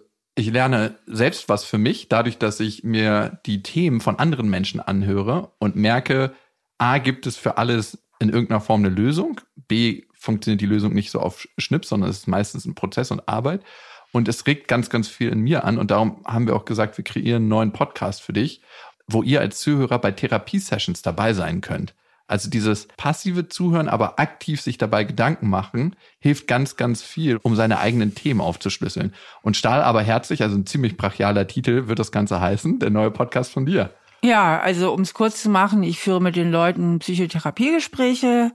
ich 0.41 0.51
lerne 0.51 0.95
selbst 1.05 1.49
was 1.49 1.63
für 1.63 1.77
mich, 1.77 2.09
dadurch, 2.09 2.37
dass 2.37 2.59
ich 2.59 2.83
mir 2.83 3.39
die 3.45 3.61
Themen 3.61 4.01
von 4.01 4.17
anderen 4.17 4.49
Menschen 4.49 4.79
anhöre 4.79 5.51
und 5.59 5.75
merke, 5.75 6.33
A, 6.77 6.97
gibt 6.97 7.27
es 7.27 7.37
für 7.37 7.57
alles 7.57 7.99
in 8.19 8.29
irgendeiner 8.29 8.61
Form 8.61 8.83
eine 8.83 8.93
Lösung, 8.93 9.39
B, 9.55 10.03
funktioniert 10.13 10.61
die 10.61 10.67
Lösung 10.67 10.93
nicht 10.93 11.11
so 11.11 11.19
auf 11.19 11.47
Schnipp, 11.57 11.85
sondern 11.85 12.09
es 12.09 12.19
ist 12.19 12.27
meistens 12.27 12.65
ein 12.65 12.75
Prozess 12.75 13.11
und 13.11 13.27
Arbeit. 13.27 13.63
Und 14.11 14.27
es 14.27 14.45
regt 14.45 14.67
ganz, 14.67 14.89
ganz 14.89 15.07
viel 15.07 15.29
in 15.29 15.39
mir 15.39 15.63
an. 15.63 15.77
Und 15.77 15.89
darum 15.89 16.23
haben 16.25 16.45
wir 16.45 16.55
auch 16.55 16.65
gesagt, 16.65 16.97
wir 16.97 17.03
kreieren 17.03 17.43
einen 17.43 17.47
neuen 17.47 17.71
Podcast 17.71 18.21
für 18.21 18.33
dich, 18.33 18.61
wo 19.07 19.23
ihr 19.23 19.39
als 19.39 19.59
Zuhörer 19.59 19.99
bei 19.99 20.11
Therapiesessions 20.11 21.01
dabei 21.01 21.33
sein 21.33 21.61
könnt. 21.61 21.95
Also 22.31 22.49
dieses 22.49 22.87
passive 22.95 23.49
Zuhören, 23.49 23.89
aber 23.89 24.17
aktiv 24.17 24.61
sich 24.61 24.77
dabei 24.77 25.03
Gedanken 25.03 25.49
machen, 25.49 25.97
hilft 26.19 26.47
ganz, 26.47 26.77
ganz 26.77 27.01
viel, 27.01 27.37
um 27.43 27.57
seine 27.57 27.79
eigenen 27.79 28.15
Themen 28.15 28.39
aufzuschlüsseln. 28.39 29.13
Und 29.41 29.57
Stahl 29.57 29.81
aber 29.81 30.01
herzlich, 30.01 30.41
also 30.41 30.55
ein 30.55 30.65
ziemlich 30.65 30.95
brachialer 30.95 31.45
Titel 31.45 31.89
wird 31.89 31.99
das 31.99 32.13
Ganze 32.13 32.39
heißen, 32.39 32.79
der 32.79 32.89
neue 32.89 33.11
Podcast 33.11 33.51
von 33.51 33.65
dir. 33.65 33.89
Ja, 34.23 34.61
also 34.61 34.93
um 34.93 35.01
es 35.01 35.13
kurz 35.13 35.41
zu 35.41 35.49
machen, 35.49 35.83
ich 35.83 35.99
führe 35.99 36.21
mit 36.21 36.37
den 36.37 36.51
Leuten 36.51 36.99
Psychotherapiegespräche 36.99 38.51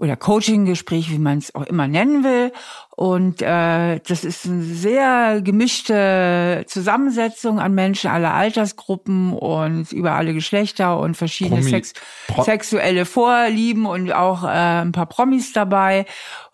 oder 0.00 0.16
Coaching-Gespräch, 0.16 1.10
wie 1.10 1.18
man 1.18 1.38
es 1.38 1.54
auch 1.54 1.66
immer 1.66 1.86
nennen 1.86 2.24
will. 2.24 2.52
Und 2.96 3.42
äh, 3.42 4.00
das 4.00 4.24
ist 4.24 4.46
eine 4.46 4.62
sehr 4.62 5.40
gemischte 5.42 6.64
Zusammensetzung 6.66 7.60
an 7.60 7.74
Menschen 7.74 8.10
aller 8.10 8.32
Altersgruppen 8.32 9.34
und 9.34 9.92
über 9.92 10.12
alle 10.12 10.32
Geschlechter 10.32 10.98
und 10.98 11.16
verschiedene 11.16 11.62
Sex 11.62 11.92
sexuelle 12.42 13.04
Vorlieben 13.04 13.84
und 13.84 14.10
auch 14.12 14.44
äh, 14.44 14.48
ein 14.48 14.92
paar 14.92 15.06
Promis 15.06 15.52
dabei. 15.52 16.06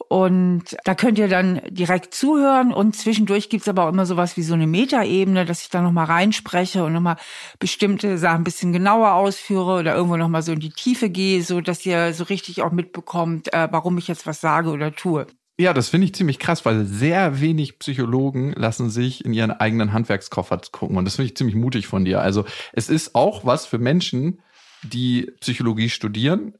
Und 0.09 0.77
da 0.85 0.95
könnt 0.95 1.19
ihr 1.19 1.29
dann 1.29 1.61
direkt 1.69 2.15
zuhören 2.15 2.73
und 2.73 2.95
zwischendurch 2.95 3.49
gibt's 3.49 3.69
aber 3.69 3.85
auch 3.85 3.89
immer 3.89 4.07
sowas 4.07 4.37
wie 4.37 4.43
so 4.43 4.55
eine 4.55 4.67
Metaebene, 4.67 5.45
dass 5.45 5.63
ich 5.63 5.71
da 5.71 5.83
nochmal 5.83 6.07
reinspreche 6.07 6.85
und 6.85 6.93
nochmal 6.93 7.17
bestimmte 7.59 8.17
Sachen 8.19 8.43
ein 8.43 8.45
bisschen 8.45 8.73
genauer 8.73 9.15
ausführe 9.15 9.81
oder 9.81 9.97
irgendwo 9.97 10.17
nochmal 10.17 10.43
so 10.43 10.53
in 10.53 10.61
die 10.61 10.71
Tiefe 10.71 11.11
gehe, 11.11 11.43
so 11.43 11.61
dass 11.61 11.85
ihr 11.85 12.13
so 12.15 12.25
richtig 12.25 12.63
auch 12.63 12.73
mitbekommt, 12.73 13.53
äh, 13.53 13.69
warum 13.71 13.99
ich 13.99 14.07
jetzt 14.07 14.27
was 14.27 14.41
sage 14.41 14.71
oder 14.71 14.95
tue. 14.95 15.27
Ja, 15.59 15.73
das 15.73 15.89
finde 15.89 16.05
ich 16.05 16.15
ziemlich 16.15 16.39
krass, 16.39 16.67
weil 16.67 16.85
sehr 16.85 17.41
wenig 17.41 17.79
Psychologen 17.79 18.53
lassen 18.53 18.91
sich 18.91 19.25
in 19.25 19.33
ihren 19.33 19.51
eigenen 19.51 19.95
Handwerkskoffer 19.95 20.61
gucken. 20.71 20.99
Und 20.99 21.07
das 21.07 21.17
finde 21.17 21.31
ich 21.31 21.37
ziemlich 21.37 21.57
mutig 21.57 21.87
von 21.87 22.05
dir. 22.05 22.21
Also 22.21 22.45
es 22.75 22.91
ist 22.91 23.15
auch 23.15 23.47
was 23.47 23.65
für 23.65 23.79
Menschen, 23.79 24.43
die 24.83 25.33
Psychologie 25.41 25.89
studieren, 25.89 26.55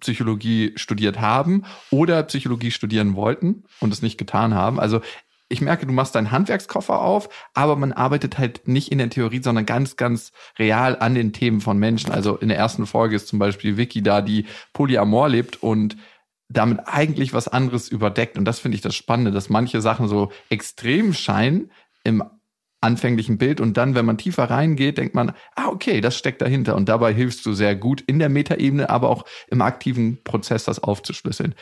Psychologie 0.00 0.72
studiert 0.76 1.20
haben 1.20 1.64
oder 1.90 2.22
Psychologie 2.24 2.70
studieren 2.70 3.14
wollten 3.14 3.64
und 3.80 3.92
es 3.92 4.02
nicht 4.02 4.18
getan 4.18 4.54
haben. 4.54 4.80
Also 4.80 5.00
ich 5.48 5.60
merke, 5.60 5.86
du 5.86 5.92
machst 5.92 6.14
deinen 6.14 6.30
Handwerkskoffer 6.30 7.00
auf, 7.00 7.28
aber 7.54 7.76
man 7.76 7.92
arbeitet 7.92 8.38
halt 8.38 8.68
nicht 8.68 8.92
in 8.92 8.98
der 8.98 9.08
Theorie, 9.08 9.42
sondern 9.42 9.64
ganz, 9.64 9.96
ganz 9.96 10.32
real 10.58 10.98
an 10.98 11.14
den 11.14 11.32
Themen 11.32 11.60
von 11.60 11.78
Menschen. 11.78 12.12
Also 12.12 12.36
in 12.36 12.48
der 12.48 12.58
ersten 12.58 12.86
Folge 12.86 13.16
ist 13.16 13.28
zum 13.28 13.38
Beispiel 13.38 13.76
Vicky 13.76 14.02
da, 14.02 14.20
die 14.20 14.46
Polyamor 14.74 15.28
lebt 15.28 15.62
und 15.62 15.96
damit 16.50 16.80
eigentlich 16.86 17.32
was 17.32 17.48
anderes 17.48 17.88
überdeckt. 17.88 18.36
Und 18.38 18.44
das 18.44 18.58
finde 18.58 18.76
ich 18.76 18.82
das 18.82 18.94
Spannende, 18.94 19.30
dass 19.30 19.48
manche 19.48 19.80
Sachen 19.80 20.08
so 20.08 20.30
extrem 20.50 21.14
scheinen 21.14 21.70
im 22.04 22.22
anfänglichen 22.80 23.38
Bild 23.38 23.60
und 23.60 23.76
dann, 23.76 23.94
wenn 23.94 24.06
man 24.06 24.18
tiefer 24.18 24.44
reingeht, 24.44 24.98
denkt 24.98 25.14
man, 25.14 25.32
ah, 25.56 25.68
okay, 25.68 26.00
das 26.00 26.16
steckt 26.16 26.42
dahinter 26.42 26.76
und 26.76 26.88
dabei 26.88 27.12
hilfst 27.12 27.44
du 27.44 27.52
sehr 27.52 27.74
gut 27.74 28.00
in 28.02 28.18
der 28.18 28.28
Metaebene, 28.28 28.88
aber 28.88 29.10
auch 29.10 29.24
im 29.48 29.62
aktiven 29.62 30.22
Prozess, 30.22 30.64
das 30.64 30.82
aufzuschlüsseln. 30.82 31.54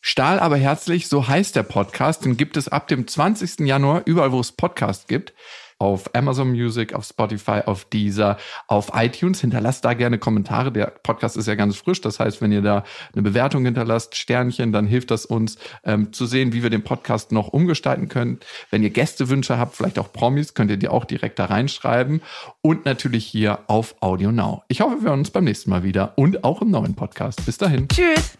Stahl 0.00 0.40
aber 0.40 0.56
herzlich, 0.56 1.08
so 1.08 1.28
heißt 1.28 1.54
der 1.54 1.62
Podcast, 1.62 2.24
den 2.24 2.36
gibt 2.36 2.56
es 2.56 2.68
ab 2.68 2.88
dem 2.88 3.06
20. 3.06 3.60
Januar 3.60 4.02
überall, 4.04 4.32
wo 4.32 4.40
es 4.40 4.52
Podcast 4.52 5.06
gibt 5.08 5.32
auf 5.78 6.14
Amazon 6.14 6.50
Music, 6.50 6.94
auf 6.94 7.04
Spotify, 7.04 7.62
auf 7.66 7.84
Deezer, 7.86 8.36
auf 8.68 8.92
iTunes. 8.94 9.40
Hinterlasst 9.40 9.84
da 9.84 9.94
gerne 9.94 10.18
Kommentare. 10.18 10.72
Der 10.72 10.86
Podcast 10.86 11.36
ist 11.36 11.46
ja 11.46 11.54
ganz 11.54 11.76
frisch. 11.76 12.00
Das 12.00 12.20
heißt, 12.20 12.40
wenn 12.40 12.52
ihr 12.52 12.62
da 12.62 12.84
eine 13.12 13.22
Bewertung 13.22 13.64
hinterlasst, 13.64 14.16
Sternchen, 14.16 14.72
dann 14.72 14.86
hilft 14.86 15.10
das 15.10 15.26
uns 15.26 15.56
ähm, 15.84 16.12
zu 16.12 16.26
sehen, 16.26 16.52
wie 16.52 16.62
wir 16.62 16.70
den 16.70 16.84
Podcast 16.84 17.32
noch 17.32 17.48
umgestalten 17.48 18.08
können. 18.08 18.40
Wenn 18.70 18.82
ihr 18.82 18.90
Gästewünsche 18.90 19.58
habt, 19.58 19.76
vielleicht 19.76 19.98
auch 19.98 20.12
Promis, 20.12 20.54
könnt 20.54 20.70
ihr 20.70 20.76
die 20.76 20.88
auch 20.88 21.04
direkt 21.04 21.38
da 21.38 21.46
reinschreiben. 21.46 22.22
Und 22.62 22.84
natürlich 22.84 23.26
hier 23.26 23.60
auf 23.66 23.96
Audio 24.00 24.32
Now. 24.32 24.62
Ich 24.68 24.80
hoffe, 24.80 25.02
wir 25.02 25.10
hören 25.10 25.20
uns 25.20 25.30
beim 25.30 25.44
nächsten 25.44 25.70
Mal 25.70 25.82
wieder 25.82 26.12
und 26.16 26.44
auch 26.44 26.62
im 26.62 26.70
neuen 26.70 26.94
Podcast. 26.94 27.44
Bis 27.44 27.58
dahin. 27.58 27.88
Tschüss. 27.88 28.36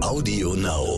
Audio 0.00 0.54
Now. 0.54 0.93